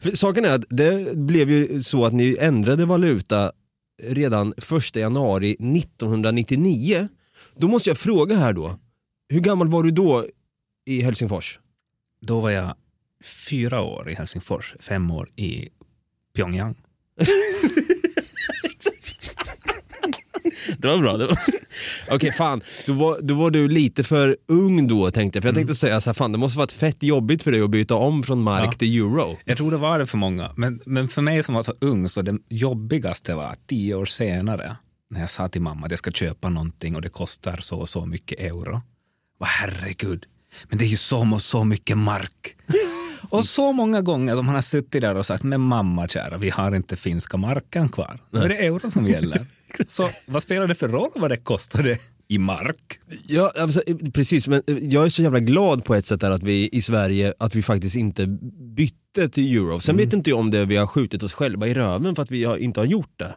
För 0.00 0.16
Saken 0.16 0.44
är 0.44 0.50
att 0.50 0.64
det 0.68 1.16
blev 1.16 1.50
ju 1.50 1.82
så 1.82 2.04
att 2.04 2.12
ni 2.12 2.36
ändrade 2.40 2.84
valuta 2.84 3.52
redan 4.02 4.54
1 4.56 4.96
januari 4.96 5.50
1999. 5.52 7.08
Då 7.56 7.68
måste 7.68 7.90
jag 7.90 7.98
fråga 7.98 8.36
här 8.36 8.52
då, 8.52 8.78
Hur 9.28 9.40
gammal 9.40 9.68
var 9.68 9.82
du 9.82 9.90
då 9.90 10.26
i 10.84 11.00
Helsingfors? 11.00 11.58
Då 12.20 12.40
var 12.40 12.50
jag 12.50 12.74
fyra 13.24 13.80
år 13.80 14.10
i 14.10 14.14
Helsingfors, 14.14 14.74
fem 14.80 15.10
år 15.10 15.30
i 15.36 15.68
Pyongyang. 16.34 16.74
Det 20.78 20.88
var 20.88 20.98
bra. 20.98 21.16
Det 21.16 21.26
var... 21.26 21.38
Okej, 22.10 22.32
fan. 22.32 22.60
Då 22.86 22.92
var, 22.92 23.18
då 23.22 23.34
var 23.34 23.50
du 23.50 23.68
lite 23.68 24.04
för 24.04 24.36
ung 24.48 24.88
då 24.88 25.10
tänkte 25.10 25.36
jag. 25.36 25.42
För 25.42 25.48
jag 25.48 25.54
tänkte 25.54 25.74
säga 25.74 26.00
så 26.00 26.10
här, 26.10 26.14
fan 26.14 26.32
det 26.32 26.38
måste 26.38 26.58
varit 26.58 26.72
fett 26.72 27.02
jobbigt 27.02 27.42
för 27.42 27.52
dig 27.52 27.60
att 27.62 27.70
byta 27.70 27.94
om 27.94 28.22
från 28.22 28.42
mark 28.42 28.68
Ja. 28.72 28.72
till 28.72 28.98
euro. 29.00 29.36
Jag 29.44 29.56
tror 29.56 29.70
det 29.70 29.76
var 29.76 29.98
det 29.98 30.06
för 30.06 30.18
många, 30.18 30.50
men, 30.56 30.80
men 30.86 31.08
för 31.08 31.22
mig 31.22 31.42
som 31.42 31.54
var 31.54 31.62
så 31.62 31.74
ung 31.80 32.08
så 32.08 32.22
det 32.22 32.38
jobbigaste 32.48 33.34
var 33.34 33.54
tio 33.68 33.94
år 33.94 34.04
senare 34.04 34.76
när 35.10 35.20
jag 35.20 35.30
sa 35.30 35.48
till 35.48 35.62
mamma 35.62 35.86
att 35.86 35.92
jag 35.92 35.98
ska 35.98 36.10
köpa 36.10 36.48
någonting 36.48 36.96
och 36.96 37.02
det 37.02 37.08
kostar 37.08 37.56
så 37.62 37.76
och 37.78 37.88
så 37.88 38.06
mycket 38.06 38.40
euro. 38.40 38.80
Vad 39.38 39.48
herregud, 39.48 40.24
men 40.68 40.78
det 40.78 40.84
är 40.84 40.88
ju 40.88 40.96
så 40.96 41.32
och 41.34 41.42
så 41.42 41.64
mycket 41.64 41.98
mark. 41.98 42.56
Och 43.30 43.44
så 43.44 43.72
många 43.72 44.00
gånger 44.00 44.36
som 44.36 44.46
han 44.46 44.54
har 44.54 44.62
suttit 44.62 45.00
där 45.00 45.14
och 45.14 45.26
sagt, 45.26 45.42
men 45.42 45.60
mamma 45.60 46.08
kära, 46.08 46.38
vi 46.38 46.50
har 46.50 46.74
inte 46.76 46.96
finska 46.96 47.36
marken 47.36 47.88
kvar. 47.88 48.18
Nu 48.30 48.40
är 48.40 48.48
det 48.48 48.66
euro 48.66 48.90
som 48.90 49.06
gäller. 49.06 49.38
Så 49.88 50.08
vad 50.26 50.42
spelar 50.42 50.66
det 50.66 50.74
för 50.74 50.88
roll 50.88 51.10
vad 51.14 51.30
det 51.30 51.36
kostade 51.36 51.98
i 52.28 52.38
mark? 52.38 52.98
Ja, 53.26 53.52
alltså, 53.58 53.82
precis, 54.14 54.48
men 54.48 54.62
eh, 54.66 54.78
jag 54.78 55.04
är 55.04 55.08
så 55.08 55.22
jävla 55.22 55.40
glad 55.40 55.84
på 55.84 55.94
ett 55.94 56.06
sätt 56.06 56.20
där 56.20 56.30
att 56.30 56.42
vi 56.42 56.68
i 56.72 56.82
Sverige, 56.82 57.34
att 57.38 57.54
vi 57.54 57.62
faktiskt 57.62 57.96
inte 57.96 58.26
bytte 58.76 59.28
till 59.28 59.56
euro. 59.56 59.80
Sen 59.80 59.96
vet 59.96 60.12
inte 60.12 60.30
jag 60.30 60.38
om 60.38 60.50
det 60.50 60.64
vi 60.64 60.76
har 60.76 60.86
skjutit 60.86 61.22
oss 61.22 61.32
själva 61.34 61.66
i 61.66 61.74
röven 61.74 62.14
för 62.14 62.22
att 62.22 62.30
vi 62.30 62.44
har, 62.44 62.56
inte 62.56 62.80
har 62.80 62.86
gjort 62.86 63.12
det. 63.16 63.34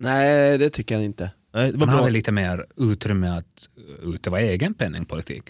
Nej, 0.00 0.58
det 0.58 0.70
tycker 0.70 0.94
jag 0.94 1.04
inte. 1.04 1.30
Nej, 1.54 1.66
det 1.72 1.78
var 1.78 1.86
Man 1.86 1.94
bra. 1.94 1.98
hade 2.02 2.12
lite 2.12 2.32
mer 2.32 2.66
utrymme 2.76 3.28
att 3.28 3.68
utöva 4.02 4.40
egen 4.40 4.74
penningpolitik. 4.74 5.42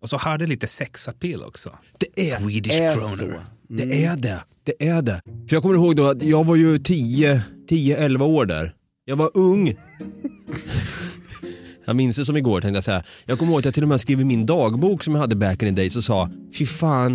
Och 0.00 0.08
så 0.08 0.16
har 0.16 0.38
det 0.38 0.46
lite 0.46 0.66
sexappeal 0.66 1.42
också. 1.42 1.70
Det 1.98 2.30
är, 2.30 2.40
Swedish 2.40 2.80
är 2.80 2.96
så. 2.96 3.32
Det 3.68 4.04
är 4.04 4.16
det. 4.16 4.40
Det 4.64 4.88
är 4.88 5.02
det. 5.02 5.22
För 5.48 5.56
jag 5.56 5.62
kommer 5.62 5.74
ihåg 5.74 5.96
då 5.96 6.06
att 6.06 6.22
jag 6.22 6.44
var 6.44 6.56
ju 6.56 6.76
10-11 6.76 8.22
år 8.22 8.46
där. 8.46 8.74
Jag 9.04 9.16
var 9.16 9.30
ung. 9.34 9.74
Jag 11.84 11.96
minns 11.96 12.16
det 12.16 12.24
som 12.24 12.36
igår 12.36 12.60
tänkte 12.60 12.76
jag 12.76 12.84
säga. 12.84 13.02
Jag 13.26 13.38
kommer 13.38 13.52
ihåg 13.52 13.58
att 13.58 13.64
jag 13.64 13.74
till 13.74 13.82
och 13.82 13.88
med 13.88 14.00
skrev 14.00 14.20
i 14.20 14.24
min 14.24 14.46
dagbok 14.46 15.04
som 15.04 15.14
jag 15.14 15.20
hade 15.20 15.36
back 15.36 15.62
in 15.62 15.68
the 15.74 15.82
days 15.82 15.96
och 15.96 16.04
sa 16.04 16.30
Fy 16.58 16.66
fan 16.66 17.14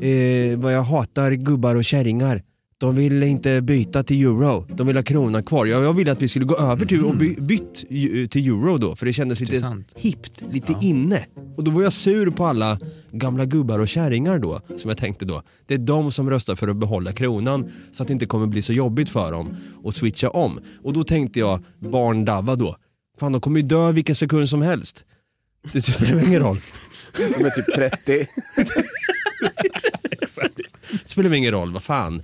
eh, 0.00 0.58
vad 0.58 0.72
jag 0.72 0.82
hatar 0.82 1.32
gubbar 1.32 1.74
och 1.74 1.84
kärringar. 1.84 2.42
De 2.82 2.96
vill 2.96 3.22
inte 3.22 3.60
byta 3.60 4.02
till 4.02 4.22
euro. 4.26 4.66
De 4.76 4.86
vill 4.86 4.96
ha 4.96 5.02
kronan 5.02 5.42
kvar. 5.42 5.66
Jag, 5.66 5.84
jag 5.84 5.92
ville 5.92 6.12
att 6.12 6.22
vi 6.22 6.28
skulle 6.28 6.44
gå 6.44 6.56
över 6.56 6.86
till 6.86 7.04
och 7.04 7.16
by, 7.16 7.36
bytt 7.40 7.84
ju- 7.90 8.26
till 8.26 8.46
euro 8.46 8.76
då 8.78 8.96
för 8.96 9.06
det 9.06 9.12
kändes 9.12 9.40
lite 9.40 9.52
Intressant. 9.52 9.92
hippt, 9.96 10.42
lite 10.52 10.74
inne. 10.80 11.26
Och 11.56 11.64
då 11.64 11.70
var 11.70 11.82
jag 11.82 11.92
sur 11.92 12.30
på 12.30 12.46
alla 12.46 12.78
gamla 13.12 13.44
gubbar 13.44 13.78
och 13.78 13.88
kärringar 13.88 14.38
då, 14.38 14.60
som 14.76 14.88
jag 14.88 14.98
tänkte 14.98 15.24
då. 15.24 15.42
Det 15.66 15.74
är 15.74 15.78
de 15.78 16.12
som 16.12 16.30
röstar 16.30 16.54
för 16.54 16.68
att 16.68 16.76
behålla 16.76 17.12
kronan 17.12 17.70
så 17.92 18.02
att 18.02 18.06
det 18.06 18.12
inte 18.12 18.26
kommer 18.26 18.46
bli 18.46 18.62
så 18.62 18.72
jobbigt 18.72 19.08
för 19.08 19.32
dem 19.32 19.56
att 19.84 19.94
switcha 19.94 20.30
om. 20.30 20.60
Och 20.82 20.92
då 20.92 21.04
tänkte 21.04 21.38
jag, 21.38 21.64
barn 21.80 22.24
Dava 22.24 22.54
då, 22.56 22.76
fan 23.20 23.32
de 23.32 23.40
kommer 23.40 23.60
ju 23.60 23.66
dö 23.66 23.92
vilken 23.92 24.14
sekund 24.14 24.48
som 24.48 24.62
helst. 24.62 25.04
Det 25.72 25.82
spelar 25.82 26.26
ingen 26.28 26.40
roll. 26.42 26.58
De 27.38 27.44
är 27.44 27.50
typ 27.50 27.74
30. 27.74 28.26
Det 30.90 31.08
spelar 31.08 31.34
ingen 31.34 31.52
roll, 31.52 31.72
vad 31.72 31.82
fan. 31.82 32.22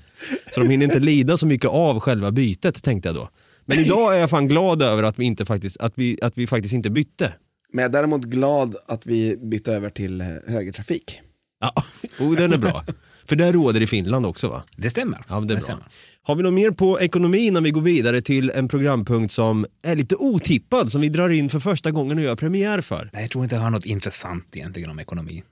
Så 0.54 0.60
de 0.60 0.68
hinner 0.70 0.84
inte 0.84 0.98
lida 0.98 1.36
så 1.36 1.46
mycket 1.46 1.70
av 1.70 2.00
själva 2.00 2.30
bytet 2.30 2.82
tänkte 2.84 3.08
jag 3.08 3.16
då. 3.16 3.28
Men 3.66 3.78
idag 3.78 4.16
är 4.16 4.20
jag 4.20 4.30
fan 4.30 4.48
glad 4.48 4.82
över 4.82 5.02
att 5.02 5.18
vi, 5.18 5.24
inte 5.24 5.46
faktiskt, 5.46 5.76
att 5.76 5.92
vi, 5.96 6.18
att 6.22 6.38
vi 6.38 6.46
faktiskt 6.46 6.74
inte 6.74 6.90
bytte. 6.90 7.32
Men 7.72 7.82
jag 7.82 7.88
är 7.88 7.92
däremot 7.92 8.24
glad 8.24 8.76
att 8.88 9.06
vi 9.06 9.36
bytte 9.36 9.72
över 9.72 9.90
till 9.90 10.20
högertrafik. 10.46 11.20
Ja, 11.60 11.72
oh, 12.20 12.36
den 12.36 12.52
är 12.52 12.58
bra. 12.58 12.84
För 13.24 13.36
det 13.36 13.52
råder 13.52 13.80
i 13.80 13.86
Finland 13.86 14.26
också 14.26 14.48
va? 14.48 14.62
Det 14.76 14.90
stämmer. 14.90 15.18
Ja, 15.28 15.34
det 15.34 15.38
är 15.38 15.40
Det 15.40 15.54
bra. 15.54 15.60
stämmer. 15.60 15.84
Har 16.22 16.34
vi 16.34 16.42
något 16.42 16.52
mer 16.54 16.70
på 16.70 17.00
ekonomi 17.00 17.38
innan 17.38 17.62
vi 17.62 17.70
går 17.70 17.80
vidare 17.80 18.20
till 18.22 18.50
en 18.54 18.68
programpunkt 18.68 19.32
som 19.32 19.66
är 19.82 19.96
lite 19.96 20.16
otippad, 20.16 20.92
som 20.92 21.00
vi 21.00 21.08
drar 21.08 21.28
in 21.30 21.48
för 21.50 21.60
första 21.60 21.90
gången 21.90 22.18
och 22.18 22.24
gör 22.24 22.36
premiär 22.36 22.80
för? 22.80 23.10
Nej, 23.12 23.22
jag 23.22 23.30
tror 23.30 23.44
inte 23.44 23.54
jag 23.56 23.62
har 23.62 23.70
något 23.70 23.86
intressant 23.86 24.56
egentligen 24.56 24.90
om 24.90 24.98
ekonomi. 25.00 25.42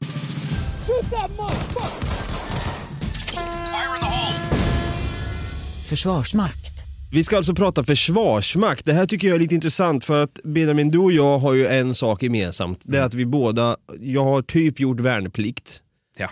Försvarsmakt. 5.85 6.73
Vi 7.13 7.25
ska 7.25 7.37
alltså 7.37 7.55
prata 7.55 7.85
försvarsmakt. 7.85 8.85
Det 8.87 8.93
här 8.93 9.07
tycker 9.07 9.29
jag 9.29 9.35
är 9.35 9.39
lite 9.39 9.55
intressant 9.55 10.05
för 10.05 10.23
att 10.23 10.41
Benjamin, 10.45 10.91
du 10.91 10.99
och 10.99 11.13
jag 11.13 11.39
har 11.39 11.53
ju 11.53 11.67
en 11.67 11.95
sak 11.95 12.23
gemensamt. 12.23 12.83
Det 12.85 12.99
är 12.99 13.03
att 13.03 13.15
vi 13.15 13.27
båda, 13.27 13.77
jag 14.01 14.25
har 14.25 14.43
typ 14.43 14.81
gjort 14.81 15.01
värnplikt 15.01 15.83
Ja, 16.19 16.31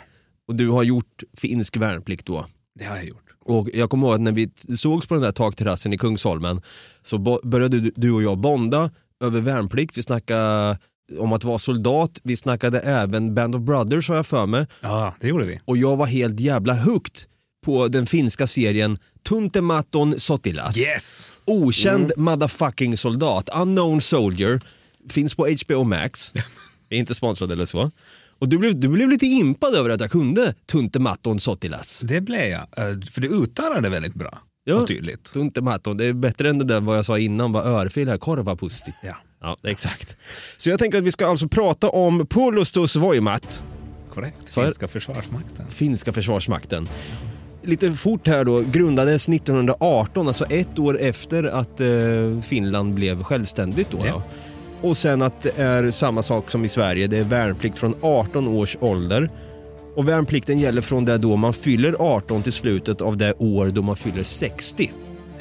och 0.48 0.55
du 0.55 0.68
har 0.68 0.82
gjort 0.82 1.22
finsk 1.36 1.76
värnplikt 1.76 2.26
då. 2.26 2.46
det 2.78 2.84
har 2.84 2.96
jag 2.96 3.05
gjort. 3.05 3.20
Och 3.44 3.68
jag 3.74 3.90
kommer 3.90 4.07
ihåg 4.07 4.14
att 4.14 4.20
när 4.20 4.32
vi 4.32 4.50
sågs 4.76 5.07
på 5.07 5.14
den 5.14 5.22
där 5.22 5.32
takterrassen 5.32 5.92
i 5.92 5.98
Kungsholmen 5.98 6.62
så 7.02 7.18
började 7.44 7.80
du, 7.80 7.92
du 7.96 8.11
och 8.12 8.22
jag 8.22 8.38
bonda 8.38 8.90
över 9.24 9.40
värnplikt. 9.40 9.98
Vi 9.98 10.02
snackade 10.02 10.78
om 11.18 11.32
att 11.32 11.44
vara 11.44 11.59
soldat, 11.59 12.20
vi 12.22 12.36
snackade 12.36 12.80
även 12.80 13.34
Band 13.34 13.55
of 13.55 13.62
Brothers 13.62 14.09
har 14.09 14.16
jag 14.16 14.26
för 14.26 14.46
mig. 14.46 14.66
Ja, 14.80 15.14
det 15.20 15.28
gjorde 15.28 15.44
vi. 15.44 15.61
Och 15.64 15.76
jag 15.76 15.96
var 15.96 16.07
helt 16.07 16.40
jävla 16.40 16.74
hooked 16.74 17.22
på 17.64 17.88
den 17.88 18.07
finska 18.07 18.46
serien 18.46 18.98
Tuntematon 19.28 20.20
Sotilas. 20.20 20.78
Yes! 20.78 21.32
Okänd 21.44 22.12
motherfucking 22.16 22.96
soldat, 22.96 23.48
unknown 23.55 24.00
soldier, 24.00 24.61
finns 25.11 25.34
på 25.34 25.48
HBO 25.66 25.84
Max. 25.84 26.32
Vi 26.88 26.96
är 26.96 27.00
inte 27.00 27.14
sponsrade 27.14 27.52
eller 27.52 27.64
så. 27.64 27.90
Och 28.38 28.48
du 28.48 28.59
blev, 28.59 28.80
du 28.80 28.88
blev 28.88 29.09
lite 29.09 29.26
impad 29.26 29.74
över 29.74 29.90
att 29.90 30.00
jag 30.00 30.11
kunde 30.11 30.55
Tuntematon 30.66 31.40
Sotilas. 31.40 32.00
Det 32.05 32.20
blev 32.20 32.44
jag. 32.44 32.61
Eh, 32.61 33.00
För 33.12 33.20
du 33.20 33.28
uttalade 33.28 33.88
väldigt 33.88 34.14
bra 34.14 34.38
och 34.72 34.88
tydligt. 34.88 35.32
Tuntematon, 35.32 35.96
det 35.96 36.05
är 36.05 36.12
bättre 36.12 36.50
än 36.50 36.59
det 36.59 36.64
där 36.64 36.80
vad 36.80 36.98
jag 36.98 37.07
sa 37.07 37.18
innan, 37.18 37.52
vad 37.52 37.66
örfil 37.66 38.09
här, 38.09 38.18
korvapusti. 38.18 38.92
Ja. 39.02 39.16
Ja, 39.45 39.57
exakt. 39.62 40.16
Så 40.57 40.70
jag 40.70 40.78
tänker 40.78 40.99
att 40.99 41.05
vi 41.05 41.12
ska 41.12 41.26
alltså 41.26 41.49
prata 41.49 41.88
om 41.88 42.26
Puolustus 42.26 42.97
Voimat, 42.97 43.64
Korrekt. 44.14 44.51
Finska 44.51 44.88
försvarsmakten. 44.88 45.66
finska 45.68 46.12
försvarsmakten. 46.12 46.88
Lite 47.62 47.92
fort 47.92 48.28
här 48.28 48.45
då, 48.45 48.61
grundades 48.61 49.28
1918, 49.28 50.28
alltså 50.28 50.45
ett 50.45 50.78
år 50.78 51.01
efter 51.01 51.45
att 51.45 51.80
eh, 51.80 51.86
Finland 52.42 52.95
blev 52.95 53.22
självständigt 53.22 53.90
då. 53.90 54.07
Ja. 54.07 54.22
Och 54.82 54.97
sen 54.97 55.22
att 55.22 55.42
det 55.42 55.59
är 55.59 55.90
samma 55.90 56.22
sak 56.22 56.51
som 56.51 56.64
i 56.64 56.68
Sverige, 56.68 57.07
det 57.07 57.18
är 57.18 57.24
värnplikt 57.24 57.78
från 57.78 57.95
18 58.01 58.49
års 58.49 58.76
ålder. 58.80 59.30
Och 59.97 60.09
värnplikten 60.09 60.59
gäller 60.59 60.82
från 60.82 61.05
det 61.05 61.18
då 61.18 61.36
man 61.36 61.53
fyller 61.53 61.97
18 61.99 62.42
till 62.42 62.53
slutet 62.53 63.01
av 63.01 63.16
det 63.16 63.34
år 63.38 63.66
då 63.66 63.82
man 63.82 63.97
fyller 63.97 64.22
60. 64.22 64.92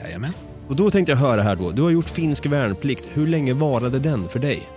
Jajamän. 0.04 0.34
Och 0.68 0.76
då 0.76 0.92
tänkte 0.92 1.12
jag 1.12 1.18
höra 1.20 1.42
här 1.42 1.56
då, 1.56 1.72
du 1.72 1.82
har 1.82 1.90
gjort 1.90 2.10
finsk 2.10 2.46
värnplikt, 2.46 3.08
hur 3.14 3.28
länge 3.28 3.54
varade 3.54 4.00
den 4.00 4.30
för 4.30 4.40
dig? 4.40 4.70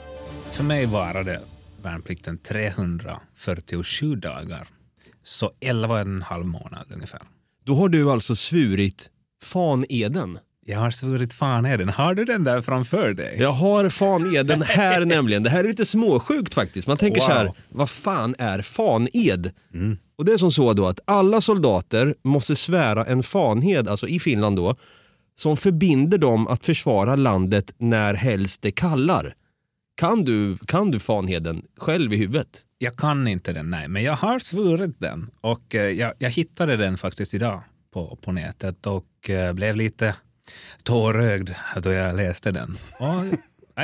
För 0.50 0.64
mig 0.64 0.86
varade 0.86 1.40
värnplikten 1.82 2.38
347 2.38 4.16
dagar. 4.16 4.68
Så 5.24 5.50
11 5.60 5.94
och 5.94 6.00
en 6.00 6.22
halv 6.22 6.46
månad 6.46 6.86
ungefär. 6.94 7.20
Då 7.64 7.74
har 7.74 7.88
du 7.88 8.10
alltså 8.10 8.36
svurit 8.36 9.08
faneden. 9.42 10.38
Jag 10.68 10.78
har 10.78 10.90
svurit 10.90 11.32
fan 11.32 11.66
är 11.66 11.78
den. 11.78 11.88
Har 11.88 12.14
du 12.14 12.24
den 12.24 12.44
där 12.44 12.60
framför 12.62 13.14
dig? 13.14 13.36
Jag 13.40 13.52
har 13.52 13.88
faneden 13.88 14.62
här 14.62 15.04
nämligen. 15.04 15.42
Det 15.42 15.50
här 15.50 15.64
är 15.64 15.68
lite 15.68 15.84
småsjukt 15.84 16.54
faktiskt. 16.54 16.88
Man 16.88 16.96
tänker 16.96 17.20
så 17.20 17.30
här, 17.30 17.44
Wow. 17.44 17.54
vad 17.68 17.90
fan 17.90 18.34
är 18.38 18.62
faned? 18.62 19.50
Och 20.18 20.24
det 20.24 20.32
är 20.32 20.36
som 20.38 20.50
så 20.50 20.72
då 20.72 20.86
att 20.86 21.00
alla 21.04 21.40
soldater 21.40 22.14
måste 22.24 22.56
svära 22.56 23.04
en 23.04 23.22
fanhed, 23.22 23.88
alltså 23.88 24.08
i 24.08 24.20
Finland 24.20 24.56
då, 24.56 24.76
som 25.36 25.56
förbinder 25.56 26.18
dem 26.18 26.48
att 26.48 26.64
försvara 26.64 27.16
landet 27.16 27.74
när 27.78 28.14
helst 28.14 28.62
det 28.62 28.70
kallar. 28.70 29.34
Kan 29.96 30.24
du, 30.24 30.58
kan 30.66 30.90
du 30.90 31.00
fanheden 31.00 31.62
själv 31.78 32.12
i 32.12 32.16
huvudet? 32.16 32.62
Jag 32.78 32.96
kan 32.96 33.28
inte 33.28 33.52
den, 33.52 33.70
nej. 33.70 33.88
Men 33.88 34.02
jag 34.02 34.16
har 34.16 34.38
svurit 34.38 35.00
den. 35.00 35.30
Och 35.40 35.74
eh, 35.74 35.90
jag, 35.90 36.12
jag 36.18 36.30
hittade 36.30 36.76
den 36.76 36.96
faktiskt 36.96 37.34
idag 37.34 37.62
på, 37.92 38.18
på 38.22 38.32
nätet 38.32 38.86
och 38.86 39.30
eh, 39.30 39.52
blev 39.52 39.76
lite 39.76 40.14
tårögd 40.82 41.50
då 41.82 41.92
jag 41.92 42.16
läste 42.16 42.50
den. 42.50 42.78
Och 42.98 43.24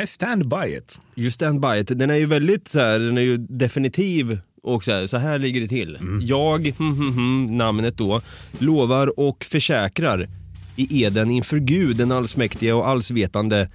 I 0.02 0.06
stand 0.06 0.48
by 0.48 0.76
it. 0.76 1.02
You 1.16 1.30
stand 1.30 1.60
by 1.60 1.78
it. 1.80 1.98
Den 1.98 2.10
är 2.10 2.16
ju 2.16 2.26
väldigt 2.26 2.68
så 2.68 2.78
här, 2.78 2.98
den 2.98 3.18
är 3.18 3.22
ju 3.22 3.36
definitiv 3.36 4.38
och 4.62 4.84
så 4.84 4.92
här, 4.92 5.06
så 5.06 5.16
här 5.16 5.38
ligger 5.38 5.60
det 5.60 5.68
till. 5.68 5.98
Jag, 6.20 6.66
hm, 6.78 6.96
hm, 7.14 7.56
namnet 7.56 7.98
då, 7.98 8.20
lovar 8.58 9.20
och 9.20 9.44
försäkrar 9.44 10.28
i 10.76 11.04
eden 11.04 11.30
inför 11.30 11.58
Gud 11.58 11.96
den 11.96 12.12
allsmäktige 12.12 12.72
och 12.72 12.88
allsvetande 12.88 13.68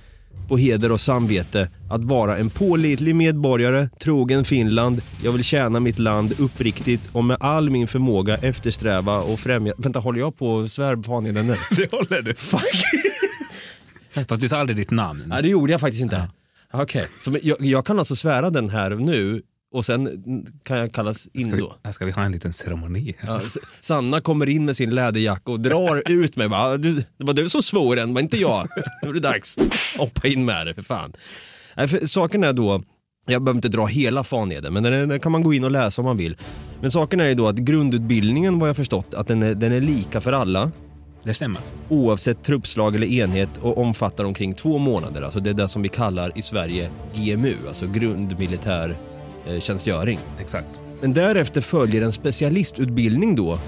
på 0.48 0.58
heder 0.58 0.92
och 0.92 1.02
samvete 1.02 1.70
att 1.90 2.04
vara 2.04 2.38
en 2.38 2.50
pålitlig 2.50 3.16
medborgare, 3.16 3.90
trogen 4.00 4.46
Finland. 4.46 5.02
Jag 5.24 5.32
vill 5.32 5.44
tjäna 5.44 5.80
mitt 5.80 6.00
land 6.00 6.34
uppriktigt 6.40 7.10
och 7.14 7.24
med 7.24 7.38
all 7.40 7.70
min 7.70 7.88
förmåga 7.88 8.38
eftersträva 8.38 9.20
och 9.20 9.40
främja... 9.40 9.74
Vänta, 9.78 10.00
håller 10.00 10.20
jag 10.20 10.38
på 10.38 10.50
och 10.50 10.72
svär 10.72 11.04
fan 11.04 11.26
i 11.26 11.32
den 11.32 11.48
nu? 11.48 11.56
Det 11.76 11.92
håller 11.92 12.22
du. 12.22 12.34
Fuck! 12.34 12.62
Fast 14.28 14.42
du 14.42 14.50
sa 14.50 14.58
aldrig 14.58 14.78
ditt 14.78 14.92
namn. 14.92 15.24
Nej, 15.26 15.42
det 15.42 15.50
gjorde 15.50 15.72
jag 15.72 15.82
faktiskt 15.82 16.02
inte. 16.02 16.28
Okej, 16.74 17.06
så 17.24 17.38
jag, 17.44 17.58
jag 17.62 17.86
kan 17.86 18.00
alltså 18.00 18.16
svära 18.16 18.50
den 18.50 18.70
här 18.70 18.90
nu 18.90 19.42
och 19.74 19.86
sen 19.86 20.24
kan 20.64 20.78
jag 20.78 20.94
kallas 20.94 21.28
in 21.34 21.46
Ska 21.48 21.56
vi, 21.56 21.62
då? 21.62 21.92
ska 21.92 22.06
vi 22.06 22.12
ha 22.12 22.24
en 22.24 22.32
liten 22.32 22.54
ceremoni? 22.54 23.16
Ja, 23.22 23.42
Sanna 23.80 24.22
kommer 24.22 24.50
in 24.50 24.66
med 24.66 24.78
sin 24.78 24.90
läderjacka 24.96 25.52
och 25.52 25.60
drar 25.60 26.04
ut 26.12 26.36
mig. 26.36 26.50
Bara, 26.50 26.78
du, 26.78 26.94
det 27.18 27.26
var 27.26 27.34
du 27.34 27.50
som 27.50 27.62
svor 27.62 27.96
den, 27.96 28.14
var 28.14 28.22
inte 28.22 28.38
jag. 28.38 28.68
Nu 29.04 29.10
är 29.10 29.14
det 29.14 29.20
dags. 29.20 29.56
Hoppa 29.98 30.28
in 30.28 30.46
med 30.46 30.68
det 30.68 30.74
för 30.74 30.82
fan. 30.82 31.14
Nej, 31.78 31.88
för 31.88 32.06
saken 32.06 32.44
är 32.44 32.54
då, 32.54 32.84
jag 33.28 33.44
behöver 33.44 33.58
inte 33.58 33.70
dra 33.70 33.86
hela 33.86 34.24
faneden, 34.24 34.74
men 34.74 34.84
den, 34.84 35.10
den 35.10 35.20
kan 35.20 35.32
man 35.32 35.44
gå 35.44 35.54
in 35.54 35.64
och 35.64 35.72
läsa 35.72 36.02
om 36.02 36.06
man 36.06 36.18
vill. 36.18 36.38
Men 36.82 36.92
saken 36.92 37.20
är 37.20 37.28
ju 37.28 37.34
då 37.36 37.48
att 37.48 37.56
grundutbildningen 37.56 38.60
vad 38.60 38.70
jag 38.70 38.76
förstått, 38.76 39.14
att 39.14 39.28
den 39.28 39.44
är, 39.44 39.56
den 39.56 39.72
är 39.72 39.82
lika 39.82 40.22
för 40.22 40.34
alla. 40.34 40.72
Det 41.24 41.34
stämmer. 41.34 41.62
Oavsett 41.90 42.44
truppslag 42.44 42.96
eller 42.96 43.08
enhet 43.08 43.50
och 43.62 43.78
omfattar 43.78 44.24
omkring 44.24 44.54
två 44.54 44.78
månader. 44.78 45.22
Alltså 45.22 45.40
det 45.40 45.50
är 45.50 45.54
det 45.54 45.68
som 45.68 45.82
vi 45.82 45.90
kallar 45.90 46.38
i 46.38 46.42
Sverige 46.42 46.90
GMU, 47.16 47.56
alltså 47.68 47.88
grundmilitär 47.88 48.96
tjänstgöring. 49.60 50.20
Exakt. 50.40 50.82
Men 51.02 51.14
därefter 51.14 51.62
följer 51.62 52.02
en 52.02 52.14
specialistutbildning 52.14 53.36
då, 53.36 53.60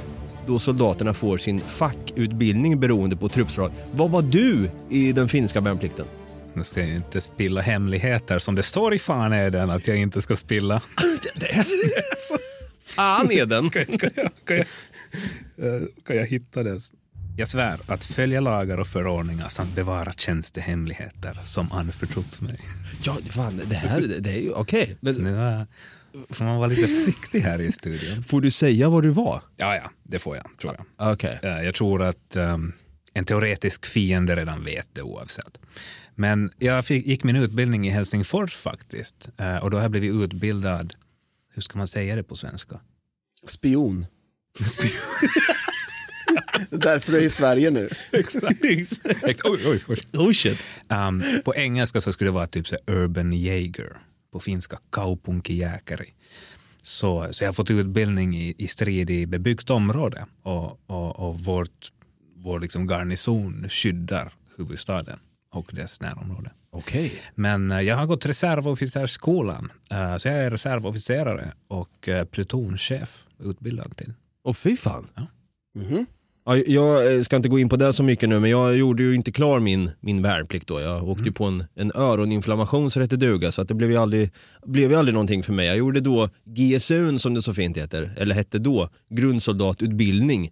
då 0.48 0.60
soldaterna 0.60 1.14
får 1.14 1.38
sin 1.38 1.60
fackutbildning 1.60 2.80
beroende 2.80 3.16
på 3.16 3.30
truppslag. 3.30 3.72
Vad 3.92 4.12
var 4.12 4.22
du 4.22 4.72
i 4.90 5.12
den 5.12 5.28
finska 5.28 5.62
värnplikten? 5.62 6.06
Nu 6.54 6.64
ska 6.64 6.80
jag 6.82 6.90
inte 6.90 7.22
spilla 7.22 7.62
hemligheter 7.62 8.40
som 8.40 8.56
det 8.56 8.64
står 8.64 8.94
i 8.94 9.00
fan 9.00 9.34
är 9.34 9.50
den 9.50 9.70
att 9.70 9.88
jag 9.88 9.98
inte 9.98 10.22
ska 10.22 10.36
spilla. 10.36 10.82
Fan 12.82 13.32
är 13.32 13.46
den? 13.46 13.70
kan, 13.70 13.86
jag, 13.90 14.00
kan, 14.00 14.58
jag, 14.58 15.76
eh, 15.76 15.82
kan 16.06 16.16
jag 16.16 16.26
hitta 16.26 16.64
det? 16.64 16.80
Jag 17.40 17.48
svär 17.48 17.80
att 17.88 18.04
följa 18.04 18.40
lagar 18.42 18.78
och 18.78 18.88
förordningar 18.88 19.50
samt 19.50 19.76
bevara 19.76 20.14
tjänstehemligheter 20.14 21.40
som 21.46 21.72
anförtrotts 21.72 22.42
mig. 22.42 22.60
Ja, 23.04 23.18
fan, 23.30 23.62
det 23.66 23.76
här 23.76 24.02
det, 24.02 24.30
är 24.30 24.42
ju 24.42 24.52
okej. 24.52 24.98
Men 25.00 25.16
nu 25.16 25.38
är, 25.38 25.68
får 26.34 26.46
man 26.46 26.58
vara 26.58 26.68
lite 26.68 26.88
försiktig 26.88 27.40
här 27.42 27.62
i 27.62 27.72
studion. 27.72 28.24
Får 28.24 28.42
du 28.42 28.52
säga 28.52 28.90
vad 28.90 29.04
du 29.04 29.10
var? 29.10 29.42
Ja, 29.56 29.76
ja, 29.76 29.92
det 30.04 30.20
får 30.20 30.36
jag, 30.38 30.46
tror 30.62 30.76
jag. 30.78 31.12
Okej. 31.14 31.40
Eh, 31.44 31.50
Jag 31.62 31.76
tror 31.76 32.04
att 32.04 32.36
ehm, 32.36 32.74
en 33.14 33.26
teoretisk 33.26 33.86
fiende 33.86 34.36
redan 34.36 34.64
vet 34.64 34.88
det 34.94 35.02
oavsett. 35.02 35.58
Men 36.16 36.52
jag 36.58 36.86
fick, 36.86 37.08
gick 37.08 37.24
min 37.24 37.36
utbildning 37.36 37.88
i 37.88 37.90
Helsingfors 37.90 38.56
faktiskt. 38.56 39.30
Eh, 39.38 39.56
och 39.56 39.72
då 39.72 39.78
har 39.78 39.82
jag 39.82 39.92
blivit 39.92 40.14
utbildad, 40.14 40.94
hur 41.54 41.62
ska 41.62 41.78
man 41.78 41.88
säga 41.88 42.16
det 42.16 42.24
på 42.24 42.36
svenska? 42.36 42.80
Spion. 43.48 44.06
Det 46.70 46.76
är 46.76 46.80
därför 46.80 47.12
du 47.12 47.18
är 47.18 47.22
i 47.22 47.30
Sverige 47.30 47.70
nu. 47.70 47.90
Exakt. 48.12 49.46
Oj, 49.46 49.62
oj, 49.66 49.84
oj. 49.88 49.98
Oh 50.14 50.32
shit. 50.32 50.60
Um, 50.88 51.22
på 51.46 51.56
engelska 51.56 52.02
så 52.02 52.14
skulle 52.14 52.28
det 52.28 52.34
vara 52.36 52.48
typ 52.48 52.68
så 52.68 52.78
urban 52.88 53.34
jäger. 53.34 53.98
På 54.32 54.40
finska 54.40 54.78
kaupunkijäkari. 54.92 56.14
Så, 56.84 57.28
så 57.32 57.44
jag 57.44 57.48
har 57.48 57.54
fått 57.54 57.72
utbildning 57.72 58.38
i, 58.38 58.56
i 58.58 58.68
strid 58.68 59.10
i 59.10 59.26
bebyggt 59.26 59.70
område 59.70 60.26
och, 60.44 60.80
och, 60.90 61.20
och 61.20 61.40
vårt, 61.40 61.92
vår 62.36 62.60
liksom 62.60 62.88
garnison 62.88 63.70
skyddar 63.70 64.34
huvudstaden 64.58 65.20
och 65.52 65.70
dess 65.74 66.02
närområde. 66.02 66.52
Okej. 66.72 67.22
Men 67.36 67.72
eh, 67.72 67.82
jag 67.82 67.96
har 67.96 68.06
gått 68.06 68.26
reservofficersskolan, 68.26 69.72
eh, 69.92 70.18
så 70.18 70.28
jag 70.28 70.38
är 70.38 70.52
reservofficerare 70.52 71.52
och 71.68 72.10
eh, 72.10 72.26
plutonchef 72.26 73.26
utbildad 73.40 73.98
till. 73.98 74.14
Och 74.44 74.58
fy 74.58 74.78
fan. 74.78 75.08
Ja. 75.16 75.28
Ja, 76.50 76.58
jag 76.68 77.16
eh, 77.16 77.22
ska 77.22 77.36
inte 77.36 77.50
gå 77.50 77.60
in 77.60 77.70
på 77.70 77.76
det 77.76 77.94
så 77.94 78.04
mycket 78.04 78.30
nu, 78.30 78.40
men 78.40 78.50
jag 78.50 78.78
gjorde 78.78 79.04
ju 79.04 79.16
inte 79.16 79.32
klar 79.32 79.60
min, 79.60 79.92
min 80.00 80.22
värnplikt 80.22 80.68
då. 80.68 80.82
Jag 80.82 81.10
åkte 81.10 81.24
ju 81.24 81.32
på 81.32 81.46
en, 81.46 81.64
en 81.76 81.92
öroninflammation 81.96 82.92
så 82.92 83.00
det 83.00 83.04
hette 83.04 83.16
duga, 83.16 83.52
så 83.52 83.62
att 83.62 83.68
det 83.68 83.74
blev 83.74 83.92
ju, 83.92 83.98
aldrig, 83.98 84.32
blev 84.66 84.92
ju 84.92 84.98
aldrig 84.98 85.14
någonting 85.14 85.44
för 85.44 85.54
mig. 85.54 85.68
Jag 85.68 85.78
gjorde 85.78 86.00
då 86.00 86.30
GSUn 86.46 87.20
som 87.20 87.34
det 87.34 87.42
så 87.42 87.54
fint 87.54 87.78
heter, 87.78 88.12
eller 88.18 88.36
hette 88.36 88.60
då, 88.60 88.90
grundsoldatutbildning. 89.10 90.52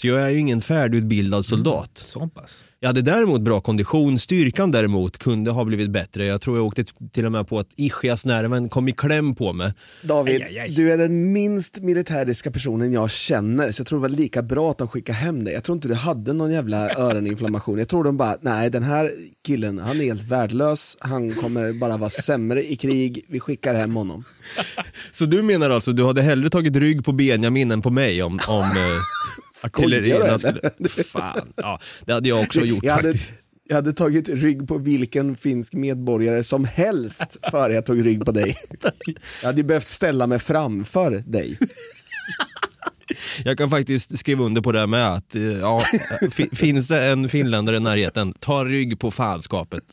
Så 0.00 0.06
jag 0.06 0.22
är 0.22 0.28
ju 0.28 0.38
ingen 0.38 0.60
färdigutbildad 0.60 1.44
soldat. 1.44 1.90
Så 1.94 2.28
pass. 2.28 2.64
Jag 2.84 2.88
hade 2.88 3.02
däremot 3.02 3.40
bra 3.40 3.60
kondition, 3.60 4.18
styrkan 4.18 4.70
däremot 4.70 5.18
kunde 5.18 5.50
ha 5.50 5.64
blivit 5.64 5.90
bättre. 5.90 6.26
Jag 6.26 6.40
tror 6.40 6.56
jag 6.56 6.66
åkte 6.66 6.84
till 7.12 7.26
och 7.26 7.32
med 7.32 7.48
på 7.48 7.58
att 7.58 7.66
ischiasnerven 7.76 8.68
kom 8.68 8.88
i 8.88 8.92
kläm 8.92 9.34
på 9.34 9.52
mig. 9.52 9.72
David, 10.02 10.34
Aj, 10.34 10.42
aj, 10.42 10.58
aj. 10.58 10.70
du 10.70 10.92
är 10.92 10.98
den 10.98 11.32
minst 11.32 11.80
militäriska 11.80 12.50
personen 12.50 12.92
jag 12.92 13.10
känner, 13.10 13.72
så 13.72 13.80
jag 13.80 13.86
tror 13.86 13.98
det 13.98 14.02
var 14.02 14.16
lika 14.16 14.42
bra 14.42 14.70
att 14.70 14.78
de 14.78 14.88
skickade 14.88 15.18
hem 15.18 15.44
dig. 15.44 15.54
Jag 15.54 15.64
tror 15.64 15.76
inte 15.76 15.88
du 15.88 15.94
hade 15.94 16.32
någon 16.32 16.52
jävla 16.52 16.90
öroninflammation. 16.90 17.78
Jag 17.78 17.88
tror 17.88 18.04
de 18.04 18.16
bara, 18.16 18.36
nej 18.40 18.70
den 18.70 18.82
här 18.82 19.10
killen, 19.46 19.78
han 19.78 20.00
är 20.00 20.04
helt 20.04 20.22
värdelös, 20.22 20.96
han 21.00 21.30
kommer 21.30 21.80
bara 21.80 21.96
vara 21.96 22.10
sämre 22.10 22.62
i 22.62 22.76
krig, 22.76 23.24
vi 23.28 23.40
skickar 23.40 23.74
hem 23.74 23.96
honom. 23.96 24.24
Så 25.12 25.24
du 25.24 25.42
menar 25.42 25.70
alltså, 25.70 25.92
du 25.92 26.04
hade 26.04 26.22
hellre 26.22 26.50
tagit 26.50 26.76
rygg 26.76 27.04
på 27.04 27.12
Benjamin 27.12 27.70
än 27.70 27.82
på 27.82 27.90
mig 27.90 28.22
om, 28.22 28.40
om 28.48 28.60
eh, 28.62 28.66
artillerierna 29.64 30.38
Skojar 30.38 30.70
du, 30.78 30.88
skulle... 30.88 31.04
Fan, 31.04 31.52
ja, 31.56 31.80
det 32.04 32.12
hade 32.12 32.28
jag 32.28 32.40
också 32.40 32.60
gjort 32.60 32.73
jag 32.82 32.92
hade, 32.92 33.08
faktiskt. 33.12 33.32
jag 33.68 33.76
hade 33.76 33.92
tagit 33.92 34.28
rygg 34.28 34.68
på 34.68 34.78
vilken 34.78 35.36
finsk 35.36 35.72
medborgare 35.72 36.42
som 36.44 36.64
helst 36.64 37.36
före 37.50 37.72
jag 37.74 37.86
tog 37.86 38.06
rygg 38.06 38.24
på 38.24 38.32
dig. 38.32 38.56
Jag 39.42 39.46
hade 39.48 39.64
behövt 39.64 39.84
ställa 39.84 40.26
mig 40.26 40.38
framför 40.38 41.10
dig. 41.26 41.58
Jag 43.44 43.58
kan 43.58 43.70
faktiskt 43.70 44.18
skriva 44.18 44.44
under 44.44 44.60
på 44.62 44.72
det 44.72 44.86
med 44.86 45.12
att, 45.12 45.34
eh, 45.34 45.42
ja, 45.42 45.82
fi- 46.30 46.56
finns 46.56 46.88
det 46.88 47.04
en 47.04 47.28
finländare 47.28 47.76
i 47.76 47.80
närheten, 47.80 48.34
ta 48.38 48.64
rygg 48.64 48.98
på 48.98 49.10
fanskapet. 49.10 49.84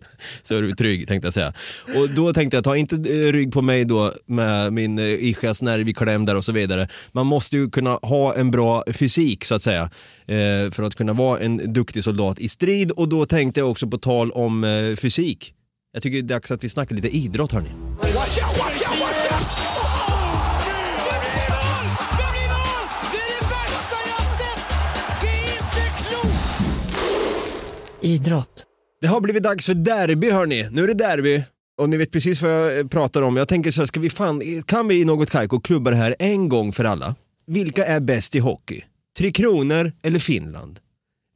Så, 0.42 0.56
är 0.56 0.62
du 0.62 0.72
trygg 0.72 1.08
tänkte 1.08 1.26
jag 1.26 1.34
säga. 1.34 1.52
Och 1.96 2.10
då 2.10 2.32
tänkte 2.32 2.56
jag, 2.56 2.64
ta 2.64 2.76
inte 2.76 2.96
eh, 2.96 3.32
rygg 3.32 3.52
på 3.52 3.62
mig 3.62 3.84
då 3.84 4.12
med 4.26 4.72
min 4.72 4.98
eh, 4.98 5.04
ischiasnerv 5.04 5.88
i 5.88 5.94
kläm 5.94 6.24
där 6.24 6.36
och 6.36 6.44
så 6.44 6.52
vidare. 6.52 6.88
Man 7.12 7.26
måste 7.26 7.56
ju 7.56 7.70
kunna 7.70 7.90
ha 7.90 8.34
en 8.34 8.50
bra 8.50 8.84
fysik 8.92 9.44
så 9.44 9.54
att 9.54 9.62
säga. 9.62 9.90
Eh, 10.26 10.70
för 10.70 10.82
att 10.82 10.94
kunna 10.94 11.12
vara 11.12 11.38
en 11.38 11.72
duktig 11.72 12.04
soldat 12.04 12.38
i 12.38 12.48
strid. 12.48 12.90
Och 12.90 13.08
då 13.08 13.26
tänkte 13.26 13.60
jag 13.60 13.70
också 13.70 13.86
på 13.86 13.98
tal 13.98 14.30
om 14.30 14.66
fysik. 15.00 15.54
Jag 15.92 16.02
tycker 16.02 16.22
det 16.22 16.26
är 16.26 16.36
dags 16.36 16.50
att 16.50 16.64
vi 16.64 16.68
snackar 16.68 16.96
lite 16.96 17.08
idrott 17.08 17.52
hörni. 17.52 17.70
Idrott. 28.00 28.64
Det 29.00 29.06
har 29.06 29.20
blivit 29.20 29.42
dags 29.42 29.66
för 29.66 29.74
derby 29.74 30.30
hörni. 30.30 30.68
Nu 30.70 30.84
är 30.84 30.86
det 30.86 30.94
derby. 30.94 31.42
Och 31.78 31.88
ni 31.88 31.96
vet 31.96 32.10
precis 32.10 32.42
vad 32.42 32.52
jag 32.52 32.78
eh, 32.78 32.86
pratar 32.86 33.22
om. 33.22 33.36
Jag 33.36 33.48
tänker 33.48 33.70
så 33.70 33.80
här, 33.80 33.86
ska 33.86 34.00
vi 34.00 34.10
fan, 34.10 34.62
kan 34.66 34.88
vi 34.88 35.00
i 35.00 35.04
något 35.04 35.30
Kaiko 35.30 35.60
klubba 35.60 35.90
det 35.90 35.96
här 35.96 36.16
en 36.18 36.48
gång 36.48 36.72
för 36.72 36.84
alla? 36.84 37.14
Vilka 37.46 37.84
är 37.86 38.00
bäst 38.00 38.34
i 38.34 38.38
hockey? 38.38 38.84
Tre 39.18 39.30
Kronor 39.30 39.92
eller 40.02 40.18
Finland? 40.18 40.78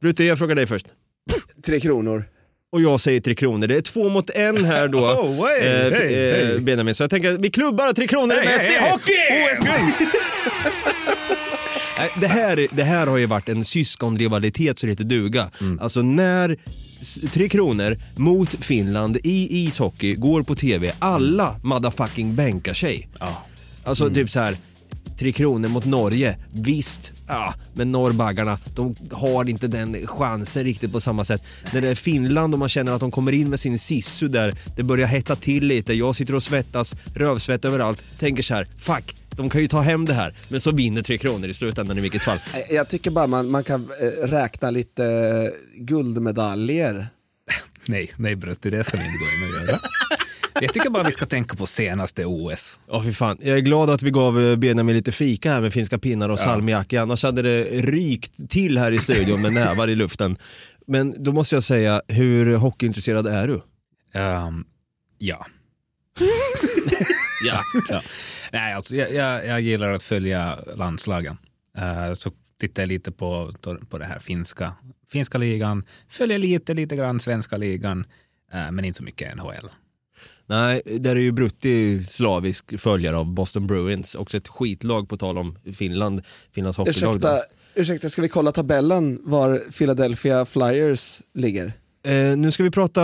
Brutte, 0.01 0.23
jag 0.23 0.37
frågar 0.37 0.55
dig 0.55 0.67
först. 0.67 0.87
Tre 1.65 1.79
kronor. 1.79 2.25
Och 2.71 2.81
jag 2.81 2.99
säger 2.99 3.21
Tre 3.21 3.35
Kronor. 3.35 3.67
Det 3.67 3.75
är 3.75 3.81
två 3.81 4.09
mot 4.09 4.29
en 4.29 4.65
här 4.65 4.87
då. 4.87 4.99
Oh, 5.23 5.47
hey, 5.47 5.67
eh, 5.67 5.93
hey, 5.93 6.13
eh, 6.13 6.47
hey. 6.47 6.59
Benjamin. 6.59 6.95
Så 6.95 7.03
jag 7.03 7.09
tänker 7.09 7.33
att 7.33 7.39
vi 7.39 7.49
klubbar 7.49 7.93
Tre 7.93 8.07
Kronor 8.07 8.35
är 8.35 8.45
bäst 8.45 8.69
i 8.69 8.77
hockey! 8.91 9.13
Nej, 11.97 12.11
Det 12.21 12.27
här, 12.27 12.67
det 12.71 12.83
här 12.83 13.07
har 13.07 13.17
ju 13.17 13.25
varit 13.25 13.49
en 13.49 13.65
syskonrivalitet 13.65 14.79
så 14.79 14.85
det 14.85 14.91
heter 14.91 15.03
duga. 15.03 15.51
Alltså 15.79 16.01
när 16.01 16.57
Tre 17.31 17.49
Kronor 17.49 17.97
mot 18.15 18.49
Finland 18.49 19.17
i 19.23 19.65
ishockey 19.65 20.15
går 20.15 20.43
på 20.43 20.55
tv, 20.55 20.93
alla 20.99 21.55
motherfucking 21.63 22.35
bänkar 22.35 22.73
sig. 22.73 23.09
Ja. 23.19 23.43
Alltså 23.83 24.09
typ 24.09 24.31
så 24.31 24.39
här. 24.39 24.57
Tre 25.23 25.31
Kronor 25.31 25.69
mot 25.69 25.85
Norge, 25.85 26.37
visst, 26.51 27.13
ja, 27.27 27.53
men 27.73 27.91
norrbaggarna, 27.91 28.57
de 28.75 28.95
har 29.11 29.49
inte 29.49 29.67
den 29.67 30.07
chansen 30.07 30.63
riktigt 30.63 30.91
på 30.91 31.01
samma 31.01 31.23
sätt. 31.23 31.43
När 31.73 31.81
det 31.81 31.89
är 31.89 31.95
Finland 31.95 32.53
och 32.53 32.59
man 32.59 32.69
känner 32.69 32.91
att 32.91 32.99
de 32.99 33.11
kommer 33.11 33.31
in 33.31 33.49
med 33.49 33.59
sin 33.59 33.79
sissu 33.79 34.27
där, 34.27 34.55
det 34.75 34.83
börjar 34.83 35.07
hetta 35.07 35.35
till 35.35 35.67
lite, 35.67 35.93
jag 35.93 36.15
sitter 36.15 36.35
och 36.35 36.43
svettas, 36.43 36.95
rövsvett 37.15 37.65
överallt, 37.65 38.03
tänker 38.19 38.43
så 38.43 38.53
här, 38.53 38.67
fuck, 38.77 39.15
de 39.29 39.49
kan 39.49 39.61
ju 39.61 39.67
ta 39.67 39.81
hem 39.81 40.05
det 40.05 40.13
här, 40.13 40.33
men 40.47 40.61
så 40.61 40.71
vinner 40.71 41.01
Tre 41.01 41.17
Kronor 41.17 41.49
i 41.49 41.53
slutändan 41.53 41.97
i 41.97 42.01
vilket 42.01 42.23
fall. 42.23 42.39
Jag 42.69 42.89
tycker 42.89 43.11
bara 43.11 43.27
man, 43.27 43.49
man 43.49 43.63
kan 43.63 43.89
eh, 44.01 44.27
räkna 44.27 44.71
lite 44.71 45.05
eh, 45.05 45.83
guldmedaljer. 45.83 47.07
Nej, 47.85 48.11
nej 48.15 48.35
Brutti, 48.35 48.69
det 48.69 48.83
ska 48.83 48.97
vi 48.97 49.03
inte 49.03 49.17
gå 49.17 49.25
in 49.25 49.61
och 49.61 49.67
göra. 49.67 49.79
Jag 50.61 50.73
tycker 50.73 50.89
bara 50.89 51.03
vi 51.03 51.11
ska 51.11 51.25
tänka 51.25 51.55
på 51.55 51.65
senaste 51.65 52.25
OS. 52.25 52.79
Ja, 52.87 53.03
fy 53.03 53.13
fan. 53.13 53.37
Jag 53.41 53.57
är 53.57 53.61
glad 53.61 53.89
att 53.89 54.01
vi 54.01 54.11
gav 54.11 54.41
eh, 54.41 54.55
Benjamin 54.55 54.95
lite 54.95 55.11
fika 55.11 55.51
här 55.51 55.61
med 55.61 55.73
finska 55.73 55.99
pinnar 55.99 56.29
och 56.29 56.39
salmiak. 56.39 56.93
Annars 56.93 57.23
hade 57.23 57.41
det 57.41 57.63
rykt 57.63 58.49
till 58.49 58.77
här 58.77 58.91
i 58.91 58.99
studion 58.99 59.41
med 59.41 59.53
nävar 59.53 59.87
i 59.87 59.95
luften. 59.95 60.37
Men 60.87 61.23
då 61.23 61.31
måste 61.31 61.55
jag 61.55 61.63
säga, 61.63 62.01
hur 62.07 62.55
hockeyintresserad 62.55 63.27
är 63.27 63.47
du? 63.47 63.61
Ehm, 64.13 64.65
ja. 65.17 65.45
Ja. 67.45 67.59
ja. 67.89 68.01
Nej, 68.51 68.73
alltså, 68.73 68.95
jag, 68.95 69.13
jag, 69.13 69.47
jag 69.47 69.61
gillar 69.61 69.93
att 69.93 70.03
följa 70.03 70.59
landslagen. 70.75 71.37
Eh, 71.77 72.13
så 72.13 72.31
tittar 72.59 72.83
jag 72.83 72.87
lite 72.87 73.11
på, 73.11 73.53
på 73.89 73.97
det 73.97 74.05
här 74.05 74.19
finska, 74.19 74.73
finska 75.11 75.37
ligan, 75.37 75.83
följer 76.09 76.37
lite, 76.37 76.73
lite 76.73 76.95
grann 76.95 77.19
svenska 77.19 77.57
ligan, 77.57 78.05
eh, 78.53 78.71
men 78.71 78.85
inte 78.85 78.97
så 78.97 79.03
mycket 79.03 79.35
NHL. 79.35 79.69
Nej, 80.53 80.81
där 80.85 81.15
är 81.15 81.19
ju 81.19 81.31
Brutti 81.31 82.03
slavisk 82.03 82.79
följare 82.79 83.17
av 83.17 83.33
Boston 83.33 83.67
Bruins. 83.67 84.15
Också 84.15 84.37
ett 84.37 84.47
skitlag 84.47 85.09
på 85.09 85.17
tal 85.17 85.37
om 85.37 85.55
Finland, 85.77 86.21
Finlands 86.51 86.77
hockeylag. 86.77 87.15
Ursäkta, 87.15 87.41
ursäkta, 87.75 88.09
ska 88.09 88.21
vi 88.21 88.29
kolla 88.29 88.51
tabellen 88.51 89.19
var 89.23 89.61
Philadelphia 89.77 90.45
Flyers 90.45 91.21
ligger? 91.33 91.73
Eh, 92.05 92.37
nu 92.37 92.51
ska 92.51 92.63
vi 92.63 92.71
prata 92.71 93.01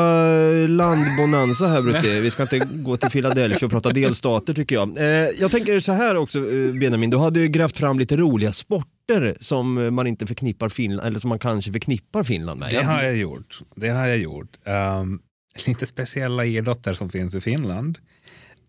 landbonanza 0.68 1.68
här 1.68 1.82
Brutti. 1.82 2.20
Vi 2.20 2.32
ska 2.32 2.44
inte 2.44 2.60
gå 2.60 2.98
till 2.98 3.10
Philadelphia 3.10 3.66
och 3.66 3.72
prata 3.72 3.90
delstater 3.90 4.54
tycker 4.54 4.76
jag. 4.76 4.98
Eh, 4.98 5.06
jag 5.40 5.52
tänker 5.52 5.80
så 5.80 5.92
här 5.92 6.16
också 6.16 6.40
eh, 6.40 6.74
Benjamin, 6.80 7.10
du 7.10 7.18
hade 7.18 7.40
ju 7.40 7.48
grävt 7.48 7.78
fram 7.78 8.00
lite 8.00 8.18
roliga 8.18 8.52
sporter 8.52 9.38
som 9.40 9.96
man 9.96 10.08
inte 10.08 10.28
förknippar 10.28 10.70
Finland, 10.70 11.08
eller 11.08 11.20
som 11.20 11.30
man 11.30 11.40
kanske 11.40 11.72
förknippar 11.72 12.24
Finland 12.24 12.60
med. 12.60 12.72
Det 12.72 12.84
har 12.84 13.04
jag 13.04 13.16
gjort. 13.16 13.60
Det 13.76 13.90
har 13.90 14.08
jag 14.08 14.18
gjort. 14.18 14.58
Um, 14.66 15.20
lite 15.68 15.86
speciella 15.86 16.46
idrotter 16.46 16.94
som 16.94 17.10
finns 17.10 17.36
i 17.36 17.42
Finland. 17.42 18.00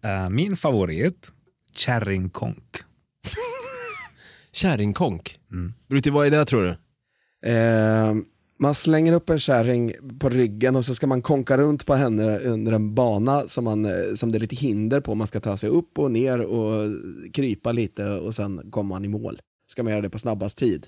Uh, 0.05 0.31
min 0.31 0.57
favorit, 0.57 1.33
kärringkonk. 1.75 2.77
Kärringkonk? 4.53 5.39
Mm. 5.53 5.73
Brutti, 5.89 6.11
vad 6.11 6.27
är 6.27 6.31
det 6.31 6.45
tror 6.45 6.63
du? 6.63 6.77
Eh, 7.51 8.15
man 8.59 8.75
slänger 8.75 9.13
upp 9.13 9.31
en 9.31 9.39
kärring 9.39 9.93
på 10.19 10.29
ryggen 10.29 10.77
och 10.77 10.85
så 10.85 10.95
ska 10.95 11.07
man 11.07 11.23
konka 11.23 11.57
runt 11.59 11.87
på 11.87 11.95
henne 11.95 12.39
under 12.39 12.73
en 12.73 12.95
bana 12.95 13.41
som, 13.41 13.65
man, 13.65 13.85
eh, 13.85 14.15
som 14.15 14.33
det 14.33 14.39
är 14.39 14.41
lite 14.41 14.57
hinder 14.57 15.01
på. 15.01 15.15
Man 15.15 15.27
ska 15.27 15.41
ta 15.41 15.57
sig 15.57 15.69
upp 15.69 15.99
och 15.99 16.11
ner 16.11 16.41
och 16.41 16.91
krypa 17.33 17.73
lite 17.73 18.05
och 18.05 18.35
sen 18.35 18.71
kommer 18.71 18.89
man 18.89 19.05
i 19.05 19.09
mål. 19.09 19.41
Ska 19.67 19.83
man 19.83 19.93
göra 19.93 20.03
det 20.03 20.11
på 20.11 20.19
snabbast 20.19 20.59
tid. 20.59 20.87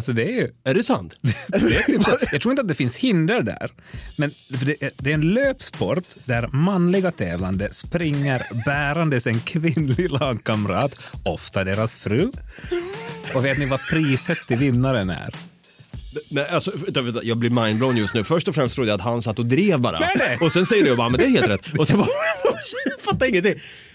Alltså 0.00 0.12
det 0.12 0.22
är 0.22 0.32
ju... 0.32 0.50
Är 0.64 0.74
det 0.74 0.82
sant? 0.82 1.16
det 1.48 1.56
är 1.56 1.82
typ 1.82 2.04
så, 2.04 2.16
jag 2.32 2.40
tror 2.40 2.52
inte 2.52 2.62
att 2.62 2.68
det 2.68 2.74
finns 2.74 2.96
hinder 2.96 3.42
där. 3.42 3.70
Men 4.16 4.30
det, 4.48 4.82
är, 4.82 4.90
det 4.96 5.10
är 5.10 5.14
en 5.14 5.34
löpsport 5.34 6.04
där 6.24 6.48
manliga 6.48 7.10
tävlande 7.10 7.68
springer 7.72 8.42
bärandes 8.64 9.26
en 9.26 9.40
kvinnlig 9.40 10.10
lagkamrat, 10.10 11.16
ofta 11.24 11.64
deras 11.64 11.96
fru. 11.96 12.30
Och 13.34 13.44
vet 13.44 13.58
ni 13.58 13.66
vad 13.66 13.80
priset 13.80 14.38
till 14.48 14.58
vinnaren 14.58 15.10
är? 15.10 15.34
Nej, 16.30 16.48
alltså, 16.48 16.72
jag 17.22 17.38
blir 17.38 17.50
mindblown 17.50 17.96
just 17.96 18.14
nu. 18.14 18.24
Först 18.24 18.48
och 18.48 18.54
främst 18.54 18.74
trodde 18.74 18.90
jag 18.90 18.96
att 18.96 19.04
han 19.04 19.22
satt 19.22 19.38
och 19.38 19.46
drev 19.46 19.80
bara. 19.80 19.98
Nej, 19.98 20.16
nej. 20.18 20.38
Och 20.40 20.52
sen 20.52 20.66
säger 20.66 20.84
du 20.84 20.96
bara, 20.96 21.08
men 21.08 21.20
det 21.20 21.26
är 21.26 21.30
helt 21.30 21.48
rätt. 21.48 21.78
Och 21.78 21.86
sen 21.86 21.98
bara, 21.98 22.08
jag 22.84 23.00
fattar 23.00 23.28
ingenting. 23.28 23.54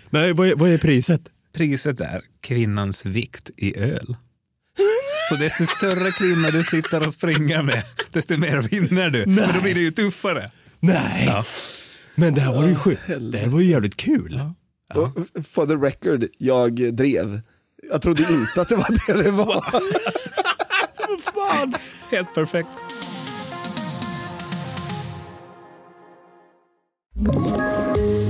Nej, 0.10 0.34
vad 0.34 0.47
är, 0.47 0.56
vad 0.56 0.70
är 0.70 0.78
priset? 0.78 1.22
Priset 1.53 2.01
är 2.01 2.22
kvinnans 2.41 3.06
vikt 3.06 3.49
i 3.58 3.78
öl. 3.78 4.16
Så 5.30 5.36
desto 5.36 5.66
större 5.66 6.12
kvinna 6.12 6.52
du 6.52 6.64
sitter 6.64 7.08
och 7.08 7.14
springer 7.14 7.62
med, 7.64 7.84
desto 8.12 8.38
mer 8.38 8.62
vinner 8.62 9.10
du. 9.10 9.26
Men 9.26 9.54
då 9.54 9.62
blir 9.62 9.76
det 9.76 9.82
ju 9.82 9.92
tuffare. 9.92 10.50
Nej. 10.80 11.26
Ja. 11.28 11.46
Men 12.16 12.34
det 12.34 12.42
här 12.42 12.54
var 12.54 12.68
ju 12.68 12.76
sjukt. 12.76 13.02
Det 13.32 13.38
här 13.38 13.48
var 13.48 13.60
ju 13.60 13.66
jävligt 13.70 13.98
kul. 13.98 14.42
Och 14.94 15.10
for 15.52 15.66
the 15.66 15.74
record, 15.74 16.26
jag 16.38 16.96
drev. 16.96 17.42
Jag 17.92 18.02
trodde 18.02 18.24
inte 18.24 18.62
att 18.62 18.70
det 18.70 18.76
var 18.76 19.16
det 19.16 19.24
det 19.24 19.32
var. 19.32 19.66
Fan, 21.34 21.74
helt 22.12 22.34
perfekt. 22.34 22.70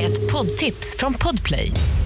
Ett 0.02 0.32
poddtips 0.32 0.96
från 0.98 1.14
Podplay. 1.14 1.72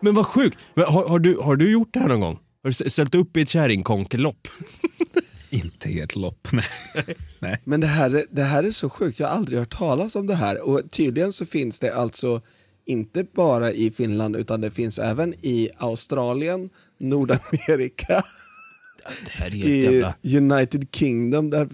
Men 0.00 0.14
vad 0.14 0.26
sjukt. 0.26 0.58
Men 0.74 0.84
har, 0.84 1.08
har, 1.08 1.18
du, 1.18 1.36
har 1.36 1.56
du 1.56 1.70
gjort 1.72 1.88
det 1.92 2.00
här 2.00 2.08
någon 2.08 2.20
gång? 2.20 2.38
Har 2.62 2.70
du 2.84 2.90
ställt 2.90 3.14
upp 3.14 3.36
i 3.36 3.40
ett 3.40 3.48
kärringkonkelopp? 3.48 4.48
Inte 5.50 5.88
i 5.88 6.00
ett 6.00 6.16
lopp, 6.16 6.48
nej. 6.52 6.64
nej. 7.38 7.60
Men 7.64 7.80
det 7.80 7.86
här, 7.86 8.14
är- 8.14 8.26
det 8.30 8.42
här 8.42 8.64
är 8.64 8.70
så 8.70 8.90
sjukt, 8.90 9.20
jag 9.20 9.28
har 9.28 9.36
aldrig 9.36 9.58
hört 9.58 9.76
talas 9.78 10.16
om 10.16 10.26
det 10.26 10.34
här. 10.34 10.68
Och 10.68 10.90
tydligen 10.90 11.32
så 11.32 11.46
finns 11.46 11.80
det 11.80 11.94
alltså 11.94 12.40
inte 12.86 13.24
bara 13.34 13.72
i 13.72 13.90
Finland 13.90 14.36
utan 14.36 14.60
det 14.60 14.70
finns 14.70 14.98
även 14.98 15.34
i 15.34 15.68
Australien, 15.78 16.70
Nordamerika, 17.00 18.22
Det 19.24 19.30
här 19.30 19.46
är 19.46 19.50
helt 19.50 19.68
i 19.68 19.82
jävla... 19.82 20.14
United 20.22 20.86
Kingdom, 20.92 21.50
där, 21.50 21.68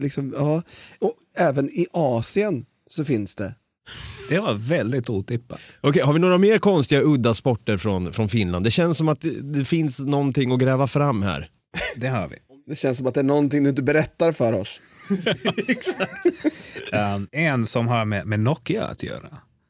liksom, 0.00 0.34
ja. 0.36 0.62
och 0.98 1.14
även 1.36 1.70
i 1.70 1.86
Asien 1.92 2.64
så 2.90 3.04
finns 3.04 3.36
det. 3.36 3.54
Det 4.28 4.38
var 4.38 4.54
väldigt 4.54 5.10
otippat. 5.10 5.60
Okej, 5.80 6.02
har 6.02 6.12
vi 6.12 6.18
några 6.18 6.38
mer 6.38 6.58
konstiga 6.58 7.00
udda 7.04 7.34
sporter 7.34 7.76
från, 7.78 8.12
från 8.12 8.28
Finland? 8.28 8.64
Det 8.64 8.70
känns 8.70 8.98
som 8.98 9.08
att 9.08 9.20
det, 9.20 9.40
det 9.40 9.64
finns 9.64 10.00
någonting 10.00 10.52
att 10.52 10.58
gräva 10.60 10.86
fram 10.86 11.22
här. 11.22 11.48
Det 11.96 12.08
har 12.08 12.28
vi. 12.28 12.36
Det 12.66 12.76
känns 12.76 12.98
som 12.98 13.06
att 13.06 13.14
det 13.14 13.20
är 13.20 13.24
någonting 13.24 13.62
du 13.64 13.70
inte 13.70 13.82
berättar 13.82 14.32
för 14.32 14.52
oss. 14.52 14.80
Um, 16.92 17.28
en 17.32 17.66
som 17.66 17.88
har 17.88 18.04
med, 18.04 18.26
med 18.26 18.40
Nokia 18.40 18.84
att 18.84 19.02
göra. 19.02 19.28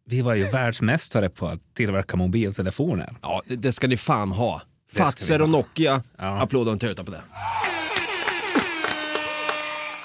Vi 0.09 0.23
var 0.23 0.35
ju 0.35 0.45
världsmästare 0.53 1.29
på 1.29 1.49
att 1.49 1.75
tillverka 1.75 2.17
mobiltelefoner. 2.17 3.17
Ja, 3.23 3.43
det, 3.47 3.57
det 3.57 3.73
ska 3.73 3.87
ni 3.87 3.97
fan 3.97 4.33
ha. 4.33 4.63
Fatser 4.93 5.43
och. 5.43 5.49
Nokia. 5.49 6.03
Ja. 6.19 6.41
Applåd 6.41 6.67
och 6.67 6.73
en 6.73 6.79
tuta 6.79 7.05
på 7.05 7.11
det. 7.11 7.23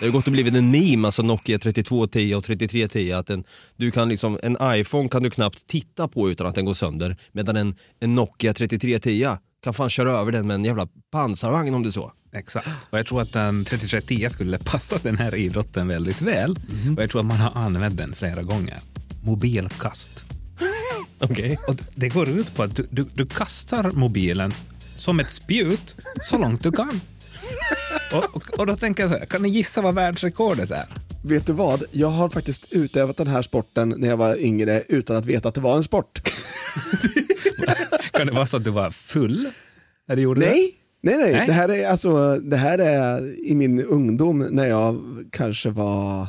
Det 0.01 0.07
har 0.07 0.11
gått 0.11 0.27
och 0.27 0.33
blivit 0.33 0.55
en 0.55 0.71
meme, 0.71 1.07
alltså 1.07 1.21
Nokia 1.21 1.59
3210 1.59 2.35
och 2.35 2.43
3310. 2.43 3.11
Att 3.11 3.29
en, 3.29 3.43
du 3.75 3.91
kan 3.91 4.09
liksom, 4.09 4.39
en 4.43 4.57
iPhone 4.61 5.09
kan 5.09 5.23
du 5.23 5.29
knappt 5.29 5.67
titta 5.67 6.07
på 6.07 6.31
utan 6.31 6.47
att 6.47 6.55
den 6.55 6.65
går 6.65 6.73
sönder. 6.73 7.15
Medan 7.31 7.55
en, 7.55 7.75
en 7.99 8.15
Nokia 8.15 8.53
3310 8.53 9.37
kan 9.63 9.73
fan 9.73 9.89
köra 9.89 10.11
över 10.11 10.31
den 10.31 10.47
med 10.47 10.55
en 10.55 10.65
jävla 10.65 10.87
pansarvagn 11.11 11.73
om 11.73 11.83
du 11.83 11.91
så. 11.91 12.11
Exakt. 12.33 12.67
Och 12.89 12.99
jag 12.99 13.05
tror 13.05 13.21
att 13.21 13.33
den 13.33 13.65
3310 13.65 14.29
skulle 14.29 14.57
passa 14.57 14.97
den 15.03 15.17
här 15.17 15.35
idrotten 15.35 15.87
väldigt 15.87 16.21
väl. 16.21 16.51
Och 16.97 17.03
jag 17.03 17.09
tror 17.09 17.21
att 17.21 17.27
man 17.27 17.37
har 17.37 17.61
använt 17.61 17.97
den 17.97 18.13
flera 18.13 18.43
gånger. 18.43 18.79
Mobilkast. 19.23 20.25
Okej. 21.19 21.57
Och 21.67 21.75
det 21.95 22.09
går 22.09 22.29
ut 22.29 22.55
på 22.55 22.63
att 22.63 22.75
du, 22.75 22.87
du, 22.91 23.05
du 23.13 23.25
kastar 23.25 23.91
mobilen 23.91 24.51
som 24.97 25.19
ett 25.19 25.31
spjut 25.31 25.95
så 26.21 26.37
långt 26.37 26.63
du 26.63 26.71
kan. 26.71 27.01
Och, 28.13 28.35
och, 28.35 28.59
och 28.59 28.65
då 28.65 28.75
tänker 28.75 29.03
jag 29.03 29.09
så 29.09 29.17
här, 29.17 29.25
kan 29.25 29.41
ni 29.41 29.49
gissa 29.49 29.81
vad 29.81 29.95
världsrekordet 29.95 30.71
är? 30.71 30.85
Vet 31.23 31.47
du 31.47 31.53
vad? 31.53 31.83
Jag 31.91 32.07
har 32.07 32.29
faktiskt 32.29 32.73
utövat 32.73 33.17
den 33.17 33.27
här 33.27 33.41
sporten 33.41 33.93
när 33.97 34.07
jag 34.07 34.17
var 34.17 34.43
yngre 34.43 34.83
utan 34.87 35.15
att 35.15 35.25
veta 35.25 35.49
att 35.49 35.55
det 35.55 35.61
var 35.61 35.77
en 35.77 35.83
sport. 35.83 36.21
Kan 38.11 38.27
det 38.27 38.33
vara 38.33 38.45
så 38.45 38.57
att 38.57 38.63
du 38.63 38.69
var 38.69 38.91
full 38.91 39.47
när 40.07 40.15
du 40.15 40.21
gjorde 40.21 40.41
det? 40.41 40.47
Nej, 40.47 40.75
nej, 41.01 41.17
nej. 41.17 41.33
Nej. 41.33 41.47
Det, 41.47 41.53
här 41.53 41.69
är, 41.69 41.87
alltså, 41.87 42.37
det 42.37 42.57
här 42.57 42.77
är 42.79 43.45
i 43.47 43.55
min 43.55 43.85
ungdom 43.85 44.47
när 44.51 44.67
jag 44.67 45.01
kanske 45.31 45.69
var 45.69 46.27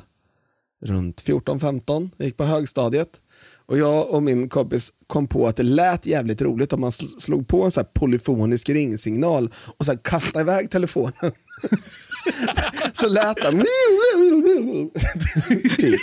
runt 0.84 1.22
14-15, 1.22 2.10
jag 2.16 2.26
gick 2.26 2.36
på 2.36 2.44
högstadiet. 2.44 3.20
Och 3.66 3.78
jag 3.78 4.10
och 4.10 4.22
min 4.22 4.48
kompis 4.48 4.92
kom 5.06 5.26
på 5.26 5.46
att 5.46 5.56
det 5.56 5.62
lät 5.62 6.06
jävligt 6.06 6.42
roligt 6.42 6.72
om 6.72 6.80
man 6.80 6.90
sl- 6.90 7.18
slog 7.18 7.48
på 7.48 7.64
en 7.64 7.70
så 7.70 7.84
polyfonisk 7.84 8.68
ringsignal 8.68 9.52
och 9.78 9.86
sen 9.86 9.98
kastade 9.98 10.42
iväg 10.42 10.70
telefonen. 10.70 11.12
så 12.92 13.08
lät 13.08 13.36
den. 13.36 13.58
typ. 15.78 16.00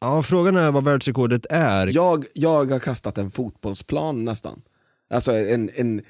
Ja, 0.00 0.22
frågan 0.22 0.56
är 0.56 0.72
vad 0.72 0.84
världsrekordet 0.84 1.46
är. 1.50 1.86
jag, 1.86 2.24
jag 2.34 2.70
har 2.70 2.78
kastat 2.78 3.18
en 3.18 3.30
fotbollsplan 3.30 4.24
nästan. 4.24 4.62
Alltså 5.14 5.32
en, 5.32 5.70
en 5.74 6.02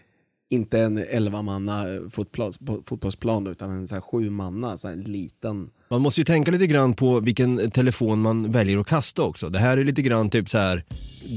inte 0.53 0.81
en 0.81 0.99
11 0.99 1.43
manna 1.43 1.81
eh, 1.81 2.01
fotboll, 2.11 2.53
fotbollsplan 2.85 3.47
utan 3.47 3.71
en 3.71 3.89
så 3.89 3.95
här 3.95 4.03
sju 4.03 4.31
manna, 4.31 4.79
så 4.79 4.89
här 4.89 4.97
liten. 4.97 5.71
Man 5.91 6.03
måste 6.03 6.21
ju 6.21 6.25
tänka 6.25 6.51
lite 6.51 6.67
grann 6.67 6.95
på 6.95 7.21
vilken 7.21 7.71
telefon 7.71 8.21
man 8.21 8.53
väljer 8.53 8.79
att 8.79 8.87
kasta 8.87 9.23
också. 9.23 9.49
Det 9.49 9.59
här 9.59 9.79
är 9.79 9.85
lite 9.85 10.03
grann 10.03 10.31
typ 10.31 10.49
så 10.49 10.59
här 10.59 10.85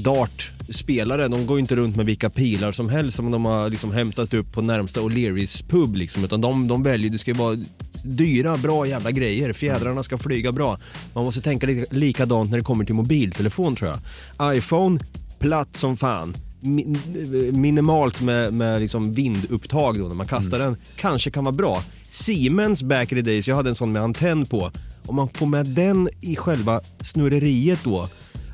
dartspelare, 0.04 1.28
de 1.28 1.46
går 1.46 1.56
ju 1.56 1.60
inte 1.60 1.76
runt 1.76 1.96
med 1.96 2.06
vilka 2.06 2.30
pilar 2.30 2.72
som 2.72 2.88
helst 2.88 3.16
som 3.16 3.30
de 3.30 3.44
har 3.44 3.70
liksom 3.70 3.92
hämtat 3.92 4.34
upp 4.34 4.52
på 4.52 4.62
närmsta 4.62 5.00
O'Learys 5.00 5.68
pub 5.68 5.94
liksom, 5.94 6.24
utan 6.24 6.40
de, 6.40 6.68
de 6.68 6.82
väljer, 6.82 7.10
det 7.10 7.18
ska 7.18 7.30
ju 7.30 7.36
vara 7.36 7.56
dyra, 8.04 8.56
bra 8.56 8.86
jävla 8.86 9.10
grejer. 9.10 9.52
Fjädrarna 9.52 10.02
ska 10.02 10.18
flyga 10.18 10.52
bra. 10.52 10.78
Man 11.14 11.24
måste 11.24 11.40
tänka 11.40 11.66
likadant 11.90 12.50
när 12.50 12.58
det 12.58 12.64
kommer 12.64 12.84
till 12.84 12.94
mobiltelefon 12.94 13.76
tror 13.76 13.90
jag. 13.90 14.56
iPhone, 14.56 15.00
platt 15.38 15.76
som 15.76 15.96
fan. 15.96 16.34
Mi- 16.66 17.52
minimalt 17.52 18.20
med, 18.20 18.54
med 18.54 18.80
liksom 18.80 19.14
vindupptag 19.14 19.98
då 19.98 20.08
när 20.08 20.14
man 20.14 20.26
kastar 20.28 20.58
den. 20.58 20.76
Kanske 20.96 21.30
kan 21.30 21.44
vara 21.44 21.52
bra. 21.52 21.84
Siemens 22.08 22.82
back 22.82 23.12
in 23.12 23.18
the 23.18 23.22
days, 23.30 23.48
jag 23.48 23.56
hade 23.56 23.68
en 23.68 23.74
sån 23.74 23.92
med 23.92 24.02
antenn 24.02 24.46
på 24.46 24.70
Om 25.06 25.16
man 25.16 25.28
får 25.28 25.46
med 25.46 25.66
den 25.66 26.08
i 26.20 26.36
själva 26.36 26.80
snurreriet 27.00 27.78
då, 27.84 28.08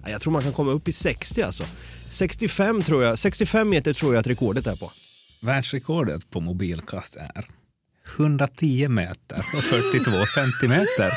ja, 0.05 0.11
jag 0.11 0.21
tror 0.21 0.33
man 0.33 0.43
kan 0.43 0.53
komma 0.53 0.71
upp 0.73 0.89
i 0.89 0.93
60 0.93 1.43
alltså. 1.43 1.65
65 2.11 2.83
tror 2.83 3.03
jag, 3.05 3.19
65 3.19 3.69
meter 3.69 3.93
tror 3.93 4.15
jag 4.15 4.21
att 4.21 4.27
rekordet 4.27 4.67
är 4.67 4.77
på. 4.77 4.91
Världsrekordet 5.41 6.31
på 6.31 6.41
mobilkast 6.41 7.17
är 7.17 7.47
110 8.17 8.89
meter 8.89 9.39
och 9.57 9.63
42 9.63 10.27
centimeter. 10.27 11.11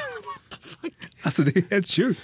Alltså 1.22 1.42
det 1.42 1.56
är 1.58 1.64
helt 1.70 1.88
sjukt. 1.88 2.20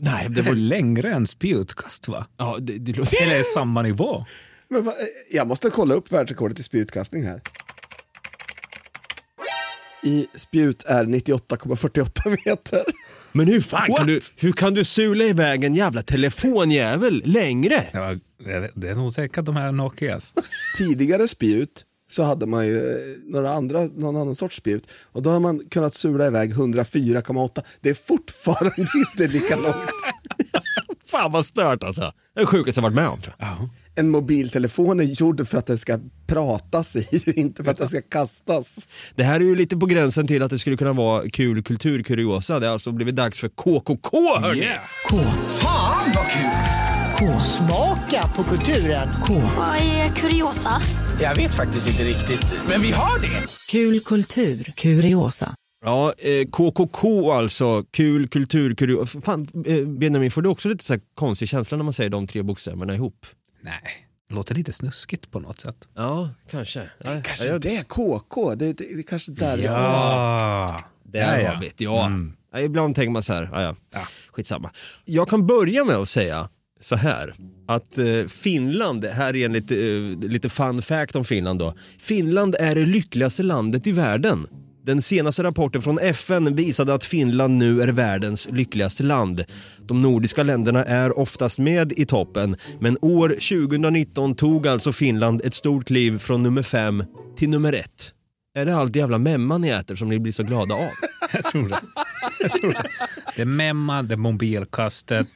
Nej, 0.00 0.28
Det 0.30 0.40
är 0.46 0.54
längre 0.54 1.10
än 1.10 1.26
spjutkast 1.26 2.08
va? 2.08 2.26
Ja, 2.36 2.56
det, 2.60 2.78
det 2.78 2.92
låter... 2.92 3.22
Eller 3.22 3.42
samma 3.54 3.82
nivå. 3.82 4.24
Men 4.68 4.84
va, 4.84 4.92
jag 5.30 5.46
måste 5.46 5.70
kolla 5.70 5.94
upp 5.94 6.12
världsrekordet 6.12 6.58
i 6.58 6.62
spjutkastning 6.62 7.24
här. 7.24 7.40
I 10.02 10.26
spjut 10.34 10.84
är 10.84 11.04
98,48 11.04 12.36
meter. 12.46 12.82
Men 13.32 13.46
hur 13.46 13.60
fan 13.60 13.94
kan 13.96 14.06
du, 14.06 14.20
hur 14.36 14.52
kan 14.52 14.74
du 14.74 14.84
sula 14.84 15.24
iväg 15.24 15.64
en 15.64 15.74
jävla 15.74 16.02
telefonjävel 16.02 17.22
längre? 17.24 17.84
Ja, 17.92 18.14
det 18.74 18.88
är 18.88 18.94
nog 18.94 19.12
säkert 19.12 19.44
de 19.44 19.56
här 19.56 19.72
Nokias. 19.72 20.34
Tidigare 20.78 21.28
spjut 21.28 21.84
så 22.08 22.22
hade 22.22 22.46
man 22.46 22.66
ju 22.66 22.90
eh, 22.90 22.96
några 23.24 23.52
andra, 23.52 23.84
någon 23.84 24.16
annan 24.16 24.34
sorts 24.34 24.56
spjut 24.56 24.90
och 25.12 25.22
då 25.22 25.30
har 25.30 25.40
man 25.40 25.60
kunnat 25.70 25.94
sula 25.94 26.26
iväg 26.26 26.52
104,8. 26.52 27.62
Det 27.80 27.90
är 27.90 27.94
fortfarande 27.94 28.74
inte 28.94 29.32
lika 29.32 29.56
långt. 29.56 29.76
Fan 31.06 31.32
vad 31.32 31.46
stört 31.46 31.84
alltså. 31.84 32.00
Det 32.00 32.40
är 32.40 32.40
det 32.40 32.46
sjukaste 32.46 32.78
jag 32.78 32.82
varit 32.82 32.94
med 32.94 33.08
om 33.08 33.20
tror 33.20 33.34
jag. 33.38 33.68
En 33.94 34.10
mobiltelefon 34.10 35.00
är 35.00 35.04
gjord 35.04 35.48
för 35.48 35.58
att 35.58 35.66
den 35.66 35.78
ska 35.78 35.98
pratas 36.26 36.96
i, 36.96 37.32
inte 37.40 37.64
för 37.64 37.70
att 37.70 37.78
den 37.78 37.88
ska 37.88 38.00
kastas. 38.02 38.88
Det 39.14 39.24
här 39.24 39.40
är 39.40 39.44
ju 39.44 39.56
lite 39.56 39.76
på 39.76 39.86
gränsen 39.86 40.26
till 40.26 40.42
att 40.42 40.50
det 40.50 40.58
skulle 40.58 40.76
kunna 40.76 40.92
vara 40.92 41.28
kul 41.30 41.62
kulturkuriosa. 41.62 42.58
Det 42.58 42.66
har 42.66 42.72
alltså 42.72 42.92
blivit 42.92 43.16
dags 43.16 43.40
för 43.40 43.48
KKK 43.48 44.16
hörni! 44.40 44.60
Yeah. 44.60 44.80
K. 45.08 45.16
Fan 45.48 46.12
vad 46.14 46.28
kul! 46.28 46.85
K. 47.18 47.40
Smaka 47.40 48.28
på 48.36 48.44
kulturen. 48.44 49.08
K. 49.26 49.34
Vad 49.56 49.76
är 49.76 50.08
kuriosa? 50.16 50.82
Jag 51.20 51.34
vet 51.34 51.54
faktiskt 51.54 51.88
inte 51.88 52.04
riktigt, 52.04 52.54
men 52.68 52.80
vi 52.80 52.90
har 52.92 53.18
det. 53.20 53.46
Kul 53.70 54.00
kultur. 54.00 54.72
Kuriosa. 54.76 55.54
Ja, 55.84 56.12
eh, 56.18 56.46
KKK 56.50 57.32
alltså, 57.32 57.84
kul 57.90 58.28
kulturkuriosa. 58.28 59.20
Fan, 59.20 59.48
eh, 59.66 59.86
Benjamin, 59.86 60.30
får 60.30 60.42
du 60.42 60.48
också 60.48 60.68
lite 60.68 60.84
så 60.84 60.92
här 60.92 61.00
konstig 61.14 61.48
känsla 61.48 61.76
när 61.76 61.84
man 61.84 61.92
säger 61.92 62.10
de 62.10 62.26
tre 62.26 62.42
bokstäverna 62.42 62.94
ihop? 62.94 63.26
Nej, 63.62 64.06
låter 64.30 64.54
lite 64.54 64.72
snuskigt 64.72 65.30
på 65.30 65.40
något 65.40 65.60
sätt. 65.60 65.76
Ja, 65.94 66.28
kanske. 66.50 66.82
Ja, 67.04 67.20
Kanske 67.24 67.48
jag- 67.48 67.60
det 67.60 67.76
är 67.76 67.82
KK, 67.82 68.54
det, 68.54 68.72
det, 68.72 68.72
det 68.72 68.98
är 69.00 69.02
kanske 69.02 69.32
där 69.32 69.58
Ja, 69.58 70.80
Ja, 71.12 71.40
ja. 71.40 71.50
har 71.52 71.60
vi 71.60 71.72
det, 71.76 71.84
ja. 71.84 72.06
Mm. 72.06 72.32
ja. 72.52 72.60
Ibland 72.60 72.94
tänker 72.94 73.10
man 73.10 73.22
så 73.22 73.32
här, 73.32 73.48
ja, 73.52 73.62
ja. 73.62 73.74
Ja. 73.92 74.00
skitsamma. 74.32 74.70
Jag 75.04 75.28
kan 75.28 75.46
börja 75.46 75.84
med 75.84 75.96
att 75.96 76.08
säga 76.08 76.48
så 76.80 76.96
här, 76.96 77.34
att 77.68 77.98
eh, 77.98 78.26
Finland, 78.28 79.04
här 79.04 79.36
är 79.36 79.44
en 79.44 79.52
lite, 79.52 79.74
eh, 79.74 80.28
lite 80.28 80.48
fun 80.48 80.82
fact 80.82 81.16
om 81.16 81.24
Finland 81.24 81.58
då. 81.58 81.74
Finland 81.98 82.56
är 82.58 82.74
det 82.74 82.86
lyckligaste 82.86 83.42
landet 83.42 83.86
i 83.86 83.92
världen. 83.92 84.46
Den 84.86 85.02
senaste 85.02 85.42
rapporten 85.42 85.82
från 85.82 85.98
FN 85.98 86.56
visade 86.56 86.94
att 86.94 87.04
Finland 87.04 87.58
nu 87.58 87.82
är 87.82 87.88
världens 87.88 88.48
lyckligaste 88.50 89.02
land. 89.02 89.44
De 89.88 90.02
nordiska 90.02 90.42
länderna 90.42 90.84
är 90.84 91.18
oftast 91.18 91.58
med 91.58 91.92
i 91.92 92.06
toppen, 92.06 92.56
men 92.80 92.98
år 93.00 93.28
2019 93.28 94.34
tog 94.34 94.66
alltså 94.66 94.92
Finland 94.92 95.40
ett 95.44 95.54
stort 95.54 95.86
kliv 95.86 96.18
från 96.18 96.42
nummer 96.42 96.62
fem 96.62 97.04
till 97.36 97.50
nummer 97.50 97.72
ett. 97.72 98.12
Är 98.56 98.66
det 98.66 98.76
allt 98.76 98.96
jävla 98.96 99.18
memma 99.18 99.58
ni 99.58 99.68
äter 99.68 99.96
som 99.96 100.08
ni 100.08 100.18
blir 100.18 100.32
så 100.32 100.42
glada 100.42 100.74
av? 100.74 100.90
Jag 101.32 101.44
tror 101.44 101.68
det. 101.68 101.80
Jag 102.40 102.50
tror 102.50 102.70
det. 102.72 102.82
Det 103.36 103.42
är 103.42 103.46
memma, 103.46 104.02
det 104.02 104.14
är 104.14 104.16
mobilkastet, 104.18 105.26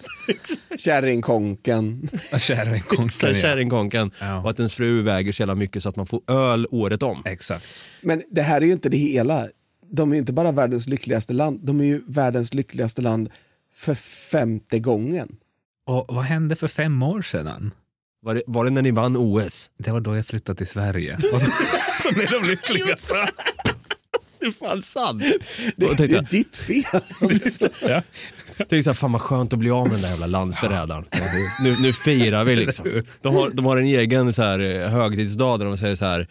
Kärringkonken. 0.77 2.09
kärringkonken. 2.39 3.35
ja. 3.35 3.41
Kärringkonken 3.41 4.11
Ja. 4.21 4.43
och 4.43 4.51
att 4.51 4.59
ens 4.59 4.75
fru 4.75 5.03
väger 5.03 5.33
så 5.33 5.43
jävla 5.43 5.55
mycket 5.55 5.83
så 5.83 5.89
att 5.89 5.97
man 5.97 6.07
får 6.07 6.21
öl 6.31 6.67
året 6.71 7.03
om. 7.03 7.23
Exakt. 7.25 7.67
Men 8.03 8.23
det 8.31 8.43
här 8.43 8.61
är 8.61 8.67
ju 8.67 8.73
inte 8.73 8.89
det 8.89 8.97
hela. 8.97 9.49
De 9.93 10.11
är 10.11 10.15
ju 10.15 10.19
inte 10.21 10.33
bara 10.33 10.53
världens 10.53 10.89
lyckligaste 10.89 11.33
land, 11.33 11.61
de 11.63 11.81
är 11.81 11.85
ju 11.85 12.01
världens 12.07 12.55
lyckligaste 12.55 13.03
land 13.03 13.31
för 13.75 13.95
femte 14.31 14.79
gången. 14.79 15.29
Och 15.87 16.05
vad 16.09 16.25
hände 16.25 16.57
för 16.57 16.69
fem 16.69 17.03
år 17.03 17.23
sedan? 17.23 17.71
Var 18.23 18.35
det, 18.35 18.43
var 18.47 18.65
det 18.65 18.71
när 18.71 18.83
ni 18.83 18.91
vann 18.91 19.17
OS? 19.17 19.71
Det 19.79 19.91
var 19.91 20.01
då 20.01 20.17
jag 20.17 20.27
flyttade 20.27 20.57
till 20.57 20.67
Sverige. 20.67 21.15
Och 21.33 21.41
så, 21.41 21.51
så 22.03 22.15
blev 22.15 22.31
de 22.31 22.49
lyckliga. 22.49 22.97
Det 24.41 24.47
är 24.47 24.51
fan 24.51 24.83
sant. 24.83 25.23
Det, 25.77 25.87
tänkte 25.87 26.07
det 26.07 26.17
är 26.17 26.23
ditt 26.31 26.57
fel. 26.57 26.85
Ja. 27.89 28.03
Tänkte 28.57 28.83
såhär, 28.83 28.95
fan 28.95 29.13
vad 29.13 29.21
skönt 29.21 29.53
att 29.53 29.59
bli 29.59 29.71
av 29.71 29.83
med 29.83 29.93
den 29.93 30.03
där 30.03 30.09
jävla 30.09 30.27
landsförrädaren. 30.27 31.05
Nu, 31.63 31.77
nu 31.83 31.93
firar 31.93 32.45
vi 32.45 32.57
liksom. 32.57 33.03
De 33.23 33.35
har, 33.35 33.51
de 33.51 33.65
har 33.65 33.77
en 33.77 33.85
egen 33.85 34.33
så 34.33 34.43
här, 34.43 34.61
eh, 34.61 34.89
högtidsdag 34.89 35.59
där 35.59 35.67
de 35.67 35.79
säger 35.79 35.97
så 35.97 36.05
här. 36.05 36.29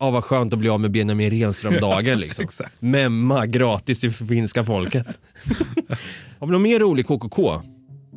Ja 0.00 0.10
vad 0.10 0.24
skönt 0.24 0.52
att 0.52 0.58
bli 0.58 0.68
av 0.68 0.80
med 0.80 0.90
Benjamin 0.90 1.30
Renström-dagen 1.30 2.20
liksom. 2.20 2.44
Exakt. 2.44 2.72
Memma 2.78 3.46
gratis 3.46 4.00
till 4.00 4.12
finska 4.12 4.64
folket. 4.64 5.06
har 6.38 6.46
vi 6.46 6.52
någon 6.52 6.62
mer 6.62 6.78
rolig 6.80 7.06
KKK? 7.06 7.62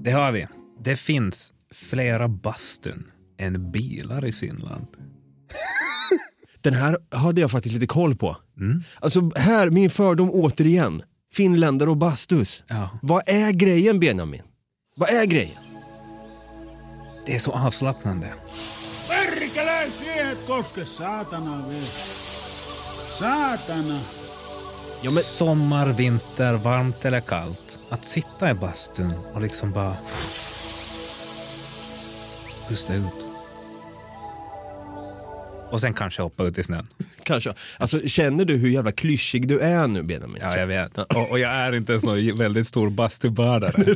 Det 0.04 0.12
har 0.12 0.32
vi. 0.32 0.48
Det 0.84 0.96
finns 0.96 1.54
flera 1.74 2.28
bastun 2.28 3.11
än 3.42 3.72
bilar 3.72 4.26
i 4.26 4.32
Finland. 4.32 4.88
Den 6.62 6.74
här 6.74 6.98
hade 7.12 7.42
jag 7.42 7.52
faktiskt 7.52 7.74
lite 7.74 7.88
koll 7.88 8.16
på. 8.16 8.38
Alltså 9.00 9.32
här, 9.36 9.70
min 9.70 9.90
fördom 9.90 10.32
återigen. 10.32 11.02
Finländare 11.34 11.90
och 11.90 11.98
bastus. 11.98 12.64
Ja. 12.68 12.90
Vad 13.02 13.30
är 13.30 13.52
grejen 13.52 14.00
Benjamin? 14.00 14.42
Vad 14.96 15.10
är 15.10 15.26
grejen? 15.26 15.58
Det 17.26 17.36
är 17.36 17.40
så 17.40 17.52
avslappnande. 17.52 18.28
Perkele, 19.08 19.92
siihen 19.92 20.28
et 20.28 20.48
koske, 20.48 20.86
saatana 20.86 21.66
vielä. 21.70 21.86
Saatana. 23.20 24.00
Ja, 25.02 25.12
men... 25.12 25.24
Sommar, 25.24 25.88
vinter, 25.94 26.54
varmt 26.54 27.06
eller 27.06 27.20
kallt. 27.20 27.80
Att 27.90 28.06
sitta 28.06 28.52
i 28.52 28.54
bastun 28.54 29.14
och 29.34 29.42
liksom 29.42 29.72
bara 29.72 29.96
pusta 32.70 32.94
ut. 32.94 33.21
Och 35.72 35.82
sen 35.82 35.94
kanske 35.94 36.22
hoppa 36.22 36.44
ut 36.44 36.58
i 36.58 36.64
snön. 36.64 36.88
Kanske. 37.24 37.54
Alltså, 37.78 38.00
känner 38.08 38.46
du 38.46 38.58
hur 38.58 38.70
jävla 38.70 38.92
klyschig 38.92 39.48
du 39.48 39.60
är 39.60 39.88
nu 39.88 40.04
Benjamin? 40.04 40.38
Ja, 40.42 40.58
jag 40.58 40.68
vet. 40.68 40.98
Och, 40.98 41.32
och 41.32 41.40
jag 41.40 41.52
är 41.52 41.76
inte 41.76 41.94
en 41.94 42.02
så 42.02 42.34
väldigt 42.38 42.68
stor 42.68 42.90
bastubadare. 42.90 43.96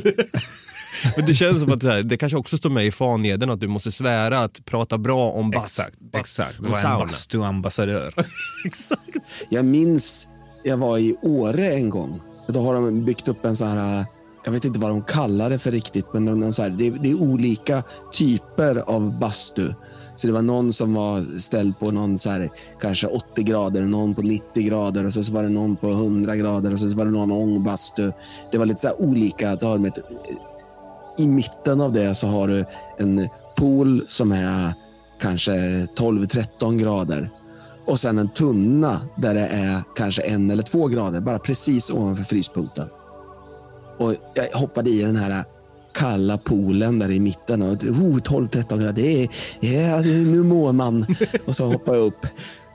Men 1.16 1.26
det 1.26 1.34
känns 1.34 1.62
som 1.62 1.72
att 1.72 1.80
det, 1.80 1.92
här, 1.92 2.02
det 2.02 2.16
kanske 2.16 2.36
också 2.38 2.56
står 2.58 2.70
med 2.70 2.86
i 2.86 2.90
faneden 2.90 3.50
att 3.50 3.60
du 3.60 3.68
måste 3.68 3.92
svära 3.92 4.38
att 4.38 4.64
prata 4.64 4.98
bra 4.98 5.30
om 5.30 5.50
bast. 5.50 5.78
exakt, 5.78 5.98
bast- 6.00 6.20
exakt. 6.20 6.58
om 6.58 6.64
Det 6.64 6.70
var 6.70 7.00
en 7.00 7.06
bastuambassadör. 7.06 8.14
Jag 9.48 9.64
minns, 9.64 10.28
jag 10.64 10.76
var 10.76 10.98
i 10.98 11.16
Åre 11.22 11.72
en 11.72 11.90
gång. 11.90 12.20
Då 12.48 12.62
har 12.62 12.74
de 12.74 13.04
byggt 13.04 13.28
upp 13.28 13.44
en 13.44 13.56
så 13.56 13.64
här, 13.64 14.04
jag 14.44 14.52
vet 14.52 14.64
inte 14.64 14.80
vad 14.80 14.90
de 14.90 15.02
kallar 15.02 15.50
det 15.50 15.58
för 15.58 15.70
riktigt, 15.70 16.06
men 16.12 16.24
någon 16.24 16.52
så 16.52 16.62
här, 16.62 16.70
det, 16.70 16.90
det 16.90 17.10
är 17.10 17.22
olika 17.22 17.82
typer 18.12 18.76
av 18.76 19.18
bastu. 19.18 19.72
Så 20.16 20.26
det 20.26 20.32
var 20.32 20.42
någon 20.42 20.72
som 20.72 20.94
var 20.94 21.38
ställd 21.38 21.78
på 21.78 21.90
någon 21.90 22.18
så 22.18 22.30
här, 22.30 22.48
kanske 22.80 23.06
80 23.06 23.42
grader, 23.42 23.82
någon 23.82 24.14
på 24.14 24.22
90 24.22 24.62
grader 24.62 25.06
och 25.06 25.12
så, 25.12 25.22
så 25.22 25.32
var 25.32 25.42
det 25.42 25.48
någon 25.48 25.76
på 25.76 25.90
100 25.90 26.36
grader 26.36 26.72
och 26.72 26.80
så, 26.80 26.88
så 26.88 26.96
var 26.96 27.04
det 27.04 27.10
någon 27.10 27.30
ångbastu. 27.30 28.12
Det 28.52 28.58
var 28.58 28.66
lite 28.66 28.80
så 28.80 28.86
här 28.86 29.02
olika. 29.02 29.58
Så 29.58 29.84
ett, 29.86 29.98
I 31.18 31.26
mitten 31.26 31.80
av 31.80 31.92
det 31.92 32.14
så 32.14 32.26
har 32.26 32.48
du 32.48 32.64
en 32.98 33.28
pool 33.56 34.02
som 34.06 34.32
är 34.32 34.72
kanske 35.20 35.52
12-13 35.96 36.78
grader. 36.78 37.30
Och 37.86 38.00
sen 38.00 38.18
en 38.18 38.28
tunna 38.28 39.00
där 39.16 39.34
det 39.34 39.46
är 39.46 39.82
kanske 39.96 40.22
en 40.22 40.50
eller 40.50 40.62
två 40.62 40.86
grader, 40.86 41.20
bara 41.20 41.38
precis 41.38 41.90
ovanför 41.90 42.24
fryspunkten. 42.24 42.88
Och 43.98 44.14
jag 44.34 44.58
hoppade 44.58 44.90
i 44.90 45.02
den 45.02 45.16
här 45.16 45.44
kalla 45.96 46.38
poolen 46.38 46.98
där 46.98 47.10
i 47.10 47.20
mitten. 47.20 47.62
Och, 47.62 47.68
oh, 47.68 48.16
12-13 48.16 48.80
grader, 48.80 48.92
det 49.60 49.76
är, 49.76 50.02
nu 50.02 50.42
mår 50.42 50.72
man. 50.72 51.06
Och 51.46 51.56
så 51.56 51.64
hoppar 51.64 51.94
jag 51.94 52.04
upp. 52.04 52.26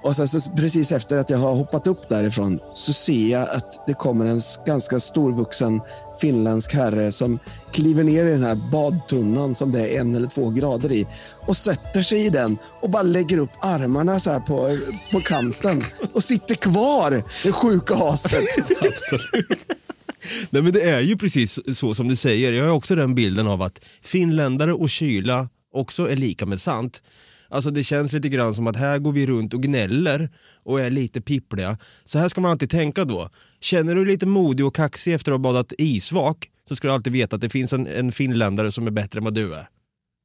Och 0.04 0.16
sen 0.16 0.28
så 0.28 0.52
precis 0.52 0.92
efter 0.92 1.18
att 1.18 1.30
jag 1.30 1.38
har 1.38 1.56
hoppat 1.56 1.88
upp 1.88 2.10
därifrån 2.10 2.60
så 2.74 2.94
ser 2.94 3.32
jag 3.32 3.42
att 3.42 3.88
det 3.88 3.94
kommer 3.94 4.26
en 4.26 4.42
ganska 4.66 5.00
storvuxen 5.00 5.82
finländsk 6.22 6.74
herre 6.74 7.12
som 7.12 7.40
kliver 7.72 8.04
ner 8.04 8.26
i 8.26 8.32
den 8.32 8.44
här 8.44 8.72
badtunnan 8.72 9.56
som 9.56 9.72
det 9.72 9.96
är 9.96 10.02
en 10.02 10.16
eller 10.16 10.28
två 10.28 10.50
grader 10.50 10.92
i 10.92 11.08
och 11.48 11.58
sätter 11.58 12.02
sig 12.02 12.26
i 12.26 12.30
den 12.30 12.58
och 12.82 12.90
bara 12.90 13.04
lägger 13.04 13.38
upp 13.38 13.50
armarna 13.62 14.20
så 14.20 14.32
här 14.32 14.40
på, 14.40 14.70
på 15.12 15.20
kanten 15.20 15.84
och 16.14 16.24
sitter 16.24 16.56
kvar, 16.56 17.24
det 17.44 17.52
sjuka 17.52 17.96
aset. 17.96 18.44
Absolut. 18.82 19.81
Nej 20.50 20.62
men 20.62 20.74
det 20.74 20.82
är 20.82 21.02
ju 21.02 21.18
precis 21.18 21.60
så 21.78 21.94
som 21.94 22.08
du 22.08 22.16
säger. 22.16 22.54
Jag 22.54 22.64
har 22.64 22.72
också 22.72 22.96
den 22.96 23.16
bilden 23.16 23.48
av 23.48 23.62
att 23.62 23.86
finländare 24.02 24.74
och 24.74 24.90
kyla 24.90 25.50
också 25.74 26.10
är 26.10 26.16
lika 26.16 26.46
med 26.46 26.62
sant. 26.62 27.04
Alltså 27.50 27.72
det 27.72 27.84
känns 27.84 28.14
lite 28.14 28.30
grann 28.30 28.56
som 28.56 28.68
att 28.68 28.76
här 28.76 29.00
går 29.00 29.12
vi 29.12 29.28
runt 29.28 29.54
och 29.54 29.64
gnäller 29.64 30.30
och 30.64 30.82
är 30.82 30.90
lite 30.90 31.22
pippliga. 31.22 31.78
Så 32.04 32.20
här 32.20 32.28
ska 32.28 32.42
man 32.42 32.52
alltid 32.52 32.70
tänka 32.70 33.06
då. 33.06 33.30
Känner 33.60 33.96
du 33.96 34.06
dig 34.06 34.14
lite 34.14 34.26
modig 34.26 34.66
och 34.66 34.76
kaxig 34.76 35.14
efter 35.14 35.32
att 35.32 35.38
ha 35.38 35.44
badat 35.44 35.74
isvak 35.78 36.50
så 36.68 36.76
ska 36.76 36.88
du 36.88 36.94
alltid 36.94 37.14
veta 37.14 37.36
att 37.36 37.42
det 37.42 37.50
finns 37.50 37.74
en, 37.74 37.88
en 37.88 38.12
finländare 38.12 38.72
som 38.72 38.88
är 38.88 38.92
bättre 38.92 39.18
än 39.18 39.24
vad 39.24 39.34
du 39.34 39.56
är. 39.56 39.68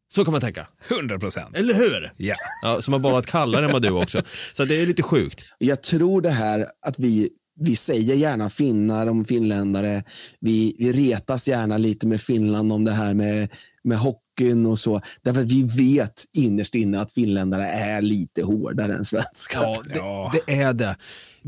Så 0.09 0.25
kan 0.25 0.33
man 0.33 0.41
tänka. 0.41 0.67
100 0.89 1.19
procent. 1.19 1.57
Eller 1.57 1.75
hur? 1.75 2.13
Ja. 2.17 2.35
Ja, 2.63 2.83
som 2.83 2.93
har 2.93 3.01
badat 3.01 3.27
kallare 3.27 3.65
än 3.65 3.73
vad 3.73 3.83
du 3.83 3.91
också. 3.91 4.23
Så 4.53 4.65
det 4.65 4.83
är 4.83 4.87
lite 4.87 5.03
sjukt. 5.03 5.45
Jag 5.59 5.83
tror 5.83 6.21
det 6.21 6.31
här 6.31 6.67
att 6.87 6.99
vi, 6.99 7.29
vi 7.61 7.77
säger 7.77 8.15
gärna 8.15 8.51
finnar 8.51 9.07
om 9.07 9.25
finländare. 9.25 10.03
Vi, 10.41 10.77
vi 10.79 10.93
retas 10.93 11.49
gärna 11.49 11.79
lite 11.79 12.07
med 12.07 12.21
Finland 12.21 12.73
om 12.73 12.85
det 12.85 12.93
här 12.93 13.15
med, 13.15 13.49
med 13.85 13.99
hockeyn 13.99 14.67
och 14.67 14.79
så. 14.79 15.01
Därför 15.23 15.41
att 15.41 15.53
vi 15.53 15.63
vet 15.63 16.25
innerst 16.39 16.75
inne 16.75 17.01
att 17.01 17.13
finländare 17.13 17.65
är 17.65 18.03
lite 18.03 18.43
hårdare 18.43 18.93
än 18.93 19.05
svenskar. 19.05 19.63
Ja, 19.95 20.33
det, 20.35 20.43
det 20.47 20.63
är 20.63 20.73
det. 20.73 20.97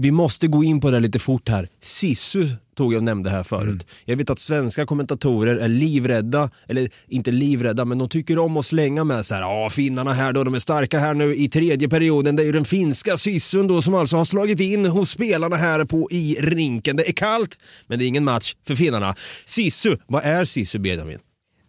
Vi 0.01 0.11
måste 0.11 0.49
gå 0.49 0.65
in 0.65 0.81
på 0.81 0.91
det 0.91 1.01
lite 1.01 1.19
fort 1.19 1.49
här. 1.49 1.69
Sissu 1.81 2.49
tog 2.77 2.93
jag 2.93 2.99
och 2.99 3.05
nämnde 3.05 3.31
här 3.31 3.43
förut. 3.43 3.69
Mm. 3.69 3.85
Jag 4.05 4.17
vet 4.17 4.31
att 4.31 4.39
svenska 4.39 4.87
kommentatorer 4.87 5.57
är 5.57 5.69
livrädda, 5.69 6.51
eller 6.69 6.91
inte 7.09 7.31
livrädda, 7.31 7.85
men 7.85 7.99
de 7.99 8.09
tycker 8.09 8.39
om 8.39 8.57
att 8.57 8.65
slänga 8.65 9.05
med 9.05 9.27
så 9.27 9.35
här, 9.35 9.43
ja 9.43 9.71
finnarna 9.71 10.13
här 10.13 10.33
då, 10.33 10.45
de 10.45 10.55
är 10.55 10.59
starka 10.59 10.99
här 10.99 11.15
nu 11.15 11.35
i 11.37 11.49
tredje 11.49 11.89
perioden. 11.89 12.37
Det 12.37 12.43
är 12.43 12.45
ju 12.45 12.53
den 12.53 12.65
finska 12.65 13.17
Sissun 13.17 13.67
då 13.67 13.83
som 13.83 13.95
alltså 13.95 14.17
har 14.17 14.25
slagit 14.25 14.61
in 14.61 14.85
hos 14.85 15.11
spelarna 15.11 15.57
här 15.57 15.85
på 15.85 16.09
i 16.11 16.37
rinken. 16.41 16.97
Det 16.97 17.09
är 17.09 17.13
kallt, 17.13 17.59
men 17.87 17.99
det 17.99 18.05
är 18.05 18.07
ingen 18.07 18.25
match 18.25 18.55
för 18.67 18.75
finnarna. 18.75 19.15
Sissu, 19.45 19.97
vad 20.07 20.25
är 20.25 20.45
Sissu 20.45 20.79
Benjamin? 20.79 21.19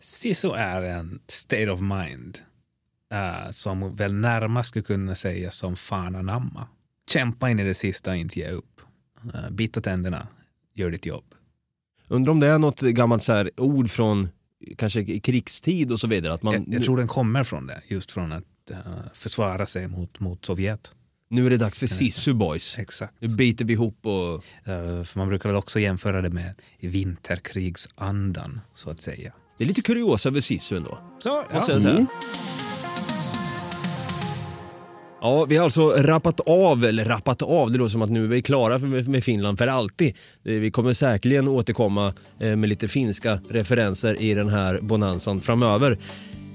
Sisu 0.01 0.51
är 0.51 0.81
en 0.81 1.19
state 1.27 1.71
of 1.71 1.79
mind 1.79 2.39
eh, 3.13 3.51
som 3.51 3.95
väl 3.95 4.13
närmast 4.13 4.69
skulle 4.69 4.83
kunna 4.83 5.15
sägas 5.15 5.55
som 5.55 5.75
fan 5.75 6.15
anamma. 6.15 6.67
Kämpa 7.09 7.49
in 7.49 7.59
i 7.59 7.63
det 7.63 7.73
sista 7.73 8.11
och 8.11 8.17
inte 8.17 8.39
ge 8.39 8.49
upp. 8.49 8.81
Uh, 9.25 9.49
bita 9.49 9.81
tänderna, 9.81 10.27
gör 10.73 10.91
ditt 10.91 11.05
jobb. 11.05 11.25
Undrar 12.07 12.31
om 12.31 12.39
det 12.39 12.47
är 12.47 12.59
något 12.59 12.81
gammalt 12.81 13.23
så 13.23 13.33
här 13.33 13.51
ord 13.57 13.89
från 13.89 14.29
kanske 14.77 15.19
krigstid 15.19 15.91
och 15.91 15.99
så 15.99 16.07
vidare. 16.07 16.33
Att 16.33 16.43
man, 16.43 16.53
Jag, 16.53 16.65
jag 16.67 16.83
tror 16.83 16.97
den 16.97 17.07
kommer 17.07 17.43
från 17.43 17.67
det, 17.67 17.81
just 17.87 18.11
från 18.11 18.31
att 18.31 18.71
eh, 18.71 18.77
försvara 19.13 19.65
sig 19.65 19.87
mot, 19.87 20.19
mot 20.19 20.45
Sovjet. 20.45 20.91
Nu 21.29 21.45
är 21.45 21.49
det 21.49 21.57
dags 21.57 21.79
för 21.79 21.87
Sissu 21.87 22.33
Boys. 22.33 22.79
Exakt. 22.79 23.13
Nu 23.19 23.27
biter 23.27 23.65
vi 23.65 23.73
ihop 23.73 24.05
och... 24.05 24.33
Eh, 24.69 25.03
för 25.03 25.17
man 25.17 25.27
brukar 25.27 25.49
väl 25.49 25.55
också 25.55 25.79
jämföra 25.79 26.21
det 26.21 26.29
med 26.29 26.53
vinterkrigsandan, 26.79 28.59
så 28.73 28.89
att 28.89 29.01
säga. 29.01 29.33
Det 29.57 29.63
är 29.63 29.67
lite 29.67 29.81
kuriosa 29.81 30.29
över 30.29 30.39
Sissu 30.39 30.77
ändå. 30.77 30.99
Så, 31.19 31.45
säga. 31.61 32.07
Ja, 35.21 35.45
vi 35.45 35.57
har 35.57 35.63
alltså 35.63 35.89
rappat 35.89 36.39
av, 36.39 36.85
eller 36.85 37.05
rappat 37.05 37.41
av, 37.41 37.71
det 37.71 37.77
låter 37.77 37.91
som 37.91 38.01
att 38.01 38.09
nu 38.09 38.23
är 38.23 38.27
vi 38.27 38.41
klara 38.41 38.77
med, 38.77 39.23
Finland 39.23 39.57
för 39.57 39.67
alltid. 39.67 40.15
Eh, 40.45 40.53
vi 40.53 40.71
kommer 40.71 40.93
säkerligen 40.93 41.47
återkomma 41.47 42.13
eh, 42.39 42.55
med 42.55 42.69
lite 42.69 42.87
finska 42.87 43.39
referenser 43.49 44.21
i 44.21 44.33
den 44.33 44.49
här 44.49 44.79
bonanzan 44.81 45.41
framöver. 45.41 45.97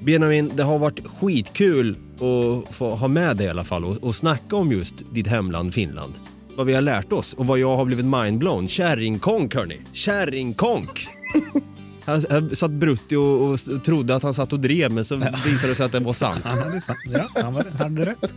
Benjamin, 0.00 0.50
det 0.54 0.62
har 0.62 0.78
varit 0.78 1.06
skitkul 1.06 1.96
att 2.14 2.74
få 2.74 2.90
ha 2.90 3.08
med 3.08 3.36
dig 3.36 3.46
i 3.46 3.50
alla 3.50 3.64
fall 3.64 3.84
och, 3.84 3.96
och 3.96 4.14
snacka 4.14 4.56
om 4.56 4.72
just 4.72 4.94
ditt 5.12 5.26
hemland 5.26 5.74
Finland. 5.74 6.12
Vad 6.56 6.66
vi 6.66 6.74
har 6.74 6.82
lärt 6.82 7.12
oss 7.12 7.34
och 7.34 7.46
vad 7.46 7.58
jag 7.58 7.76
har 7.76 7.84
blivit 7.84 8.04
mindblown. 8.06 8.68
Kärringkonk 8.68 9.54
hörni, 9.54 9.78
kärringkonk! 9.92 11.06
Här, 12.06 12.24
här 12.30 12.54
satt 12.54 12.70
Brutti 12.70 13.16
och, 13.16 13.50
och 13.50 13.58
trodde 13.84 14.14
att 14.14 14.22
han 14.22 14.34
satt 14.34 14.52
och 14.52 14.60
drev 14.60 14.92
men 14.92 15.04
så 15.04 15.16
visade 15.16 15.68
det 15.68 15.74
sig 15.74 15.86
att 15.86 15.92
det 15.92 16.00
var 16.00 16.12
sant. 16.12 16.44
Han 16.44 16.58
hade, 16.58 16.80
sant. 16.80 16.98
Ja, 17.12 17.28
han 17.42 17.54
var, 17.54 17.64
hade 17.78 18.04
rätt. 18.06 18.34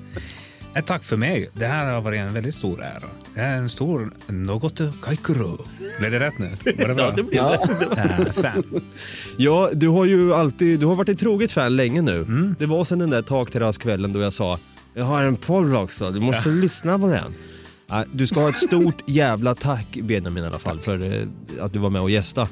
Eh, 0.74 0.84
Tack 0.84 1.04
för 1.04 1.18
mig. 1.18 1.50
Det 1.54 1.66
här 1.66 1.92
har 1.94 2.02
varit 2.02 2.20
en 2.20 2.34
väldigt 2.34 2.56
stor 2.56 2.84
ära. 2.84 3.04
Det 3.36 3.42
är 3.42 3.58
en 3.58 3.70
stor 3.70 4.12
något 4.28 4.82
kaikuru. 5.02 5.58
Blev 6.00 6.12
det 6.12 6.20
rätt 6.20 6.40
nu? 6.40 6.50
Var 6.80 6.88
det 6.88 6.96
bra? 6.96 7.04
Ja, 7.06 7.14
det 7.16 7.24
blev 7.24 7.44
det. 7.44 8.24
Eh, 8.28 8.32
fan. 8.42 8.64
Ja, 9.38 9.70
du 9.74 9.88
har 9.88 10.06
ju 10.06 10.34
alltid, 10.34 10.80
du 10.80 10.86
har 10.86 10.96
varit 10.96 11.10
ett 11.10 11.20
troget 11.20 11.52
fan 11.52 11.76
länge 11.76 12.02
nu. 12.02 12.54
Det 12.60 12.66
var 12.66 12.84
sen 12.84 13.00
den 13.00 13.10
där 13.10 13.22
takterrasskvällen 13.22 14.14
då 14.14 14.20
jag 14.22 14.34
sa 14.34 14.60
jag 14.98 15.06
har 15.06 15.24
en 15.24 15.36
podd 15.36 15.76
också, 15.76 16.12
du 16.12 16.20
måste 16.20 16.50
lyssna 16.50 17.00
på 17.00 17.08
den. 17.08 17.34
Ja, 17.88 18.06
Du 18.14 18.28
ska 18.28 18.40
ha 18.40 18.50
ett 18.50 18.58
stort 18.58 18.98
jävla 19.06 19.56
tack 19.56 19.98
Benjamin 20.04 20.44
i 20.44 20.48
alla 20.48 20.60
fall 20.60 20.80
för 20.80 21.14
eh, 21.14 21.28
att 21.66 21.74
du 21.74 21.80
var 21.80 21.90
med 21.90 22.02
och 22.02 22.10
gästa. 22.10 22.48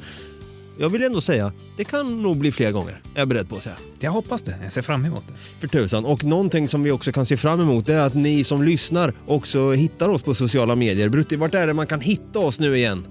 Jag 0.78 0.89
vill 0.89 1.03
ändå 1.03 1.21
säga, 1.21 1.51
det 1.78 1.84
kan 1.84 2.21
nog 2.21 2.38
bli 2.38 2.51
fler 2.51 2.71
gånger. 2.71 3.01
Jag 3.13 3.21
är 3.21 3.26
beredd 3.26 3.49
på 3.49 3.55
att 3.55 3.63
säga. 3.63 3.76
Jag 3.99 4.11
hoppas 4.11 4.43
det. 4.43 4.55
Jag 4.63 4.71
ser 4.73 4.82
fram 4.82 5.05
emot 5.05 5.23
det. 5.28 5.34
För 5.59 5.67
tusan. 5.67 6.05
Och 6.05 6.23
någonting 6.23 6.67
som 6.67 6.84
vi 6.84 6.91
också 6.91 7.11
kan 7.11 7.26
se 7.26 7.38
fram 7.38 7.61
emot 7.61 7.89
är 7.89 7.99
att 7.99 8.13
ni 8.13 8.43
som 8.43 8.63
lyssnar 8.63 9.13
också 9.28 9.71
hittar 9.71 10.09
oss 10.09 10.23
på 10.23 10.34
sociala 10.34 10.76
medier. 10.76 11.09
Brutti, 11.09 11.36
vart 11.36 11.53
är 11.53 11.67
det 11.67 11.73
man 11.73 11.88
kan 11.88 12.01
hitta 12.01 12.39
oss 12.39 12.59
nu 12.59 12.78
igen? 12.78 13.07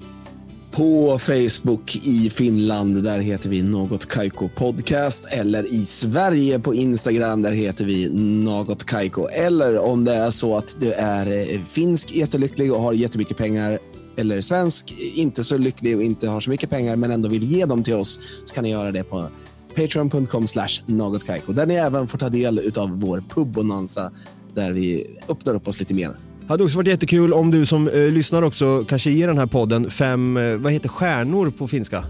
På 0.72 1.18
Facebook 1.18 1.96
i 1.96 2.30
Finland, 2.30 3.04
där 3.04 3.18
heter 3.18 3.50
vi 3.50 3.62
Något 3.62 4.08
Kaiko 4.08 4.48
Podcast. 4.48 5.32
Eller 5.32 5.64
i 5.64 5.86
Sverige 5.86 6.58
på 6.58 6.74
Instagram, 6.74 7.42
där 7.42 7.52
heter 7.52 7.84
vi 7.84 8.10
Något 8.44 8.84
Kaiko. 8.84 9.26
Eller 9.26 9.78
om 9.78 10.04
det 10.04 10.14
är 10.14 10.30
så 10.30 10.56
att 10.56 10.76
du 10.80 10.92
är 10.92 11.26
eh, 11.26 11.60
finsk, 11.60 12.16
jättelycklig 12.16 12.72
och 12.72 12.80
har 12.80 12.92
jättemycket 12.92 13.36
pengar. 13.36 13.78
Eller 14.16 14.40
svensk, 14.40 14.94
inte 15.14 15.44
så 15.44 15.58
lycklig 15.58 15.96
och 15.96 16.02
inte 16.02 16.28
har 16.28 16.40
så 16.40 16.50
mycket 16.50 16.70
pengar 16.70 16.96
men 16.96 17.10
ändå 17.10 17.28
vill 17.28 17.42
ge 17.42 17.64
dem 17.64 17.84
till 17.84 17.94
oss. 17.94 18.20
Så 18.44 18.54
kan 18.54 18.64
ni 18.64 18.70
göra 18.70 18.92
det 18.92 19.04
på 19.04 19.28
patreon.com 19.76 20.46
slash 20.46 20.82
någotkaiko. 20.86 21.52
Där 21.52 21.66
ni 21.66 21.74
även 21.74 22.08
får 22.08 22.18
ta 22.18 22.28
del 22.28 22.72
av 22.76 23.00
vår 23.00 23.24
pubbonanza 23.28 24.12
där 24.54 24.72
vi 24.72 25.06
öppnar 25.28 25.54
upp 25.54 25.68
oss 25.68 25.80
lite 25.80 25.94
mer. 25.94 26.16
Hade 26.48 26.64
också 26.64 26.76
varit 26.76 26.88
jättekul 26.88 27.32
om 27.32 27.50
du 27.50 27.66
som 27.66 27.88
eh, 27.88 27.94
lyssnar 27.94 28.42
också 28.42 28.84
kanske 28.88 29.10
ger 29.10 29.28
den 29.28 29.38
här 29.38 29.46
podden 29.46 29.90
fem, 29.90 30.36
eh, 30.36 30.56
vad 30.56 30.72
heter 30.72 30.88
stjärnor 30.88 31.50
på 31.50 31.68
finska? 31.68 32.04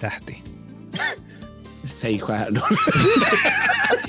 Tähti. 0.00 0.42
Säg 1.84 2.18
stjärnor. 2.18 2.62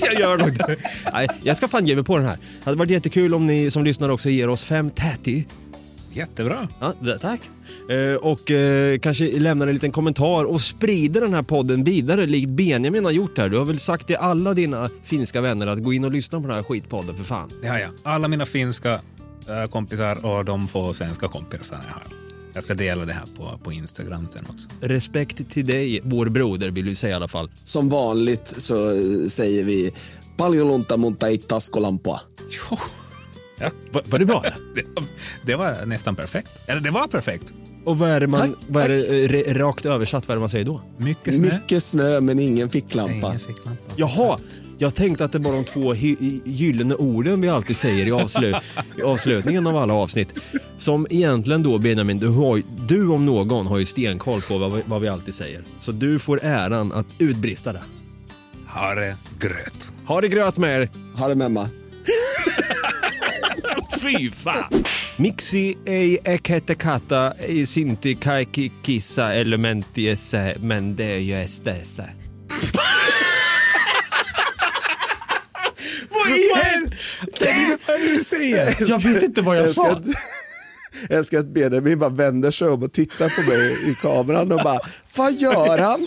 jag 0.00 0.20
gör 0.20 0.38
nog 0.38 0.52
det. 0.52 0.76
Nej, 1.12 1.28
jag 1.42 1.56
ska 1.56 1.68
fan 1.68 1.86
ge 1.86 1.94
mig 1.94 2.04
på 2.04 2.16
den 2.16 2.26
här. 2.26 2.36
Det 2.36 2.64
hade 2.64 2.76
varit 2.76 2.90
jättekul 2.90 3.34
om 3.34 3.46
ni 3.46 3.70
som 3.70 3.84
lyssnar 3.84 4.08
också 4.08 4.30
ger 4.30 4.48
oss 4.48 4.64
fem 4.64 4.90
täti. 4.90 5.46
Jättebra. 6.14 6.68
Ja, 6.80 6.94
det, 7.00 7.18
tack. 7.18 7.40
Eh, 7.90 8.16
och 8.16 8.50
eh, 8.50 8.98
kanske 8.98 9.40
lämnar 9.40 9.66
en 9.66 9.74
liten 9.74 9.92
kommentar 9.92 10.44
och 10.44 10.60
sprider 10.60 11.20
den 11.20 11.34
här 11.34 11.42
podden 11.42 11.84
vidare 11.84 12.26
likt 12.26 12.48
Benjamin 12.48 13.04
har 13.04 13.12
gjort 13.12 13.38
här. 13.38 13.48
Du 13.48 13.58
har 13.58 13.64
väl 13.64 13.78
sagt 13.78 14.06
till 14.06 14.16
alla 14.16 14.54
dina 14.54 14.90
finska 15.04 15.40
vänner 15.40 15.66
att 15.66 15.82
gå 15.82 15.92
in 15.92 16.04
och 16.04 16.12
lyssna 16.12 16.40
på 16.40 16.46
den 16.46 16.56
här 16.56 16.62
skitpodden 16.62 17.16
för 17.16 17.24
fan. 17.24 17.50
Ja, 17.62 17.78
ja. 17.78 17.88
Alla 18.02 18.28
mina 18.28 18.46
finska 18.46 18.92
eh, 19.48 19.70
kompisar 19.70 20.26
och 20.26 20.44
de 20.44 20.68
få 20.68 20.94
svenska 20.94 21.28
kompisar 21.28 21.80
jag 21.88 21.94
har. 21.94 22.02
Jag 22.54 22.62
ska 22.62 22.74
dela 22.74 23.04
det 23.04 23.12
här 23.12 23.24
på, 23.36 23.58
på 23.64 23.72
Instagram 23.72 24.28
sen 24.28 24.44
också. 24.48 24.68
Respekt 24.80 25.50
till 25.50 25.66
dig, 25.66 26.00
vår 26.04 26.26
broder 26.26 26.70
vill 26.70 26.84
vi 26.84 26.94
säga 26.94 27.12
i 27.12 27.16
alla 27.16 27.28
fall. 27.28 27.50
Som 27.64 27.88
vanligt 27.88 28.54
så 28.58 28.90
eh, 28.90 29.26
säger 29.28 29.64
vi 29.64 29.92
paljon 30.36 30.68
lunta 30.68 30.96
mutta 30.96 31.28
ei 31.28 31.38
taskulampua. 31.38 32.20
Ja. 33.58 33.70
Var, 33.92 34.02
var 34.06 34.18
det 34.18 34.24
bra? 34.26 34.44
Det, 34.74 34.84
det 35.42 35.56
var 35.56 35.86
nästan 35.86 36.16
perfekt. 36.16 36.50
Eller 36.66 36.80
det 36.80 36.90
var 36.90 37.06
perfekt. 37.06 37.54
Och 37.84 37.98
vad 37.98 38.10
är 38.10 38.20
det, 38.20 38.26
man, 38.26 38.40
Tack, 38.40 38.50
vad 38.68 38.84
är 38.84 38.88
det 39.28 39.50
eh, 39.50 39.54
rakt 39.54 39.84
översatt, 39.86 40.28
vad 40.28 40.34
är 40.34 40.36
det 40.36 40.40
man 40.40 40.50
säger 40.50 40.64
då? 40.64 40.80
Mycket 40.98 41.34
snö. 41.36 41.54
Mycket 41.54 41.82
snö 41.82 42.20
men 42.20 42.38
ingen 42.38 42.70
ficklampa. 42.70 43.26
Ingen 43.28 43.40
ficklampa. 43.40 43.82
Jaha, 43.96 44.38
jag 44.78 44.94
tänkte 44.94 45.24
att 45.24 45.32
det 45.32 45.38
var 45.38 45.52
de 45.52 45.64
två 45.64 45.94
gyllene 46.44 46.94
orden 46.94 47.40
vi 47.40 47.48
alltid 47.48 47.76
säger 47.76 48.06
i, 48.06 48.10
avslu- 48.10 48.60
i 48.98 49.02
avslutningen 49.02 49.66
av 49.66 49.76
alla 49.76 49.94
avsnitt. 49.94 50.34
Som 50.78 51.06
egentligen 51.10 51.62
då 51.62 51.78
Benjamin, 51.78 52.18
du, 52.18 52.28
har, 52.28 52.62
du 52.88 53.08
om 53.08 53.24
någon 53.26 53.66
har 53.66 53.78
ju 53.78 53.84
stenkoll 53.84 54.40
på 54.40 54.58
vad 54.58 54.72
vi, 54.72 54.82
vad 54.86 55.00
vi 55.00 55.08
alltid 55.08 55.34
säger. 55.34 55.62
Så 55.80 55.92
du 55.92 56.18
får 56.18 56.40
äran 56.44 56.92
att 56.92 57.06
utbrista 57.18 57.72
det. 57.72 57.82
Ha 58.68 58.94
det 58.94 59.16
gröt. 59.38 59.92
Ha 60.06 60.20
det 60.20 60.28
gröt 60.28 60.56
med 60.58 60.80
er! 60.82 60.90
Ha 61.16 61.28
det 61.28 61.34
memma. 61.34 61.68
Fy 64.04 64.30
fan! 64.30 64.84
Miksi 65.18 65.78
ei 65.86 66.20
ekete 66.24 66.74
kata 66.74 67.32
ei 67.38 67.66
sinti 67.66 68.14
kaikki 68.14 68.72
kissa 68.82 69.32
elementiessä, 69.32 70.54
men 70.60 70.96
det 70.96 71.14
är 71.14 71.18
ju 71.18 71.34
estessä. 71.34 72.08
Vad 76.10 76.30
i 76.30 76.50
helvete? 76.54 77.78
Vad 77.86 77.96
är 77.96 78.00
det 78.00 78.16
du 78.16 78.24
säger? 78.24 78.76
Jag 78.88 79.02
vet 79.02 79.22
inte 79.22 79.42
vad 79.42 79.58
jag 79.58 79.70
sa. 79.70 80.00
Jag 81.08 81.18
älskar 81.18 81.38
att 81.38 81.46
Benjamin 81.46 81.98
bara 81.98 82.10
vänder 82.10 82.50
sig 82.50 82.68
om 82.68 82.82
och 82.82 82.92
tittar 82.92 83.28
på 83.28 83.50
mig 83.50 83.90
i 83.90 83.94
kameran 83.94 84.52
och 84.52 84.60
bara, 84.64 84.80
vad 85.16 85.32
gör 85.32 85.78
han? 85.78 86.06